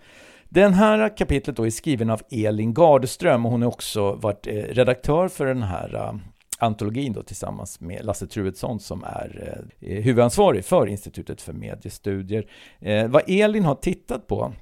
Den 0.48 0.74
här 0.74 1.16
kapitlet 1.16 1.56
då 1.56 1.66
är 1.66 1.70
skriven 1.70 2.10
av 2.10 2.22
Elin 2.30 2.74
Gardeström 2.74 3.46
och 3.46 3.52
hon 3.52 3.62
har 3.62 3.68
också 3.68 4.12
varit 4.12 4.46
eh, 4.46 4.52
redaktör 4.52 5.28
för 5.28 5.46
den 5.46 5.62
här 5.62 5.94
eh, 5.94 6.14
antologin 6.58 7.12
då 7.12 7.22
tillsammans 7.22 7.80
med 7.80 8.04
Lasse 8.04 8.26
Truedsson 8.26 8.80
som 8.80 9.04
är 9.04 9.64
eh, 9.82 9.90
eh, 9.90 10.02
huvudansvarig 10.02 10.64
för 10.64 10.86
Institutet 10.86 11.42
för 11.42 11.52
mediestudier. 11.52 12.50
Eh, 12.80 13.08
vad 13.08 13.22
Elin 13.26 13.64
har 13.64 13.74
tittat 13.74 14.26
på 14.26 14.52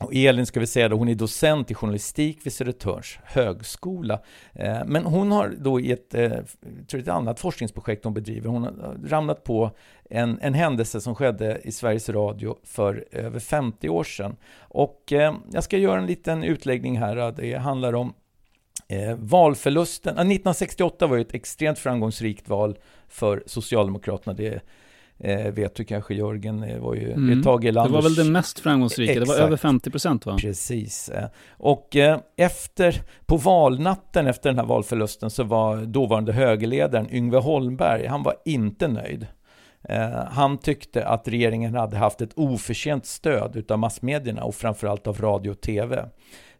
och 0.00 0.14
Elin 0.14 0.46
ska 0.46 0.60
vi 0.60 0.66
säga 0.66 0.88
då, 0.88 0.96
hon 0.96 1.08
är 1.08 1.14
docent 1.14 1.70
i 1.70 1.74
journalistik 1.74 2.46
vid 2.46 2.52
Södertörns 2.52 3.18
högskola. 3.24 4.20
Eh, 4.52 4.78
men 4.86 5.04
hon 5.04 5.32
har 5.32 5.54
då 5.58 5.80
i 5.80 5.92
ett, 5.92 6.14
eh, 6.14 6.30
tror 6.86 7.00
ett 7.00 7.08
annat 7.08 7.40
forskningsprojekt 7.40 8.04
hon 8.04 8.14
bedriver, 8.14 8.48
hon 8.48 8.62
har 8.62 8.70
eh, 8.70 9.08
ramlat 9.08 9.44
på 9.44 9.70
en, 10.10 10.38
en 10.40 10.54
händelse 10.54 11.00
som 11.00 11.14
skedde 11.14 11.60
i 11.64 11.72
Sveriges 11.72 12.08
Radio 12.08 12.56
för 12.64 13.04
över 13.12 13.38
50 13.38 13.88
år 13.88 14.04
sedan. 14.04 14.36
Och 14.58 15.12
jag 15.52 15.64
ska 15.64 15.78
göra 15.78 16.00
en 16.00 16.06
liten 16.06 16.44
utläggning 16.44 16.98
här, 16.98 17.32
det 17.36 17.54
handlar 17.54 17.94
om 17.94 18.14
valförlusten. 19.16 20.12
1968 20.12 21.06
var 21.06 21.16
ju 21.16 21.22
ett 21.22 21.34
extremt 21.34 21.78
framgångsrikt 21.78 22.48
val 22.48 22.78
för 23.08 23.42
Socialdemokraterna. 23.46 24.34
Det 24.34 24.60
Eh, 25.18 25.52
vet 25.52 25.74
du 25.74 25.84
kanske 25.84 26.14
Jörgen, 26.14 26.60
det 26.60 26.78
var 26.78 26.94
ju 26.94 27.12
mm. 27.12 27.42
Tage 27.42 27.64
Erlanders... 27.64 27.90
Det 27.90 27.94
var 27.94 28.02
väl 28.02 28.14
det 28.14 28.32
mest 28.32 28.60
framgångsrika, 28.60 29.12
Exakt. 29.12 29.30
det 29.30 29.34
var 29.38 29.46
över 29.46 29.56
50 29.56 29.90
procent 29.90 30.26
va? 30.26 30.36
Precis. 30.40 31.08
Eh. 31.08 31.28
Och 31.50 31.96
eh, 31.96 32.18
efter, 32.36 33.02
på 33.26 33.36
valnatten 33.36 34.26
efter 34.26 34.50
den 34.50 34.58
här 34.58 34.66
valförlusten 34.66 35.30
så 35.30 35.44
var 35.44 35.76
dåvarande 35.76 36.32
högerledaren 36.32 37.14
Yngve 37.14 37.38
Holmberg, 37.38 38.06
han 38.06 38.22
var 38.22 38.34
inte 38.44 38.88
nöjd. 38.88 39.26
Eh, 39.88 40.24
han 40.30 40.58
tyckte 40.58 41.06
att 41.06 41.28
regeringen 41.28 41.74
hade 41.74 41.96
haft 41.96 42.20
ett 42.20 42.32
oförtjänt 42.34 43.06
stöd 43.06 43.56
utav 43.56 43.78
massmedierna 43.78 44.44
och 44.44 44.54
framförallt 44.54 45.06
av 45.06 45.20
radio 45.20 45.50
och 45.50 45.60
tv. 45.60 46.08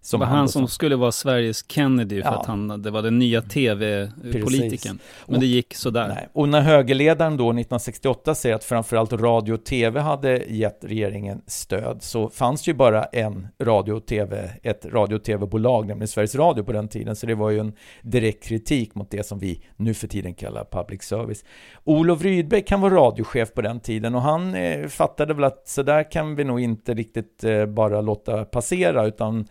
Som 0.06 0.20
det 0.20 0.26
var 0.26 0.30
han, 0.30 0.38
han 0.38 0.48
som 0.48 0.68
skulle 0.68 0.96
vara 0.96 1.12
Sveriges 1.12 1.64
Kennedy 1.68 2.22
för 2.22 2.30
ja. 2.30 2.40
att 2.40 2.46
han, 2.46 2.82
det 2.82 2.90
var 2.90 3.02
den 3.02 3.18
nya 3.18 3.42
tv-politikern. 3.42 4.98
Men 5.26 5.34
och, 5.34 5.40
det 5.40 5.46
gick 5.46 5.74
sådär. 5.74 6.08
Nej. 6.08 6.28
Och 6.32 6.48
när 6.48 6.60
högerledaren 6.60 7.36
då 7.36 7.44
1968 7.44 8.34
säger 8.34 8.54
att 8.54 8.64
framförallt 8.64 9.12
radio 9.12 9.52
och 9.52 9.64
tv 9.64 10.00
hade 10.00 10.36
gett 10.36 10.78
regeringen 10.84 11.42
stöd 11.46 12.02
så 12.02 12.28
fanns 12.28 12.68
ju 12.68 12.74
bara 12.74 13.04
en 13.04 13.48
radio 13.58 13.92
och 13.92 14.06
tv, 14.06 14.50
ett 14.62 14.86
radio 14.86 15.16
och 15.16 15.24
tv-bolag, 15.24 15.86
nämligen 15.86 16.08
Sveriges 16.08 16.34
Radio 16.34 16.64
på 16.64 16.72
den 16.72 16.88
tiden. 16.88 17.16
Så 17.16 17.26
det 17.26 17.34
var 17.34 17.50
ju 17.50 17.58
en 17.58 17.72
direkt 18.02 18.44
kritik 18.44 18.94
mot 18.94 19.10
det 19.10 19.26
som 19.26 19.38
vi 19.38 19.62
nu 19.76 19.94
för 19.94 20.08
tiden 20.08 20.34
kallar 20.34 20.64
public 20.64 21.02
service. 21.02 21.44
Olof 21.84 22.22
Rydbeck, 22.22 22.70
han 22.70 22.80
var 22.80 22.90
radiochef 22.90 23.54
på 23.54 23.62
den 23.62 23.80
tiden 23.80 24.14
och 24.14 24.22
han 24.22 24.54
eh, 24.54 24.88
fattade 24.88 25.34
väl 25.34 25.44
att 25.44 25.68
så 25.68 25.82
där 25.82 26.10
kan 26.10 26.36
vi 26.36 26.44
nog 26.44 26.60
inte 26.60 26.94
riktigt 26.94 27.44
eh, 27.44 27.66
bara 27.66 28.00
låta 28.00 28.44
passera 28.44 29.06
utan 29.06 29.46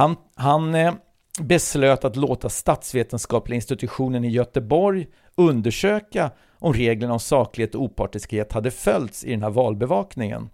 han, 0.00 0.16
han 0.34 0.74
eh, 0.74 0.94
beslöt 1.40 2.04
att 2.04 2.16
låta 2.16 2.48
Statsvetenskapliga 2.48 3.56
institutionen 3.56 4.24
i 4.24 4.28
Göteborg 4.28 5.06
undersöka 5.34 6.30
om 6.58 6.72
reglerna 6.72 7.12
om 7.12 7.20
saklighet 7.20 7.74
och 7.74 7.82
opartiskhet 7.82 8.52
hade 8.52 8.70
följts 8.70 9.24
i 9.24 9.30
den 9.30 9.42
här 9.42 9.50
valbevakningen. 9.50 10.50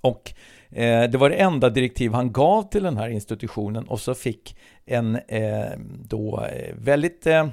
Och 0.00 0.32
eh, 0.70 1.10
det 1.10 1.18
var 1.18 1.30
det 1.30 1.36
enda 1.36 1.70
direktiv 1.70 2.12
han 2.12 2.32
gav 2.32 2.62
till 2.62 2.82
den 2.82 2.96
här 2.96 3.08
institutionen 3.08 3.88
och 3.88 4.00
så 4.00 4.14
fick 4.14 4.56
en 4.86 5.16
eh, 5.16 5.70
då 6.04 6.44
eh, 6.44 6.74
väldigt 6.74 7.26
eh, 7.26 7.48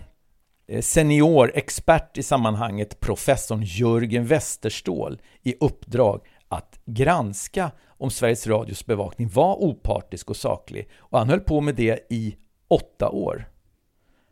eh, 0.68 0.82
senior 0.82 1.52
expert 1.56 2.18
i 2.18 2.24
sammanhanget, 2.24 3.00
professorn 3.00 3.62
Jörgen 3.64 4.26
Westerståhl, 4.26 5.22
i 5.44 5.56
uppdrag 5.60 6.22
att 6.48 6.80
granska 6.86 7.72
om 7.98 8.10
Sveriges 8.10 8.48
Radios 8.48 8.86
bevakning 8.86 9.30
var 9.30 9.56
opartisk 9.56 10.30
och 10.30 10.38
saklig. 10.38 10.90
Och 11.00 11.20
han 11.20 11.30
höll 11.30 11.40
på 11.40 11.62
med 11.62 11.76
det 11.76 12.08
i 12.10 12.36
åtta 12.68 13.10
år. 13.10 13.48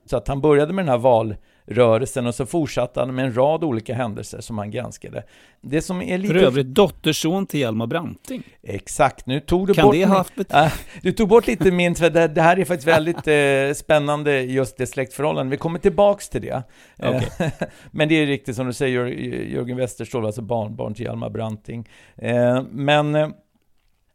Så 0.06 0.18
att 0.18 0.28
han 0.28 0.42
började 0.42 0.74
med 0.74 0.86
den 0.86 0.90
här 0.90 0.98
valrörelsen 0.98 2.28
och 2.28 2.36
så 2.36 2.46
fortsatte 2.46 3.00
han 3.00 3.16
med 3.16 3.26
en 3.26 3.36
rad 3.36 3.64
olika 3.64 3.96
händelser 3.96 4.42
som 4.42 4.58
han 4.58 4.72
granskade. 4.72 5.24
Det 5.62 5.82
som 5.82 6.02
är 6.02 6.18
lite... 6.18 6.34
För 6.34 6.40
övrigt 6.40 6.68
dotterson 6.68 7.46
till 7.46 7.60
Hjalmar 7.60 7.88
Branting. 7.88 8.44
Exakt, 8.64 9.26
nu 9.26 9.40
tog 9.40 9.68
du 9.68 9.74
kan 9.74 9.86
bort... 9.86 9.94
det 9.94 10.06
ha 10.06 10.18
haft 10.18 10.54
äh, 10.54 10.74
Du 11.02 11.12
tog 11.12 11.30
bort 11.30 11.48
lite 11.48 11.72
min, 11.72 11.94
det, 11.94 12.28
det 12.28 12.42
här 12.42 12.60
är 12.60 12.66
faktiskt 12.66 12.88
väldigt 12.88 13.28
eh, 13.28 13.84
spännande, 13.84 14.42
just 14.42 14.78
det 14.78 14.88
släktförhållandet. 14.88 15.54
Vi 15.54 15.58
kommer 15.58 15.80
tillbaks 15.80 16.30
till 16.30 16.42
det. 16.42 16.64
Okay. 16.98 17.50
men 17.92 18.10
det 18.10 18.16
är 18.16 18.26
riktigt 18.26 18.56
som 18.56 18.68
du 18.68 18.74
säger, 18.74 19.06
Jörgen 19.06 19.78
Westerståhl, 19.78 20.26
alltså 20.26 20.42
barnbarn 20.42 20.94
till 20.94 21.06
Hjalmar 21.06 21.30
Branting. 21.30 21.90
Eh, 22.18 22.64
men 22.72 23.16
eh, 23.16 23.30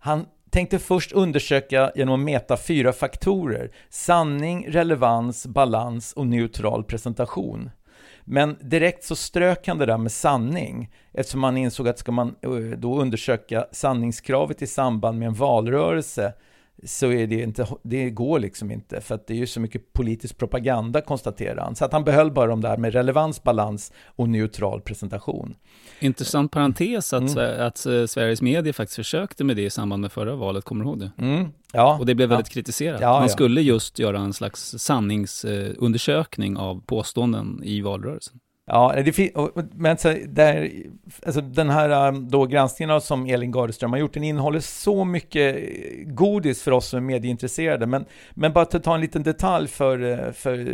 han 0.01 0.27
tänkte 0.51 0.79
först 0.79 1.13
undersöka 1.13 1.93
genom 1.95 2.15
att 2.15 2.25
mäta 2.25 2.57
fyra 2.57 2.93
faktorer. 2.93 3.71
Sanning, 3.91 4.67
relevans, 4.69 5.47
balans 5.47 6.13
och 6.13 6.27
neutral 6.27 6.85
presentation. 6.85 7.71
Men 8.25 8.57
direkt 8.61 9.05
så 9.05 9.17
strök 9.17 9.69
han 9.69 9.79
det 9.79 9.87
där 9.87 9.99
med 9.99 10.13
sanning 10.13 10.91
eftersom 11.13 11.43
han 11.43 11.57
insåg 11.57 11.89
att 11.89 11.99
ska 11.99 12.13
man 12.13 12.35
eh, 12.43 12.51
då 12.79 13.01
undersöka 13.01 13.67
sanningskravet 13.73 14.63
i 14.63 14.67
samband 14.67 15.19
med 15.19 15.27
en 15.27 15.35
valrörelse 15.35 16.33
så 16.85 17.13
är 17.13 17.27
det 17.27 17.43
inte, 17.43 17.67
det 17.83 18.11
går 18.11 18.39
liksom 18.39 18.71
inte 18.71 19.01
för 19.01 19.15
att 19.15 19.27
det 19.27 19.35
är 19.35 19.39
ju 19.39 19.47
så 19.47 19.61
mycket 19.61 19.93
politisk 19.93 20.39
propaganda 20.39 21.01
konstaterar 21.01 21.63
han. 21.65 21.77
Så 21.77 21.85
att 21.85 21.93
han 21.93 22.05
behöll 22.05 22.31
bara 22.31 22.47
de 22.47 22.61
där 22.61 22.77
med 22.77 22.93
relevans, 22.93 23.43
balans 23.43 23.93
och 24.05 24.29
neutral 24.29 24.81
presentation. 24.81 25.55
Intressant 26.01 26.53
parentes 26.53 27.13
att, 27.13 27.37
mm. 27.37 27.67
att 27.67 27.87
eh, 27.87 28.07
Sveriges 28.07 28.43
medier 28.43 28.73
faktiskt 28.73 28.97
försökte 28.97 29.45
med 29.45 29.57
det 29.57 29.63
i 29.63 29.71
samband 29.71 30.03
med 30.03 30.13
förra 30.13 30.37
valet, 30.37 30.65
kommer 30.65 30.85
du 30.85 30.91
ihåg 30.91 31.01
det? 31.01 31.11
Mm. 31.19 31.49
Ja. 31.73 31.99
Och 31.99 32.07
det 32.07 32.15
blev 32.15 32.29
väldigt 32.29 32.49
ja. 32.49 32.53
kritiserat. 32.53 33.01
Ja, 33.01 33.21
Man 33.21 33.29
skulle 33.29 33.61
just 33.61 33.99
göra 33.99 34.19
en 34.19 34.33
slags 34.33 34.75
sanningsundersökning 34.79 36.57
av 36.57 36.81
påståenden 36.87 37.61
i 37.65 37.81
valrörelsen. 37.81 38.41
Ja, 38.73 38.95
det 39.05 39.33
men 39.75 39.99
så 39.99 40.15
där, 40.29 40.73
alltså 41.27 41.41
den 41.41 41.71
här 41.71 42.09
um, 42.09 42.29
då 42.29 42.47
granskningen 42.47 43.01
som 43.01 43.27
Elin 43.27 43.53
Gardeström 43.53 43.93
har 43.93 43.99
gjort, 43.99 44.15
den 44.15 44.25
innehåller 44.25 44.61
så 44.61 45.05
mycket 45.05 45.57
eh, 45.57 45.63
godis 46.07 46.63
för 46.63 46.73
oss 46.73 46.87
som 46.87 46.97
är 46.97 47.01
medieintresserade. 47.01 47.87
Men, 47.87 48.05
men 48.31 48.53
bara 48.53 48.63
att 48.63 48.83
ta 48.83 48.95
en 48.95 49.01
liten 49.01 49.23
detalj 49.23 49.69
för, 49.69 50.11
eh, 50.11 50.33
för 50.33 50.69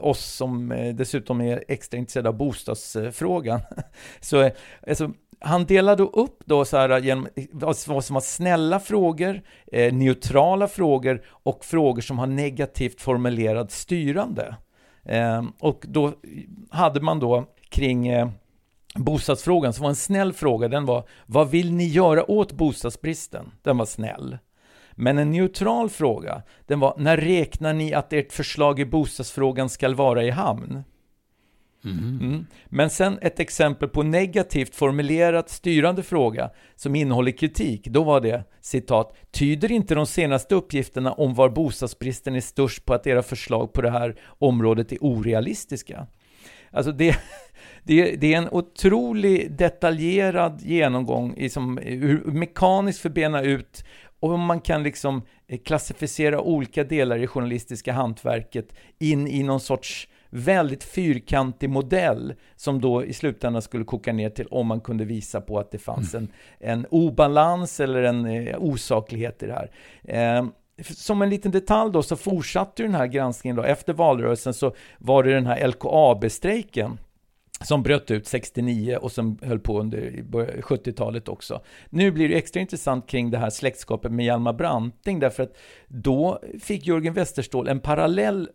oss 0.00 0.24
som 0.24 0.72
eh, 0.72 0.94
dessutom 0.94 1.40
är 1.40 1.64
extra 1.68 1.98
intresserade 1.98 2.28
av 2.28 2.36
bostadsfrågan. 2.36 3.60
Så 4.20 4.50
alltså, 4.86 5.10
han 5.38 5.64
delade 5.64 6.02
upp 6.02 6.38
då 6.44 6.64
så 6.64 6.76
här 6.76 7.00
genom 7.00 7.28
vad 7.52 7.76
som 7.76 8.14
var 8.14 8.20
snälla 8.20 8.80
frågor, 8.80 9.42
neutrala 9.92 10.68
frågor 10.68 11.22
och 11.26 11.64
frågor 11.64 12.02
som 12.02 12.18
har 12.18 12.26
negativt 12.26 13.00
formulerad 13.00 13.70
styrande. 13.70 14.54
Eh, 15.10 15.42
och 15.58 15.84
då 15.88 16.12
hade 16.70 17.00
man 17.00 17.20
då 17.20 17.44
kring 17.68 18.08
eh, 18.08 18.28
bostadsfrågan, 18.94 19.72
som 19.72 19.82
var 19.82 19.90
en 19.90 19.96
snäll 19.96 20.32
fråga, 20.32 20.68
den 20.68 20.86
var 20.86 21.04
Vad 21.26 21.50
vill 21.50 21.72
ni 21.72 21.88
göra 21.88 22.30
åt 22.30 22.52
bostadsbristen? 22.52 23.52
Den 23.62 23.78
var 23.78 23.86
snäll. 23.86 24.38
Men 24.92 25.18
en 25.18 25.30
neutral 25.30 25.90
fråga, 25.90 26.42
den 26.66 26.80
var 26.80 26.94
När 26.96 27.16
räknar 27.16 27.72
ni 27.72 27.94
att 27.94 28.12
ert 28.12 28.32
förslag 28.32 28.80
i 28.80 28.84
bostadsfrågan 28.84 29.68
ska 29.68 29.94
vara 29.94 30.24
i 30.24 30.30
hamn? 30.30 30.84
Mm. 31.84 32.18
Mm. 32.20 32.46
Men 32.66 32.90
sen 32.90 33.18
ett 33.22 33.40
exempel 33.40 33.88
på 33.88 34.02
negativt 34.02 34.74
formulerat 34.74 35.50
styrande 35.50 36.02
fråga 36.02 36.50
som 36.76 36.94
innehåller 36.94 37.32
kritik, 37.32 37.86
då 37.86 38.02
var 38.02 38.20
det 38.20 38.44
citat 38.60 39.16
Tyder 39.30 39.72
inte 39.72 39.94
de 39.94 40.06
senaste 40.06 40.54
uppgifterna 40.54 41.12
om 41.12 41.34
var 41.34 41.48
bostadsbristen 41.48 42.36
är 42.36 42.40
störst 42.40 42.84
på 42.84 42.94
att 42.94 43.06
era 43.06 43.22
förslag 43.22 43.72
på 43.72 43.82
det 43.82 43.90
här 43.90 44.16
området 44.38 44.92
är 44.92 44.98
orealistiska? 45.00 46.06
Alltså 46.70 46.92
det, 46.92 47.16
det, 47.82 48.16
det 48.16 48.34
är 48.34 48.38
en 48.38 48.48
otrolig 48.50 49.52
detaljerad 49.52 50.60
genomgång 50.62 51.34
i 51.36 51.48
som, 51.48 51.78
hur 51.82 52.24
mekaniskt 52.24 53.00
förbena 53.00 53.42
ut 53.42 53.84
och 54.20 54.38
man 54.38 54.60
kan 54.60 54.82
liksom 54.82 55.22
eh, 55.48 55.58
klassificera 55.58 56.40
olika 56.40 56.84
delar 56.84 57.16
i 57.16 57.20
det 57.20 57.26
journalistiska 57.26 57.92
hantverket 57.92 58.74
in 58.98 59.28
i 59.28 59.42
någon 59.42 59.60
sorts 59.60 60.08
väldigt 60.30 60.84
fyrkantig 60.84 61.70
modell 61.70 62.34
som 62.56 62.80
då 62.80 63.04
i 63.04 63.12
slutändan 63.12 63.62
skulle 63.62 63.84
koka 63.84 64.12
ner 64.12 64.30
till 64.30 64.46
om 64.46 64.66
man 64.66 64.80
kunde 64.80 65.04
visa 65.04 65.40
på 65.40 65.58
att 65.58 65.70
det 65.70 65.78
fanns 65.78 66.14
en, 66.14 66.28
en 66.58 66.86
obalans 66.90 67.80
eller 67.80 68.02
en 68.02 68.26
eh, 68.26 68.56
osaklighet 68.58 69.42
i 69.42 69.46
det 69.46 69.52
här. 69.52 69.70
Eh, 70.04 70.46
som 70.82 71.22
en 71.22 71.30
liten 71.30 71.52
detalj 71.52 71.92
då 71.92 72.02
så 72.02 72.16
fortsatte 72.16 72.82
den 72.82 72.94
här 72.94 73.06
granskningen 73.06 73.56
då. 73.56 73.62
Efter 73.62 73.92
valrörelsen 73.92 74.54
så 74.54 74.74
var 74.98 75.22
det 75.22 75.34
den 75.34 75.46
här 75.46 75.68
LKAB-strejken 75.68 76.98
som 77.64 77.82
bröt 77.82 78.10
ut 78.10 78.26
69 78.26 78.96
och 78.96 79.12
som 79.12 79.38
höll 79.42 79.58
på 79.58 79.80
under 79.80 80.00
70-talet 80.60 81.28
också. 81.28 81.60
Nu 81.90 82.10
blir 82.10 82.28
det 82.28 82.34
extra 82.34 82.60
intressant 82.60 83.06
kring 83.06 83.30
det 83.30 83.38
här 83.38 83.50
släktskapet 83.50 84.12
med 84.12 84.26
Hjalmar 84.26 84.52
Branting 84.52 85.20
därför 85.20 85.42
att 85.42 85.56
då 85.88 86.40
fick 86.60 86.86
Jörgen 86.86 87.14
Westerståhl 87.14 87.68
en 87.68 87.80
parallell, 87.80 88.48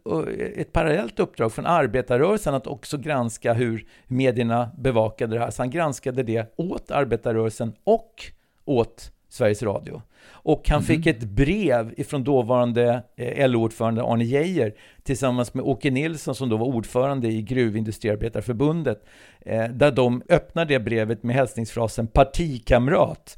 ett 0.56 0.72
parallellt 0.72 1.20
uppdrag 1.20 1.54
från 1.54 1.66
arbetarrörelsen 1.66 2.54
att 2.54 2.68
också 2.68 2.98
granska 2.98 3.54
hur 3.54 3.88
medierna 4.08 4.70
bevakade 4.78 5.36
det 5.36 5.40
här. 5.40 5.52
Så 5.52 5.62
han 5.62 5.70
granskade 5.70 6.24
det 6.24 6.54
åt 6.58 6.92
arbetarrörelsen 6.92 7.74
och 7.84 8.32
åt 8.66 9.12
Sveriges 9.30 9.64
Radio. 9.64 10.02
Och 10.46 10.70
han 10.70 10.78
mm. 10.78 10.88
fick 10.88 11.06
ett 11.06 11.24
brev 11.24 11.94
ifrån 11.98 12.24
dåvarande 12.24 13.04
eh, 13.16 13.50
LO-ordförande 13.50 14.04
Arne 14.04 14.24
Geijer 14.24 14.74
tillsammans 15.04 15.54
med 15.54 15.66
Åke 15.66 15.92
Nilsson 15.92 16.36
som 16.36 16.50
då 16.50 16.58
var 16.58 16.66
ordförande 16.66 17.28
i 17.28 17.42
Gruvindustriarbetarförbundet. 17.42 19.06
Eh, 19.46 19.64
där 19.64 19.92
de 19.92 20.22
öppnar 20.30 20.66
det 20.66 20.80
brevet 20.80 21.24
med 21.24 21.36
hälsningsfrasen 21.36 22.08
partikamrat 22.08 23.38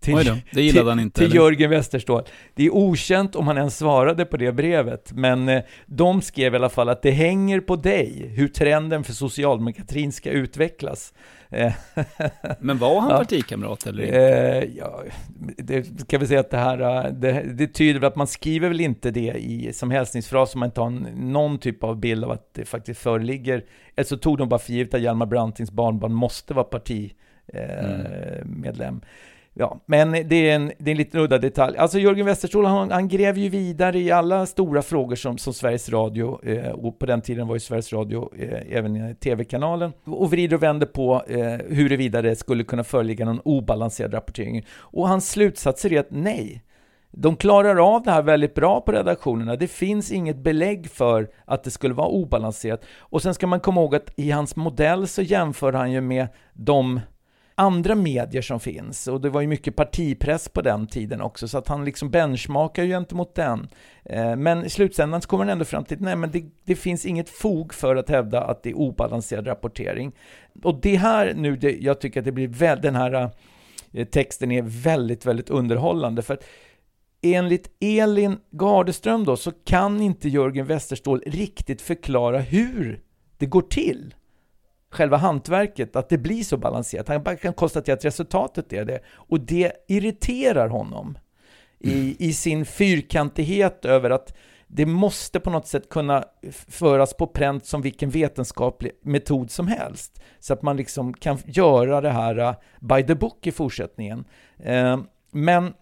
till, 0.00 0.14
Oj 0.14 0.24
då, 0.24 0.36
det 0.52 0.62
gillade 0.62 0.90
han 0.90 1.00
inte. 1.00 1.20
Till 1.20 1.30
eller? 1.30 1.36
Jörgen 1.36 1.70
Westerståhl. 1.70 2.22
Det 2.54 2.66
är 2.66 2.74
okänt 2.74 3.36
om 3.36 3.46
han 3.46 3.58
ens 3.58 3.78
svarade 3.78 4.24
på 4.24 4.36
det 4.36 4.52
brevet, 4.52 5.12
men 5.12 5.48
eh, 5.48 5.62
de 5.86 6.22
skrev 6.22 6.52
i 6.52 6.56
alla 6.56 6.68
fall 6.68 6.88
att 6.88 7.02
det 7.02 7.10
hänger 7.10 7.60
på 7.60 7.76
dig 7.76 8.32
hur 8.34 8.48
trenden 8.48 9.04
för 9.04 9.12
socialdemokratin 9.12 10.12
ska 10.12 10.30
utvecklas. 10.30 11.14
Eh, 11.50 11.72
men 12.60 12.78
var 12.78 13.00
han 13.00 13.10
ja. 13.10 13.16
partikamrat 13.18 13.86
eller 13.86 14.02
inte? 14.02 14.18
Eh, 14.18 14.64
ja, 14.76 15.02
det 15.56 16.00
ska 16.00 16.18
vi 16.18 16.26
säga 16.26 16.40
att 16.40 16.50
det 16.50 16.58
här, 16.58 17.10
det, 17.10 17.42
det 17.54 17.66
tyder 17.66 18.00
väl 18.00 18.08
att 18.08 18.16
man 18.16 18.26
skriver 18.26 18.68
väl 18.68 18.80
inte 18.80 19.10
det 19.10 19.32
i, 19.36 19.72
som 19.72 19.90
hälsningsfras 19.90 20.54
om 20.54 20.60
man 20.60 20.68
inte 20.68 20.80
har 20.80 20.90
någon 21.16 21.58
typ 21.58 21.84
av 21.84 22.00
bild 22.00 22.24
av 22.24 22.30
att 22.30 22.54
det 22.54 22.64
faktiskt 22.64 23.00
föreligger. 23.00 23.64
Eller 23.96 24.06
så 24.06 24.16
tog 24.16 24.38
de 24.38 24.48
bara 24.48 24.60
för 24.60 24.72
givet 24.72 24.94
att 24.94 25.00
Hjalmar 25.00 25.26
Brantings 25.26 25.70
barnbarn 25.70 26.12
måste 26.12 26.54
vara 26.54 26.64
partimedlem. 26.64 27.14
Mm. 28.88 29.00
Ja, 29.58 29.80
men 29.86 30.12
det 30.12 30.50
är 30.50 30.54
en, 30.54 30.72
det 30.78 30.90
är 30.90 30.92
en 30.92 30.96
liten 30.96 31.20
udda 31.20 31.38
detalj. 31.38 31.78
Alltså 31.78 31.98
Jörgen 31.98 32.26
Westerståhl, 32.26 32.64
han, 32.64 32.90
han 32.90 33.08
gräver 33.08 33.40
ju 33.40 33.48
vidare 33.48 33.98
i 33.98 34.10
alla 34.10 34.46
stora 34.46 34.82
frågor 34.82 35.16
som, 35.16 35.38
som 35.38 35.54
Sveriges 35.54 35.88
Radio, 35.88 36.40
eh, 36.44 36.70
och 36.70 36.98
på 36.98 37.06
den 37.06 37.20
tiden 37.20 37.46
var 37.48 37.56
ju 37.56 37.60
Sveriges 37.60 37.92
Radio 37.92 38.30
eh, 38.38 38.76
även 38.76 38.96
i 38.96 39.14
tv-kanalen, 39.14 39.92
och 40.04 40.30
vrider 40.30 40.56
och 40.56 40.62
vänder 40.62 40.86
på 40.86 41.22
eh, 41.28 41.76
huruvida 41.76 42.22
det 42.22 42.36
skulle 42.36 42.64
kunna 42.64 42.84
föreligga 42.84 43.24
någon 43.24 43.40
obalanserad 43.44 44.14
rapportering. 44.14 44.66
Och 44.72 45.08
hans 45.08 45.30
slutsatser 45.30 45.92
är 45.92 46.00
att 46.00 46.10
nej, 46.10 46.62
de 47.10 47.36
klarar 47.36 47.94
av 47.94 48.02
det 48.02 48.10
här 48.10 48.22
väldigt 48.22 48.54
bra 48.54 48.80
på 48.80 48.92
redaktionerna. 48.92 49.56
Det 49.56 49.68
finns 49.68 50.12
inget 50.12 50.36
belägg 50.36 50.90
för 50.90 51.28
att 51.44 51.64
det 51.64 51.70
skulle 51.70 51.94
vara 51.94 52.08
obalanserat. 52.08 52.84
Och 52.98 53.22
sen 53.22 53.34
ska 53.34 53.46
man 53.46 53.60
komma 53.60 53.80
ihåg 53.80 53.94
att 53.94 54.12
i 54.16 54.30
hans 54.30 54.56
modell 54.56 55.08
så 55.08 55.22
jämför 55.22 55.72
han 55.72 55.92
ju 55.92 56.00
med 56.00 56.28
de 56.52 57.00
andra 57.58 57.94
medier 57.94 58.42
som 58.42 58.60
finns. 58.60 59.08
Och 59.08 59.20
det 59.20 59.30
var 59.30 59.40
ju 59.40 59.46
mycket 59.46 59.76
partipress 59.76 60.48
på 60.48 60.62
den 60.62 60.86
tiden 60.86 61.20
också, 61.20 61.48
så 61.48 61.58
att 61.58 61.68
han 61.68 61.84
liksom 61.84 62.10
benchmarkar 62.10 62.82
ju 62.82 62.88
gentemot 62.88 63.34
den. 63.34 63.68
Eh, 64.04 64.36
men 64.36 64.64
i 64.64 64.70
slutändan 64.70 65.22
så 65.22 65.28
kommer 65.28 65.44
han 65.44 65.52
ändå 65.52 65.64
fram 65.64 65.84
till 65.84 65.96
att 65.96 66.00
nej, 66.00 66.16
men 66.16 66.30
det, 66.30 66.44
det, 66.64 66.76
finns 66.76 67.06
inget 67.06 67.28
fog 67.28 67.74
för 67.74 67.96
att 67.96 68.08
hävda 68.08 68.40
att 68.40 68.62
det 68.62 68.70
är 68.70 68.78
obalanserad 68.78 69.46
rapportering. 69.46 70.12
Och 70.62 70.80
det 70.80 70.96
här 70.96 71.34
nu, 71.36 71.56
det, 71.56 71.76
jag 71.76 72.00
tycker 72.00 72.20
att 72.20 72.24
det 72.24 72.32
blir 72.32 72.48
väl, 72.48 72.80
den 72.80 72.94
här 72.94 73.30
eh, 73.92 74.06
texten 74.06 74.52
är 74.52 74.62
väldigt, 74.62 75.26
väldigt 75.26 75.50
underhållande. 75.50 76.22
För 76.22 76.34
att 76.34 76.44
enligt 77.22 77.70
Elin 77.80 78.36
Gardeström 78.50 79.24
då, 79.24 79.36
så 79.36 79.52
kan 79.52 80.00
inte 80.00 80.28
Jörgen 80.28 80.66
Westerståhl 80.66 81.22
riktigt 81.26 81.82
förklara 81.82 82.38
hur 82.38 83.00
det 83.38 83.46
går 83.46 83.62
till 83.62 84.14
själva 84.96 85.16
hantverket, 85.16 85.96
att 85.96 86.08
det 86.08 86.18
blir 86.18 86.42
så 86.42 86.56
balanserat. 86.56 87.08
Han 87.08 87.22
bara 87.22 87.36
kan 87.36 87.52
konstatera 87.52 87.94
att 87.94 88.04
resultatet 88.04 88.72
är 88.72 88.84
det. 88.84 89.00
Och 89.08 89.40
det 89.40 89.72
irriterar 89.88 90.68
honom 90.68 91.18
i, 91.78 92.16
i 92.28 92.32
sin 92.32 92.66
fyrkantighet 92.66 93.84
över 93.84 94.10
att 94.10 94.34
det 94.68 94.86
måste 94.86 95.40
på 95.40 95.50
något 95.50 95.66
sätt 95.66 95.88
kunna 95.88 96.24
föras 96.68 97.14
på 97.14 97.26
pränt 97.26 97.66
som 97.66 97.82
vilken 97.82 98.10
vetenskaplig 98.10 98.92
metod 99.02 99.50
som 99.50 99.68
helst. 99.68 100.20
Så 100.38 100.52
att 100.52 100.62
man 100.62 100.76
liksom 100.76 101.14
kan 101.14 101.38
göra 101.46 102.00
det 102.00 102.10
här 102.10 102.38
uh, 102.38 102.54
by 102.80 103.02
the 103.02 103.14
book 103.14 103.46
i 103.46 103.52
fortsättningen. 103.52 104.24
Ehm, 104.64 105.06
men 105.30 105.74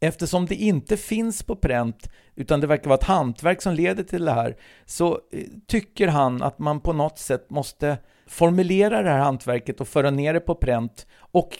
eftersom 0.00 0.46
det 0.46 0.54
inte 0.54 0.96
finns 0.96 1.42
på 1.42 1.56
pränt, 1.56 2.10
utan 2.34 2.60
det 2.60 2.66
verkar 2.66 2.88
vara 2.90 2.98
ett 2.98 3.04
hantverk 3.04 3.62
som 3.62 3.74
leder 3.74 4.02
till 4.02 4.24
det 4.24 4.32
här, 4.32 4.56
så 4.84 5.12
eh, 5.12 5.40
tycker 5.66 6.08
han 6.08 6.42
att 6.42 6.58
man 6.58 6.80
på 6.80 6.92
något 6.92 7.18
sätt 7.18 7.50
måste 7.50 7.98
formulera 8.26 9.02
det 9.02 9.10
här 9.10 9.18
hantverket 9.18 9.80
och 9.80 9.88
föra 9.88 10.10
ner 10.10 10.34
det 10.34 10.40
på 10.40 10.54
pränt 10.54 11.06
och 11.18 11.58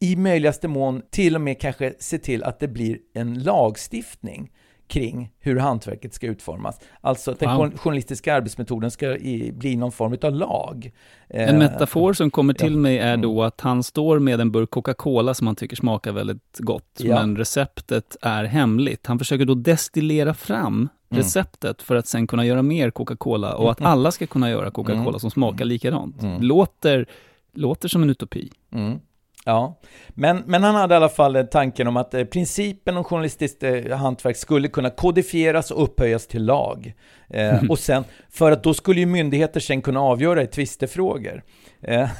i 0.00 0.16
möjligaste 0.16 0.68
mån 0.68 1.02
till 1.10 1.34
och 1.34 1.40
med 1.40 1.60
kanske 1.60 1.94
se 1.98 2.18
till 2.18 2.44
att 2.44 2.60
det 2.60 2.68
blir 2.68 2.98
en 3.14 3.42
lagstiftning 3.42 4.50
kring 4.86 5.30
hur 5.40 5.56
hantverket 5.56 6.14
ska 6.14 6.26
utformas. 6.26 6.80
Alltså 7.00 7.30
att 7.30 7.40
den 7.40 7.56
wow. 7.56 7.76
journalistiska 7.76 8.34
arbetsmetoden 8.34 8.90
ska 8.90 9.16
i, 9.16 9.52
bli 9.52 9.76
någon 9.76 9.92
form 9.92 10.16
av 10.22 10.32
lag. 10.32 10.92
En 11.28 11.48
eh, 11.48 11.58
metafor 11.58 12.12
som 12.12 12.30
kommer 12.30 12.54
till 12.54 12.72
ja. 12.72 12.78
mig 12.78 12.98
är 12.98 13.16
då 13.16 13.32
mm. 13.32 13.46
att 13.46 13.60
han 13.60 13.82
står 13.82 14.18
med 14.18 14.40
en 14.40 14.52
burk 14.52 14.70
Coca-Cola 14.70 15.34
som 15.34 15.46
han 15.46 15.56
tycker 15.56 15.76
smakar 15.76 16.12
väldigt 16.12 16.58
gott, 16.58 17.00
ja. 17.02 17.14
men 17.14 17.36
receptet 17.36 18.16
är 18.22 18.44
hemligt. 18.44 19.06
Han 19.06 19.18
försöker 19.18 19.44
då 19.44 19.54
destillera 19.54 20.34
fram 20.34 20.88
mm. 21.14 21.24
receptet 21.24 21.82
för 21.82 21.96
att 21.96 22.06
sen 22.06 22.26
kunna 22.26 22.46
göra 22.46 22.62
mer 22.62 22.90
Coca-Cola 22.90 23.54
och 23.54 23.70
att 23.70 23.80
mm. 23.80 23.92
alla 23.92 24.10
ska 24.10 24.26
kunna 24.26 24.50
göra 24.50 24.70
Coca-Cola 24.70 25.08
mm. 25.08 25.20
som 25.20 25.30
smakar 25.30 25.64
likadant. 25.64 26.22
Mm. 26.22 26.42
Låter, 26.42 27.06
låter 27.52 27.88
som 27.88 28.02
en 28.02 28.10
utopi. 28.10 28.50
Ja, 29.44 29.80
men, 30.08 30.42
men 30.46 30.62
han 30.62 30.74
hade 30.74 30.94
i 30.94 30.96
alla 30.96 31.08
fall 31.08 31.46
tanken 31.50 31.86
om 31.86 31.96
att 31.96 32.14
eh, 32.14 32.24
principen 32.24 32.96
om 32.96 33.04
journalistiskt 33.04 33.62
eh, 33.62 33.96
hantverk 33.96 34.36
skulle 34.36 34.68
kunna 34.68 34.90
kodifieras 34.90 35.70
och 35.70 35.82
upphöjas 35.82 36.26
till 36.26 36.44
lag. 36.44 36.94
Eh, 37.28 37.62
och 37.68 37.78
sen, 37.78 38.04
för 38.30 38.52
att 38.52 38.62
då 38.62 38.74
skulle 38.74 39.00
ju 39.00 39.06
myndigheter 39.06 39.60
sen 39.60 39.82
kunna 39.82 40.00
avgöra 40.00 40.42
i 40.42 40.46
tvistefrågor. 40.46 41.42
Eh, 41.82 42.10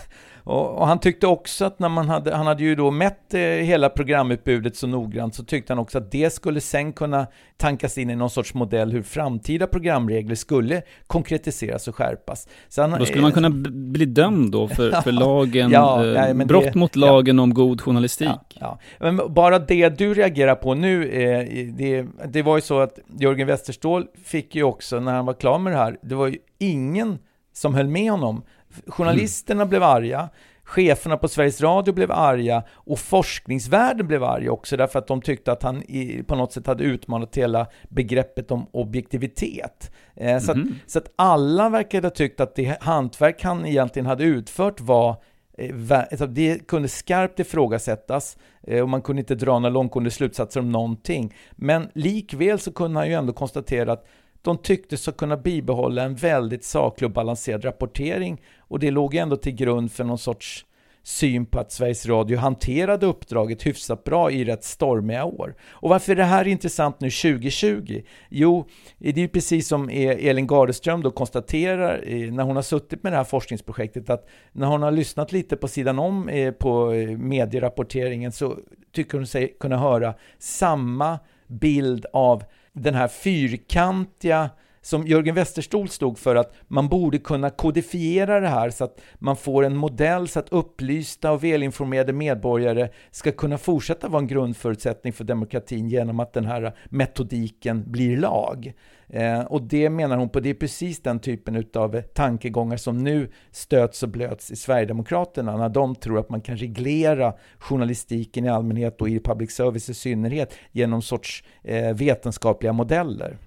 och, 0.45 0.79
och, 0.79 0.87
han 0.87 1.01
tyckte 1.01 1.27
också 1.27 1.65
att 1.65 1.79
när 1.79 1.89
man 1.89 2.09
hade, 2.09 2.35
han 2.35 2.47
hade 2.47 2.63
ju 2.63 2.75
då 2.75 2.91
mätt 2.91 3.35
eh, 3.35 3.41
hela 3.41 3.89
programutbudet 3.89 4.77
så 4.77 4.87
noggrant, 4.87 5.35
så 5.35 5.45
tyckte 5.45 5.73
han 5.73 5.79
också 5.79 5.99
att 5.99 6.11
det 6.11 6.33
skulle 6.33 6.61
sen 6.61 6.93
kunna 6.93 7.27
tankas 7.57 7.99
in 7.99 8.11
i 8.11 8.17
någon 8.17 8.31
sorts 8.31 8.55
modell 8.55 8.93
hur 8.93 9.03
framtida 9.03 9.67
programregler 9.67 10.35
skulle 10.35 10.83
konkretiseras 11.07 11.89
och 11.89 11.97
skärpas. 11.97 12.49
Så 12.69 12.81
han, 12.81 12.91
då 12.99 13.07
skulle 13.07 13.23
man 13.23 13.33
kunna 13.33 13.51
bli 13.71 14.05
dömd 14.05 14.53
då 14.53 14.69
för, 14.69 14.91
för 15.03 15.13
lagen, 15.13 15.71
ja, 15.71 16.05
eh, 16.05 16.29
ja, 16.29 16.35
brott 16.35 16.65
det, 16.65 16.75
mot 16.75 16.97
lagen 16.97 17.37
ja. 17.37 17.43
om 17.43 17.55
god 17.55 17.81
journalistik? 17.81 18.59
Ja, 18.61 18.79
Men 18.99 19.21
bara 19.29 19.59
det 19.59 19.89
du 19.89 20.15
reagerar 20.15 20.55
på 20.55 20.75
nu, 20.75 21.09
eh, 21.09 21.67
det, 21.75 22.07
det 22.29 22.43
var 22.43 22.57
ju 22.57 22.61
så 22.61 22.81
att 22.81 22.99
Jörgen 23.19 23.47
Westerståhl 23.47 24.07
fick 24.25 24.55
ju 24.55 24.63
också, 24.63 25.01
när 25.01 25.13
han 25.13 25.27
var 25.27 25.35
klar 25.35 25.59
med 25.59 25.73
det 25.73 25.77
här, 25.77 25.97
det 26.03 26.15
var 26.15 26.27
ju 26.27 26.39
ingen 26.59 27.19
som 27.53 27.75
höll 27.75 27.89
med 27.89 28.11
honom 28.11 28.43
Journalisterna 28.87 29.63
mm. 29.63 29.69
blev 29.69 29.83
arga, 29.83 30.29
cheferna 30.65 31.17
på 31.17 31.29
Sveriges 31.29 31.61
Radio 31.61 31.95
blev 31.95 32.13
arga 32.13 32.63
och 32.71 32.99
forskningsvärlden 32.99 34.07
blev 34.07 34.25
arga 34.25 34.53
också 34.53 34.77
därför 34.77 34.99
att 34.99 35.07
de 35.07 35.23
tyckte 35.23 35.53
att 35.53 35.63
han 35.63 35.83
i, 35.83 36.23
på 36.23 36.37
något 36.37 36.53
sätt 36.53 36.67
hade 36.67 36.85
utmanat 36.85 37.37
hela 37.37 37.67
begreppet 37.89 38.51
om 38.51 38.67
objektivitet. 38.71 39.93
Eh, 40.17 40.29
mm. 40.29 40.41
så, 40.41 40.51
att, 40.51 40.57
mhm. 40.57 40.79
så, 40.87 40.99
att, 40.99 41.13
alla 41.17 41.69
verkade 41.69 42.07
ha 42.07 42.11
tyckt 42.13 42.41
att 42.41 42.55
det 42.55 42.77
hantverk 42.81 43.43
han 43.43 43.67
egentligen 43.67 44.07
hade 44.07 44.25
utfört 44.25 44.81
var 44.81 45.17
eh, 45.59 45.99
alltså 45.99 46.27
det 46.27 46.67
kunde 46.67 46.89
skarpt 46.89 47.41
ifrågasättas 47.41 48.37
eh, 48.63 48.83
och 48.83 48.89
man 48.89 49.03
kunde 49.03 49.21
inte 49.21 49.35
dra 49.35 49.59
några 49.59 49.73
långtgående 49.73 50.11
slutsatser 50.11 50.61
om 50.61 50.73
någonting. 50.73 51.35
Men 51.53 51.89
likväl 51.95 52.59
så 52.59 52.73
kunde 52.73 53.01
han 53.01 53.09
ju 53.09 53.15
ändå 53.15 53.33
konstatera 53.33 53.93
att 53.93 54.07
de 54.45 54.59
tyckte 54.59 54.97
sig 54.97 55.15
kunna 55.15 55.37
bibehålla 55.37 56.03
en 56.03 56.15
väldigt 56.15 56.65
saklig 56.65 57.09
och 57.09 57.15
balanserad 57.15 57.65
rapportering 57.65 58.43
och 58.59 58.79
det 58.79 58.91
låg 58.91 59.15
ändå 59.15 59.37
till 59.37 59.55
grund 59.55 59.93
för 59.93 60.05
någon 60.05 60.19
sorts 60.19 60.67
syn 61.05 61.47
på 61.47 61.59
att 61.59 61.73
Sveriges 61.73 62.07
Radio 62.07 62.39
hanterade 62.39 63.07
uppdraget 63.07 63.67
hyfsat 63.67 64.05
bra 64.05 64.31
i 64.31 64.45
rätt 64.45 64.65
stormiga 64.65 65.25
år. 65.25 65.55
Och 65.71 65.91
varför 65.91 66.13
är 66.13 66.17
det 66.17 66.25
här 66.25 66.47
intressant 66.47 67.01
nu 67.01 67.11
2020? 67.11 68.03
Jo, 68.29 68.69
det 68.99 69.09
är 69.09 69.19
ju 69.19 69.29
precis 69.29 69.69
som 69.69 69.91
e- 69.91 70.29
Elin 70.29 70.47
Gardeström 70.47 71.03
då 71.03 71.11
konstaterar 71.11 72.05
eh, 72.07 72.33
när 72.33 72.45
hon 72.45 72.57
har 72.57 72.63
suttit 72.63 73.03
med 73.03 73.13
det 73.13 73.17
här 73.17 73.25
forskningsprojektet 73.25 74.11
att 74.11 74.29
när 74.53 74.67
hon 74.67 74.83
har 74.83 74.91
lyssnat 74.91 75.33
lite 75.33 75.57
på 75.57 75.69
sidan 75.69 75.99
om 75.99 76.29
eh, 76.29 76.53
på 76.53 76.93
eh, 76.93 77.19
medierapporteringen 77.19 78.33
så 78.33 78.59
tycker 78.93 79.19
hon 79.19 79.27
sig 79.27 79.57
kunna 79.61 79.79
höra 79.79 80.15
samma 80.39 81.19
bild 81.47 82.07
av 82.13 82.45
den 82.75 82.95
här 82.95 83.09
fyrkantiga 83.09 84.51
som 84.81 85.07
Jörgen 85.07 85.35
Westerstol 85.35 85.89
stod 85.89 86.19
för 86.19 86.37
att 86.37 86.55
man 86.69 86.89
borde 86.89 87.19
kunna 87.19 87.51
kodifiera 87.51 88.41
det 88.41 88.49
här 88.49 88.71
så 88.71 88.85
att 88.85 89.01
man 89.15 89.37
får 89.37 89.65
en 89.65 89.77
modell 89.77 90.29
så 90.29 90.39
att 90.39 90.53
upplysta 90.53 91.33
och 91.33 91.45
välinformerade 91.45 92.13
medborgare 92.13 92.89
ska 93.11 93.33
kunna 93.33 93.59
fortsätta 93.59 94.09
vara 94.09 94.21
en 94.21 94.27
grundförutsättning 94.27 95.13
för 95.13 95.25
demokratin 95.25 95.89
genom 95.89 96.21
att 96.21 96.33
den 96.33 96.45
här 96.45 96.77
metodiken 96.91 97.93
blir 97.93 98.17
lag. 98.17 98.73
Eh, 99.09 99.41
och 99.41 99.63
det 99.63 99.91
menar 99.91 100.17
hon 100.17 100.29
på, 100.29 100.41
det 100.41 100.51
är 100.51 100.55
precis 100.55 101.03
den 101.03 101.19
typen 101.19 101.65
av 101.75 102.01
tankegångar 102.01 102.77
som 102.77 103.05
nu 103.05 103.31
stöts 103.51 104.03
och 104.03 104.09
blöts 104.09 104.51
i 104.51 104.57
Sverigedemokraterna 104.57 105.57
när 105.57 105.69
de 105.69 105.95
tror 105.95 106.19
att 106.19 106.31
man 106.31 106.41
kan 106.41 106.57
reglera 106.57 107.35
journalistiken 107.59 108.45
i 108.45 108.49
allmänhet 108.49 109.01
och 109.01 109.09
i 109.09 109.21
public 109.21 109.51
service 109.51 109.89
i 109.89 109.95
synnerhet 109.95 110.55
genom 110.73 111.03
sorts 111.03 111.45
eh, 111.63 111.95
vetenskapliga 111.95 112.73
modeller. 112.73 113.39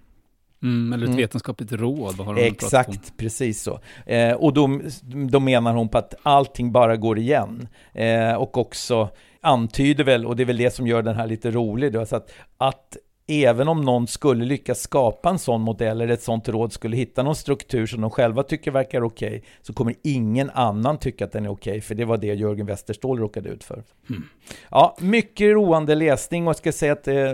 Mm, 0.64 0.93
eller 0.93 1.03
ett 1.03 1.10
mm. 1.10 1.18
vetenskapligt 1.18 1.72
råd. 1.72 2.16
Har 2.16 2.38
Exakt, 2.38 3.18
precis 3.18 3.62
så. 3.62 3.80
Eh, 4.05 4.34
och 4.34 4.53
då, 4.53 4.82
då 5.30 5.39
menar 5.39 5.74
hon 5.74 5.89
på 5.89 5.97
att 5.97 6.14
allting 6.24 6.72
bara 6.72 6.95
går 6.95 7.20
igen. 7.20 7.68
Eh, 7.93 8.34
och 8.34 8.58
också 8.58 9.10
antyder 9.41 10.03
väl, 10.03 10.26
och 10.26 10.36
det 10.36 10.43
är 10.43 10.45
väl 10.45 10.58
det 10.58 10.74
som 10.74 10.88
gör 10.88 11.01
den 11.01 11.16
här 11.16 11.28
lite 11.28 11.51
rolig, 11.51 11.93
då, 11.93 12.05
så 12.05 12.16
att, 12.16 12.32
att 12.58 12.97
även 13.28 13.67
om 13.67 13.82
någon 13.82 14.07
skulle 14.07 14.45
lyckas 14.45 14.82
skapa 14.82 15.30
en 15.30 15.39
sån 15.39 15.61
modell 15.61 16.01
eller 16.01 16.13
ett 16.13 16.23
sånt 16.23 16.49
råd 16.49 16.73
skulle 16.73 16.97
hitta 16.97 17.23
någon 17.23 17.36
struktur 17.36 17.86
som 17.86 18.01
de 18.01 18.11
själva 18.11 18.43
tycker 18.43 18.71
verkar 18.71 19.01
okej, 19.01 19.28
okay, 19.28 19.41
så 19.61 19.73
kommer 19.73 19.95
ingen 20.03 20.49
annan 20.49 20.97
tycka 20.97 21.25
att 21.25 21.32
den 21.32 21.45
är 21.45 21.49
okej, 21.49 21.71
okay, 21.71 21.82
för 21.82 21.95
det 21.95 22.05
var 22.05 22.17
det 22.17 22.28
Jörgen 22.28 22.65
Westerståhl 22.65 23.19
råkade 23.19 23.49
ut 23.49 23.63
för. 23.63 23.84
Mm. 24.09 24.23
Ja, 24.71 24.97
mycket 24.99 25.53
roande 25.53 25.95
läsning 25.95 26.47
och 26.47 26.49
jag 26.49 26.55
ska 26.55 26.71
säga 26.71 26.93
att 26.93 27.07
eh, 27.07 27.34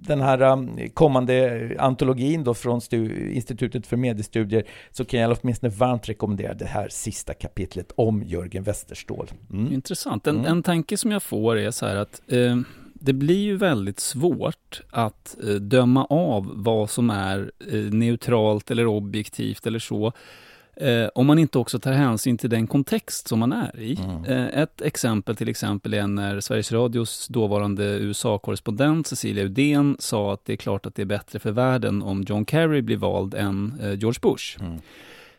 den, 0.00 0.20
här 0.20 0.42
um, 0.42 0.78
kommande 0.94 1.70
antologin 1.78 2.44
då 2.44 2.54
från 2.54 2.80
Institutet 2.90 3.86
för 3.86 3.96
mediestudier 3.96 4.64
så 4.90 5.04
kan 5.04 5.20
jag 5.20 5.36
åtminstone 5.40 5.72
varmt 5.72 6.08
rekommendera 6.08 6.54
det 6.54 6.66
här 6.66 6.88
sista 6.88 7.34
kapitlet 7.34 7.92
om 7.96 8.22
Jörgen 8.22 8.62
Westerståhl. 8.62 9.30
Mm. 9.52 9.72
Intressant. 9.72 10.26
En, 10.26 10.36
mm. 10.36 10.46
en 10.46 10.62
tanke 10.62 10.96
som 10.96 11.10
jag 11.10 11.22
får 11.22 11.58
är 11.58 11.70
så 11.70 11.86
här 11.86 11.96
att 11.96 12.22
eh, 12.28 12.56
det 13.04 13.12
blir 13.12 13.42
ju 13.42 13.56
väldigt 13.56 14.00
svårt 14.00 14.80
att 14.90 15.36
eh, 15.42 15.54
döma 15.54 16.04
av 16.04 16.52
vad 16.54 16.90
som 16.90 17.10
är 17.10 17.52
eh, 17.72 17.78
neutralt 17.78 18.70
eller 18.70 18.86
objektivt 18.86 19.66
eller 19.66 19.78
så. 19.78 20.12
Eh, 20.76 21.08
om 21.14 21.26
man 21.26 21.38
inte 21.38 21.58
också 21.58 21.78
tar 21.78 21.92
hänsyn 21.92 22.38
till 22.38 22.50
den 22.50 22.66
kontext 22.66 23.28
som 23.28 23.38
man 23.38 23.52
är 23.52 23.80
i. 23.80 23.98
Mm. 24.04 24.24
Eh, 24.24 24.62
ett 24.62 24.82
exempel 24.82 25.36
till 25.36 25.48
exempel 25.48 25.94
är 25.94 26.06
när 26.06 26.40
Sveriges 26.40 26.72
Radios 26.72 27.28
dåvarande 27.28 27.84
USA-korrespondent 27.84 29.06
Cecilia 29.06 29.44
Udén 29.44 29.96
sa 29.98 30.32
att 30.32 30.44
det 30.44 30.52
är 30.52 30.56
klart 30.56 30.86
att 30.86 30.94
det 30.94 31.02
är 31.02 31.06
bättre 31.06 31.38
för 31.38 31.50
världen 31.50 32.02
om 32.02 32.24
John 32.28 32.46
Kerry 32.46 32.82
blir 32.82 32.96
vald 32.96 33.34
än 33.34 33.80
eh, 33.82 33.94
George 33.98 34.18
Bush. 34.22 34.60
Mm. 34.60 34.80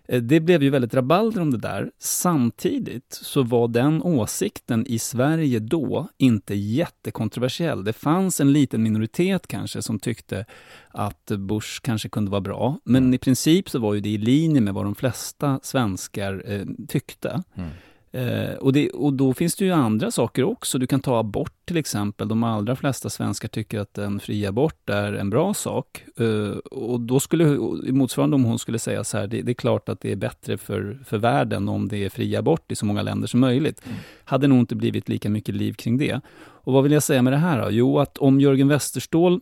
Eh, 0.08 0.22
det 0.22 0.39
blev 0.39 0.64
ju 0.64 0.70
väldigt 0.70 0.93
rabalder 0.93 1.41
om 1.41 1.51
det 1.51 1.58
där. 1.58 1.91
Samtidigt 1.99 3.20
så 3.22 3.43
var 3.43 3.68
den 3.68 4.01
åsikten 4.01 4.88
i 4.88 4.99
Sverige 4.99 5.60
då 5.60 6.08
inte 6.18 6.56
jättekontroversiell. 6.56 7.84
Det 7.84 7.93
fanns 7.93 8.41
en 8.41 8.53
liten 8.53 8.84
minoritet 8.84 9.47
kanske 9.47 9.82
som 9.82 9.99
tyckte 9.99 10.45
att 10.88 11.26
Bush 11.26 11.82
kanske 11.82 12.10
kunde 12.10 12.32
vara 12.32 12.41
bra. 12.41 12.80
Men 12.84 13.03
mm. 13.03 13.14
i 13.14 13.18
princip 13.18 13.70
så 13.70 13.80
var 13.80 13.93
ju 13.93 13.99
det 13.99 14.10
i 14.10 14.18
linje 14.18 14.62
med 14.62 14.74
vad 14.74 14.86
de 14.86 14.95
flesta 14.95 15.60
svenskar 15.64 16.43
eh, 16.45 16.66
tyckte. 16.88 17.43
Mm. 17.56 17.70
Eh, 18.16 18.53
och, 18.55 18.74
det, 18.74 18.89
och 18.89 19.13
då 19.13 19.34
finns 19.34 19.55
det 19.55 19.66
ju 19.66 19.72
andra 19.72 20.11
saker 20.11 20.43
också. 20.43 20.78
Du 20.78 20.88
kan 20.88 20.99
ta 20.99 21.20
abort 21.20 21.66
till 21.66 21.78
exempel. 21.78 22.28
De 22.28 22.43
allra 22.43 22.76
flesta 22.76 23.09
svenskar 23.09 23.47
tycker 23.47 23.80
att 23.80 23.97
en 23.97 24.20
fri 24.20 24.45
abort 24.45 24.89
är 24.89 25.13
en 25.13 25.30
bra 25.30 25.53
sak. 25.53 26.03
Eh, 26.20 26.57
och 26.57 26.99
då 26.99 27.20
skulle, 27.20 27.45
motsvarande 27.91 28.36
om 28.36 28.43
hon 28.43 28.59
skulle 28.59 28.80
säga 28.80 29.03
så 29.03 29.18
här, 29.18 29.28
det, 29.28 29.41
det, 29.41 29.51
är 29.51 29.53
klart 29.53 29.89
att 29.89 30.01
det 30.01 30.11
är 30.11 30.16
bättre 30.16 30.57
för, 30.57 30.99
för 31.05 31.18
världen 31.18 31.70
om 31.70 31.88
det 31.88 32.05
är 32.05 32.09
fri 32.09 32.36
abort 32.36 32.72
i 32.72 32.76
så 32.76 32.86
många 32.86 33.01
länder 33.01 33.28
som 33.28 33.39
möjligt. 33.39 33.82
Mm. 33.86 33.97
Hade 34.24 34.47
nog 34.47 34.59
inte 34.59 34.76
blivit 34.76 35.09
lika 35.09 35.30
mycket 35.30 35.55
liv 35.55 35.74
kring 35.74 35.97
det. 35.97 36.22
Och 36.38 36.74
vad 36.74 36.84
vill 36.84 36.91
jag 36.91 37.03
säga 37.03 37.22
med 37.22 37.34
det 37.34 37.38
här 37.38 37.61
då? 37.61 37.72
Jo, 37.72 37.99
att 37.99 38.18
om 38.18 38.39
Jörgen 38.39 38.68
Westerståhl 38.68 39.41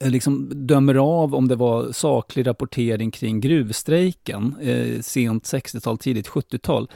eh, 0.00 0.10
liksom 0.10 0.48
dömer 0.66 0.94
av 0.94 1.34
om 1.34 1.48
det 1.48 1.56
var 1.56 1.92
saklig 1.92 2.46
rapportering 2.46 3.10
kring 3.10 3.40
gruvstrejken 3.40 4.56
eh, 4.60 5.00
sent 5.00 5.44
60-tal, 5.44 5.98
tidigt 5.98 6.28
70-tal 6.28 6.88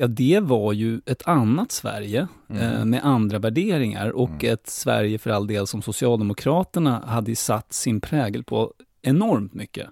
Ja, 0.00 0.06
det 0.06 0.40
var 0.40 0.72
ju 0.72 1.00
ett 1.06 1.28
annat 1.28 1.72
Sverige 1.72 2.28
mm. 2.50 2.62
eh, 2.62 2.84
med 2.84 3.04
andra 3.04 3.38
värderingar 3.38 4.10
och 4.10 4.30
mm. 4.30 4.52
ett 4.52 4.68
Sverige 4.68 5.18
för 5.18 5.30
all 5.30 5.46
del 5.46 5.66
som 5.66 5.82
Socialdemokraterna 5.82 7.02
hade 7.06 7.36
satt 7.36 7.72
sin 7.72 8.00
prägel 8.00 8.44
på 8.44 8.72
enormt 9.02 9.54
mycket. 9.54 9.88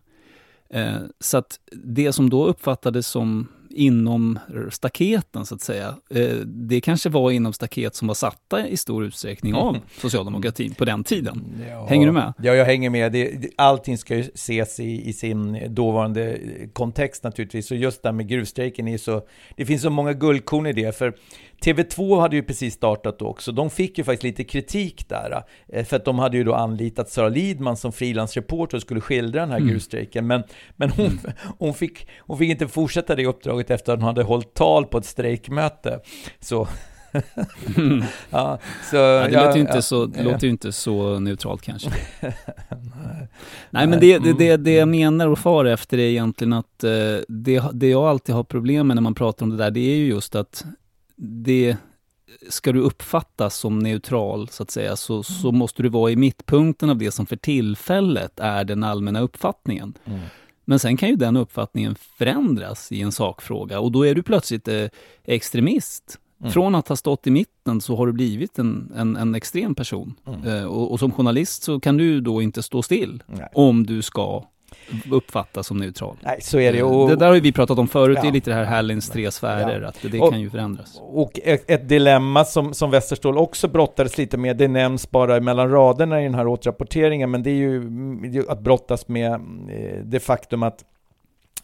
Eh, 0.70 0.96
så 1.20 1.38
att 1.38 1.61
det 1.70 2.12
som 2.12 2.30
då 2.30 2.46
uppfattades 2.46 3.07
som 3.07 3.48
inom 3.77 4.39
staketen 4.70 5.47
så 5.47 5.55
att 5.55 5.61
säga. 5.61 5.95
Eh, 6.11 6.37
det 6.45 6.81
kanske 6.81 7.09
var 7.09 7.31
inom 7.31 7.53
staket 7.53 7.95
som 7.95 8.09
var 8.09 8.14
satta 8.14 8.68
i 8.68 8.77
stor 8.77 9.05
utsträckning 9.05 9.55
av 9.55 9.77
socialdemokratin 10.01 10.74
på 10.74 10.85
den 10.85 11.05
tiden. 11.05 11.45
Ja, 11.70 11.87
hänger 11.87 12.07
du 12.07 12.12
med? 12.12 12.33
Ja, 12.43 12.55
jag 12.55 12.64
hänger 12.64 12.91
med. 12.91 13.12
Det, 13.12 13.51
allting 13.57 13.99
ska 13.99 14.16
ju 14.16 14.22
ses 14.22 14.81
i, 14.81 15.09
i, 15.09 15.12
sin 15.12 15.74
dåvarande 15.74 16.39
kontext 16.72 17.24
naturligtvis. 17.24 17.70
Och 17.70 17.77
just 17.77 18.03
det 18.03 18.09
här 18.09 18.14
med 18.14 18.29
gruvstrejken 18.29 18.89
är 18.89 18.99
så, 18.99 19.22
det 19.57 19.66
finns 19.66 19.83
så 19.83 19.91
många 19.91 20.12
guldkorn 20.12 20.66
i 20.66 20.72
det. 20.72 20.99
För 20.99 21.14
TV2 21.64 22.20
hade 22.20 22.36
ju 22.36 22.42
precis 22.42 22.74
startat 22.74 23.18
då 23.18 23.26
också. 23.26 23.52
De 23.52 23.70
fick 23.70 23.98
ju 23.98 24.04
faktiskt 24.04 24.22
lite 24.22 24.44
kritik 24.44 25.09
där. 25.09 25.42
Eh, 25.68 25.84
för 25.84 25.96
att 25.96 26.04
de 26.04 26.18
hade 26.18 26.36
ju 26.36 26.44
då 26.44 26.54
anlitat 26.54 27.11
Sara 27.11 27.28
Lidman 27.28 27.76
som 27.76 27.92
frilansreporter 27.92 28.76
och 28.76 28.82
skulle 28.82 29.00
skildra 29.00 29.40
den 29.40 29.50
här 29.50 29.57
mm. 29.57 29.68
gruvstrejken. 29.68 30.26
Men, 30.26 30.42
men 30.76 30.90
hon, 30.90 31.07
mm. 31.07 31.18
hon, 31.59 31.74
fick, 31.74 32.09
hon 32.18 32.38
fick 32.38 32.50
inte 32.50 32.68
fortsätta 32.68 33.14
det 33.14 33.26
uppdraget 33.26 33.70
efter 33.70 33.92
att 33.92 33.98
hon 33.98 34.07
hade 34.07 34.22
hållit 34.22 34.54
tal 34.54 34.86
på 34.86 34.98
ett 34.98 35.07
strejkmöte. 35.07 36.00
Så 36.40 36.68
Mm. 37.76 38.04
ja, 38.30 38.59
så, 38.90 38.96
ja, 38.96 39.24
det 39.28 39.32
ja, 39.32 39.44
låter 39.44 39.54
ju 39.54 39.61
inte, 39.61 39.82
så, 39.82 40.07
det 40.07 40.22
låter 40.22 40.46
inte 40.46 40.72
så 40.72 41.18
neutralt 41.20 41.62
kanske. 41.62 41.90
Nej, 42.20 42.32
Nej, 43.70 43.86
men 43.86 44.00
det, 44.00 44.18
det, 44.18 44.32
det, 44.32 44.57
det 44.57 44.72
jag 44.72 44.88
menar 44.88 45.26
och 45.26 45.38
far 45.38 45.64
efter 45.64 45.98
är 45.98 46.02
egentligen 46.02 46.52
att 46.52 46.84
eh, 46.84 46.90
det, 47.28 47.62
det 47.72 47.88
jag 47.88 48.04
alltid 48.04 48.34
har 48.34 48.44
problem 48.44 48.86
med 48.86 48.96
när 48.96 49.02
man 49.02 49.14
pratar 49.14 49.46
om 49.46 49.50
det 49.50 49.57
där, 49.57 49.70
det 49.70 49.80
är 49.80 49.96
ju 49.96 50.07
just 50.07 50.34
att 50.34 50.64
det 51.16 51.76
ska 52.48 52.72
du 52.72 52.80
uppfattas 52.80 53.56
som 53.56 53.78
neutral, 53.78 54.48
så 54.48 54.62
att 54.62 54.70
säga, 54.70 54.96
så, 54.96 55.22
så 55.22 55.48
mm. 55.48 55.58
måste 55.58 55.82
du 55.82 55.88
vara 55.88 56.10
i 56.10 56.16
mittpunkten 56.16 56.90
av 56.90 56.98
det 56.98 57.10
som 57.10 57.26
för 57.26 57.36
tillfället 57.36 58.40
är 58.40 58.64
den 58.64 58.84
allmänna 58.84 59.20
uppfattningen. 59.20 59.94
Mm. 60.04 60.20
Men 60.64 60.78
sen 60.78 60.96
kan 60.96 61.08
ju 61.08 61.16
den 61.16 61.36
uppfattningen 61.36 61.94
förändras 61.94 62.92
i 62.92 63.02
en 63.02 63.12
sakfråga 63.12 63.80
och 63.80 63.92
då 63.92 64.06
är 64.06 64.14
du 64.14 64.22
plötsligt 64.22 64.68
eh, 64.68 64.86
extremist. 65.24 66.18
Mm. 66.40 66.52
Från 66.52 66.74
att 66.74 66.88
ha 66.88 66.96
stått 66.96 67.26
i 67.26 67.30
mitten 67.30 67.80
så 67.80 67.96
har 67.96 68.06
du 68.06 68.12
blivit 68.12 68.58
en, 68.58 68.92
en, 68.96 69.16
en 69.16 69.34
extrem 69.34 69.74
person. 69.74 70.14
Mm. 70.26 70.44
Eh, 70.44 70.64
och, 70.64 70.92
och, 70.92 70.98
som 70.98 71.12
journalist 71.12 71.62
så 71.62 71.80
kan 71.80 71.96
du 71.96 72.20
då 72.20 72.42
inte 72.42 72.62
stå 72.62 72.82
still 72.82 73.22
Nej. 73.26 73.48
om 73.54 73.86
du 73.86 74.02
ska 74.02 74.44
uppfattas 75.11 75.66
som 75.66 75.76
neutral. 75.76 76.16
Nej, 76.20 76.41
så 76.41 76.59
är 76.61 76.72
det. 76.72 76.78
Eh, 76.78 76.84
och, 76.84 77.09
det 77.09 77.16
där 77.16 77.26
har 77.26 77.34
vi 77.34 77.53
pratat 77.53 77.78
om 77.78 77.89
förut, 77.89 78.16
ja. 78.16 78.22
det 78.22 78.28
är 78.28 78.32
lite 78.32 78.51
det 78.51 78.57
här 78.57 78.64
Hallins 78.64 79.11
tre 79.11 79.30
sfärer, 79.30 79.80
ja. 79.80 79.89
att 79.89 80.03
det, 80.03 80.09
det 80.09 80.20
och, 80.20 80.30
kan 80.30 80.41
ju 80.41 80.51
förändras. 80.51 81.01
Och 81.01 81.41
ett, 81.45 81.70
ett, 81.70 81.89
dilemma 81.89 82.45
som, 82.45 82.74
som 82.74 82.91
Westerståhl 82.91 83.39
också 83.39 83.68
brottades 83.68 84.18
lite 84.18 84.37
med, 84.37 84.57
det 84.57 84.68
nämns 84.68 85.11
bara 85.11 85.41
mellan 85.41 85.70
raderna 85.70 86.20
i 86.20 86.24
den 86.24 86.34
här 86.34 86.47
återrapporteringen, 86.47 87.30
men 87.30 87.43
det 87.43 87.51
är 87.51 87.55
ju 87.55 88.45
att 88.49 88.61
brottas 88.61 89.09
med 89.09 89.32
eh, 89.32 90.05
det 90.05 90.20
faktum 90.20 90.62
att 90.62 90.84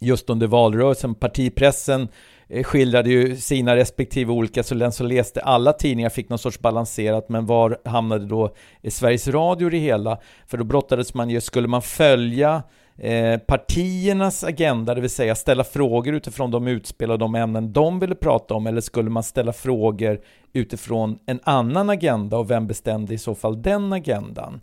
just 0.02 0.30
under 0.30 0.46
valrörelsen, 0.46 1.14
partipressen 1.14 2.08
eh, 2.48 2.64
skildrade 2.64 3.10
ju 3.10 3.36
sina 3.36 3.76
respektive 3.76 4.32
olika, 4.32 4.62
så 4.62 4.74
den 4.74 4.92
som 4.92 5.06
läste 5.06 5.40
alla 5.40 5.72
tidningar 5.72 6.10
fick 6.10 6.28
någon 6.28 6.38
sorts 6.38 6.58
balanserat, 6.60 7.28
men 7.28 7.46
var 7.46 7.78
hamnade 7.84 8.26
då 8.26 8.54
Sveriges 8.88 9.28
Radio 9.28 9.68
i 9.68 9.70
det 9.70 9.78
hela? 9.78 10.18
För 10.46 10.58
då 10.58 10.64
brottades 10.64 11.14
man 11.14 11.30
ju, 11.30 11.40
skulle 11.40 11.68
man 11.68 11.82
följa 11.82 12.62
Eh, 12.96 13.38
partiernas 13.38 14.44
agenda, 14.44 14.94
det 14.94 15.00
vill 15.00 15.10
säga 15.10 15.34
ställa 15.34 15.64
frågor 15.64 16.14
utifrån 16.14 16.50
de 16.50 16.68
utspel 16.68 17.10
och 17.10 17.18
de 17.18 17.34
ämnen 17.34 17.72
de 17.72 17.98
ville 17.98 18.14
prata 18.14 18.54
om, 18.54 18.66
eller 18.66 18.80
skulle 18.80 19.10
man 19.10 19.22
ställa 19.22 19.52
frågor 19.52 20.20
utifrån 20.52 21.18
en 21.26 21.40
annan 21.44 21.90
agenda 21.90 22.38
och 22.38 22.50
vem 22.50 22.66
bestämde 22.66 23.14
i 23.14 23.18
så 23.18 23.34
fall 23.34 23.62
den 23.62 23.92
agendan? 23.92 24.60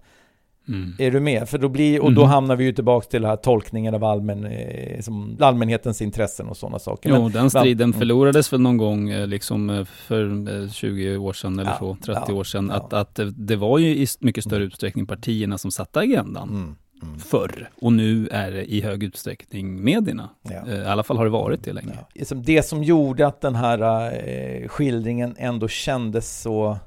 Mm. 0.67 0.93
Är 0.99 1.11
du 1.11 1.19
med? 1.19 1.49
För 1.49 1.57
då 1.57 1.69
blir, 1.69 2.03
och 2.03 2.13
då 2.13 2.21
mm. 2.21 2.31
hamnar 2.31 2.55
vi 2.55 2.63
ju 2.63 2.71
tillbaka 2.71 3.07
till 3.09 3.21
den 3.21 3.29
här 3.29 3.37
tolkningen 3.37 3.95
av 3.95 4.03
allmän, 4.03 4.45
eh, 4.45 5.01
som, 5.01 5.37
allmänhetens 5.39 6.01
intressen 6.01 6.47
och 6.47 6.57
sådana 6.57 6.79
saker. 6.79 7.09
Jo, 7.09 7.21
Men, 7.23 7.31
den 7.31 7.49
striden 7.49 7.89
mm. 7.89 7.99
förlorades 7.99 8.53
väl 8.53 8.61
någon 8.61 8.77
gång 8.77 9.09
eh, 9.09 9.27
liksom 9.27 9.85
för 10.07 10.73
20 10.73 11.17
år 11.17 11.33
sedan 11.33 11.59
eller 11.59 11.71
ja, 11.71 11.77
så, 11.79 11.97
30 12.05 12.21
ja, 12.27 12.33
år 12.33 12.43
sedan. 12.43 12.71
Ja. 12.73 12.75
Att, 12.75 12.93
att 12.93 13.19
det 13.35 13.55
var 13.55 13.77
ju 13.77 13.95
i 13.95 14.07
mycket 14.19 14.43
större 14.43 14.63
utsträckning 14.63 15.07
partierna 15.07 15.57
som 15.57 15.71
satte 15.71 15.99
agendan. 15.99 16.49
Mm 16.49 16.75
mm. 17.01 17.19
förr. 17.19 17.69
Och 17.81 17.93
nu 17.93 18.27
är 18.31 18.51
det 18.51 18.73
i 18.73 18.81
hög 18.81 19.03
utsträckning 19.03 19.83
medierna. 19.83 20.29
Ja. 20.41 20.67
Eh, 20.67 20.81
I 20.81 20.85
alla 20.85 21.03
fall 21.03 21.17
har 21.17 21.25
det 21.25 21.31
varit 21.31 21.63
det 21.63 21.73
länge. 21.73 21.97
Ja. 22.13 22.35
Det 22.35 22.63
som 22.63 22.83
gjorde 22.83 23.27
att 23.27 23.41
den 23.41 23.55
här 23.55 24.11
eh, 24.27 24.67
skildringen 24.67 25.35
ändå 25.37 25.67
kändes 25.67 26.41
så 26.41 26.77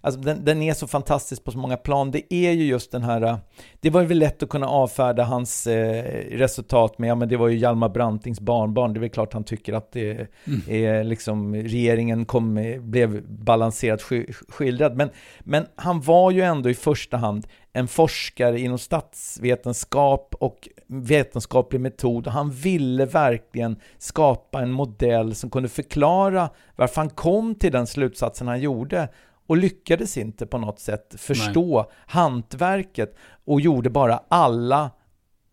alltså 0.00 0.20
den, 0.20 0.44
den, 0.44 0.62
är 0.62 0.74
så 0.74 0.86
fantastisk 0.86 1.44
på 1.44 1.50
så 1.50 1.58
många 1.58 1.76
plan. 1.76 2.10
Det 2.10 2.34
är 2.34 2.52
ju 2.52 2.64
just 2.64 2.92
den 2.92 3.02
här, 3.02 3.38
det 3.80 3.90
var 3.90 4.00
ju 4.00 4.06
väl 4.06 4.18
lätt 4.18 4.42
att 4.42 4.48
kunna 4.48 4.68
avfärda 4.68 5.24
hans 5.24 5.66
eh, 5.66 6.04
resultat 6.30 6.98
med, 6.98 7.10
ja 7.10 7.14
men 7.14 7.28
det 7.28 7.36
var 7.36 7.48
ju 7.48 7.58
Hjalmar 7.58 7.88
Brantings 7.88 8.40
barnbarn, 8.40 8.92
det 8.92 8.98
är 8.98 9.00
väl 9.00 9.10
klart 9.10 9.32
han 9.32 9.44
tycker 9.44 9.72
att 9.72 9.92
det 9.92 10.10
mm. 10.44 10.62
är 10.68 11.04
liksom, 11.04 11.54
regeringen 11.54 12.24
kom, 12.24 12.76
blev 12.80 13.22
balanserat 13.28 14.02
skildrad. 14.48 14.96
Men, 14.96 15.10
men 15.40 15.66
han 15.76 16.00
var 16.00 16.30
ju 16.30 16.42
ändå 16.42 16.70
i 16.70 16.74
första 16.74 17.16
hand 17.16 17.46
en 17.72 17.88
forskare 17.88 18.60
inom 18.60 18.78
statsvetenskap 18.78 20.34
och 20.40 20.68
vetenskaplig 20.86 21.80
metod 21.80 22.26
och 22.26 22.32
han 22.32 22.50
ville 22.50 23.04
verkligen 23.06 23.76
skapa 23.98 24.60
en 24.60 24.70
modell 24.70 25.34
som 25.34 25.50
kunde 25.50 25.68
förklara 25.68 26.50
varför 26.76 26.96
han 26.96 27.10
kom 27.10 27.54
till 27.54 27.72
den 27.72 27.86
slutsatsen 27.86 28.48
han 28.48 28.60
gjorde 28.60 29.08
och 29.46 29.56
lyckades 29.56 30.18
inte 30.18 30.46
på 30.46 30.58
något 30.58 30.80
sätt 30.80 31.14
förstå 31.18 31.76
Nej. 31.76 31.96
hantverket 32.06 33.16
och 33.44 33.60
gjorde 33.60 33.90
bara 33.90 34.22
alla 34.28 34.90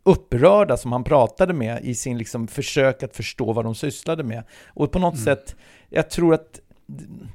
upprörda 0.03 0.78
som 0.78 0.91
han 0.91 1.03
pratade 1.03 1.53
med 1.53 1.84
i 1.84 1.95
sin 1.95 2.18
liksom 2.18 2.47
försök 2.47 3.03
att 3.03 3.15
förstå 3.15 3.53
vad 3.53 3.65
de 3.65 3.76
sysslade 3.76 4.24
med. 4.24 4.43
Och 4.68 4.91
på 4.91 4.99
något 4.99 5.13
mm. 5.13 5.26
sätt, 5.26 5.55
jag 5.89 6.09
tror 6.09 6.34
att 6.34 6.59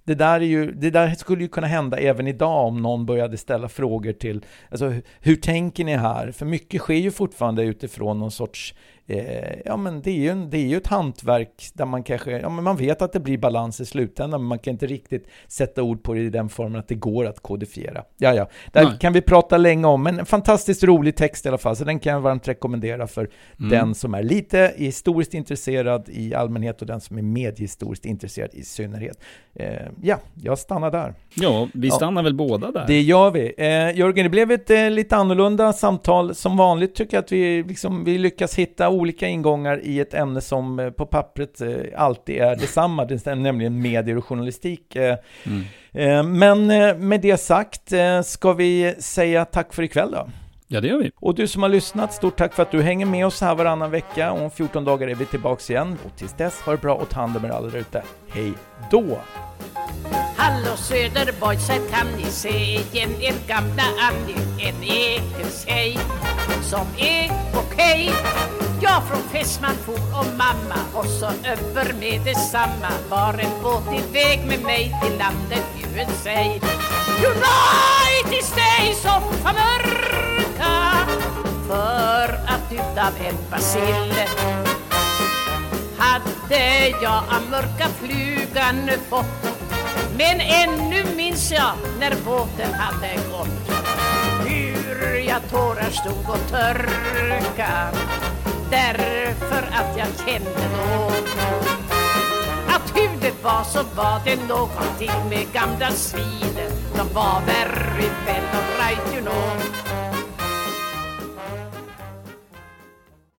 det 0.04 0.14
där, 0.14 0.40
är 0.40 0.44
ju, 0.44 0.72
det 0.72 0.90
där 0.90 1.14
skulle 1.14 1.42
ju 1.42 1.48
kunna 1.48 1.66
hända 1.66 1.98
även 1.98 2.26
idag 2.26 2.66
om 2.66 2.82
någon 2.82 3.06
började 3.06 3.36
ställa 3.36 3.68
frågor 3.68 4.12
till, 4.12 4.44
alltså 4.70 4.94
hur 5.20 5.36
tänker 5.36 5.84
ni 5.84 5.96
här? 5.96 6.32
För 6.32 6.46
mycket 6.46 6.80
sker 6.80 6.94
ju 6.94 7.10
fortfarande 7.10 7.62
utifrån 7.62 8.18
någon 8.18 8.30
sorts 8.30 8.74
eh, 9.06 9.58
ja 9.64 9.76
men 9.76 10.02
det 10.02 10.10
är, 10.10 10.14
ju 10.14 10.28
en, 10.28 10.50
det 10.50 10.58
är 10.58 10.66
ju 10.66 10.76
ett 10.76 10.86
hantverk 10.86 11.70
där 11.74 11.84
man 11.84 12.02
kanske, 12.02 12.30
ja 12.30 12.48
men 12.48 12.64
man 12.64 12.76
vet 12.76 13.02
att 13.02 13.12
det 13.12 13.20
blir 13.20 13.38
balans 13.38 13.80
i 13.80 13.86
slutändan, 13.86 14.40
men 14.40 14.48
man 14.48 14.58
kan 14.58 14.72
inte 14.72 14.86
riktigt 14.86 15.26
sätta 15.48 15.82
ord 15.82 16.02
på 16.02 16.14
det 16.14 16.20
i 16.20 16.30
den 16.30 16.48
formen 16.48 16.78
att 16.78 16.88
det 16.88 16.94
går 16.94 17.26
att 17.26 17.40
kodifiera. 17.40 18.04
Ja, 18.16 18.34
ja, 18.34 18.48
där 18.72 18.84
Nej. 18.84 18.98
kan 19.00 19.12
vi 19.12 19.20
prata 19.20 19.56
länge 19.56 19.86
om, 19.86 20.02
men 20.02 20.18
en 20.18 20.26
fantastiskt 20.26 20.84
rolig 20.84 21.16
text 21.16 21.46
i 21.46 21.48
alla 21.48 21.58
fall, 21.58 21.76
så 21.76 21.84
den 21.84 21.98
kan 21.98 22.12
jag 22.12 22.20
varmt 22.20 22.48
rekommendera 22.48 23.06
för 23.06 23.30
mm. 23.58 23.70
den 23.70 23.94
som 23.94 24.14
är 24.14 24.22
lite 24.22 24.74
historiskt 24.76 25.34
intresserad 25.34 26.08
i 26.08 26.34
allmänhet 26.34 26.80
och 26.80 26.86
den 26.86 27.00
som 27.00 27.18
är 27.18 27.22
medhistoriskt 27.22 28.04
intresserad 28.04 28.50
i 28.52 28.62
synnerhet. 28.62 29.20
Eh, 29.54 29.66
ja, 30.02 30.18
jag 30.42 30.58
stannar 30.58 30.90
där. 30.90 31.14
Ja, 31.34 31.68
vi 31.74 31.90
stannar 31.90 32.22
ja. 32.22 32.24
väl 32.24 32.34
båda 32.34 32.70
där? 32.70 32.84
Det 32.86 33.00
gör 33.00 33.30
vi. 33.30 33.54
Eh, 33.58 33.98
Jörgen, 33.98 34.24
det 34.24 34.30
blev 34.30 34.50
ett 34.50 34.70
eh, 34.70 34.90
lite 34.90 35.16
annorlunda 35.16 35.72
samtal. 35.72 36.34
Som 36.34 36.56
vanligt 36.56 36.94
tycker 36.94 37.16
jag 37.16 37.24
att 37.24 37.32
vi, 37.32 37.62
liksom, 37.62 38.04
vi 38.04 38.18
lyckas 38.18 38.54
hitta 38.54 38.88
olika 38.92 39.28
ingångar 39.28 39.80
i 39.84 40.00
ett 40.00 40.14
ämne 40.14 40.40
som 40.40 40.78
eh, 40.78 40.90
på 40.90 41.06
pappret 41.06 41.60
eh, 41.60 41.76
alltid 41.96 42.36
är 42.36 42.56
detsamma, 42.56 43.08
nämligen 43.24 43.82
medier 43.82 44.18
och 44.18 44.24
journalistik. 44.24 44.96
Eh, 44.96 45.16
mm. 45.44 46.38
Men 46.38 46.66
med 47.08 47.20
det 47.20 47.36
sagt, 47.36 47.92
ska 48.24 48.52
vi 48.52 48.94
säga 48.98 49.44
tack 49.44 49.74
för 49.74 49.82
ikväll 49.82 50.10
då? 50.10 50.26
Ja, 50.72 50.80
det 50.80 50.88
gör 50.88 50.98
vi. 50.98 51.10
Och 51.16 51.34
du 51.34 51.48
som 51.48 51.62
har 51.62 51.68
lyssnat, 51.68 52.14
stort 52.14 52.36
tack 52.36 52.54
för 52.54 52.62
att 52.62 52.70
du 52.70 52.82
hänger 52.82 53.06
med 53.06 53.26
oss 53.26 53.40
här 53.40 53.54
varannan 53.54 53.90
vecka. 53.90 54.32
Om 54.32 54.50
14 54.50 54.84
dagar 54.84 55.08
är 55.08 55.14
vi 55.14 55.26
tillbaka 55.26 55.72
igen. 55.72 55.98
Och 56.04 56.16
tills 56.16 56.32
dess, 56.32 56.60
ha 56.60 56.72
det 56.72 56.78
bra 56.78 56.94
och 56.94 57.08
ta 57.08 57.20
hand 57.20 57.36
om 57.36 57.44
er 57.44 57.48
alla 57.48 57.68
där 57.68 57.78
ute. 57.78 58.02
Hej 58.28 58.52
då! 58.90 59.18
Hallå 60.36 60.76
Söderborg, 60.76 61.56
så 61.56 61.72
kan 61.72 62.06
ni 62.16 62.24
se 62.24 62.74
igen 62.74 63.10
er 63.20 63.34
gamla 63.48 63.82
Annie, 63.82 64.68
en 64.68 64.82
egen 64.82 65.50
tjej 65.66 65.98
som 66.62 66.86
är 66.98 67.30
okej. 67.54 68.10
Okay. 68.10 68.10
Jag 68.80 69.02
från 69.02 69.22
Fässman 69.22 69.74
for 69.74 69.94
och 69.94 70.26
mamma 70.38 70.80
och 70.94 71.06
så 71.06 71.26
över 71.26 71.92
med 72.00 72.20
detsamma 72.24 72.92
var 73.10 73.32
en 73.32 73.62
båt 73.62 74.08
iväg 74.08 74.46
med 74.46 74.62
mig 74.62 74.94
till 75.02 75.18
landet 75.18 75.66
USA. 75.94 76.60
United 77.24 78.44
States 78.44 79.04
of 79.04 79.46
America 79.46 80.31
för 81.68 82.28
att 82.46 82.72
utav 82.72 83.12
en 83.26 83.36
bacill 83.50 84.14
hade 85.98 86.88
jag 87.02 87.22
av 87.28 87.50
mörka 87.50 87.88
flugan 88.00 88.90
fått 89.08 89.52
men 90.18 90.40
ännu 90.40 91.04
minns 91.16 91.52
jag 91.52 91.72
när 92.00 92.14
båten 92.24 92.74
hade 92.74 93.14
gått. 93.14 93.76
Hur 94.46 95.18
jag 95.28 95.48
tårar 95.50 95.90
stod 95.90 96.28
och 96.30 96.50
törka 96.50 97.88
därför 98.70 99.62
att 99.72 99.96
jag 99.96 100.08
kände 100.26 100.68
då. 100.76 101.12
Att 102.68 102.96
hur 102.96 103.20
det 103.20 103.42
var 103.42 103.64
så 103.64 103.82
var 103.96 104.20
det 104.24 104.48
någonting 104.48 105.28
med 105.30 105.52
gamla 105.52 105.90
sviden 105.90 106.70
de 106.96 107.14
var 107.14 107.40
very 107.46 108.10
well 108.26 108.44
right 108.78 109.14
you 109.14 109.22
know. 109.22 110.11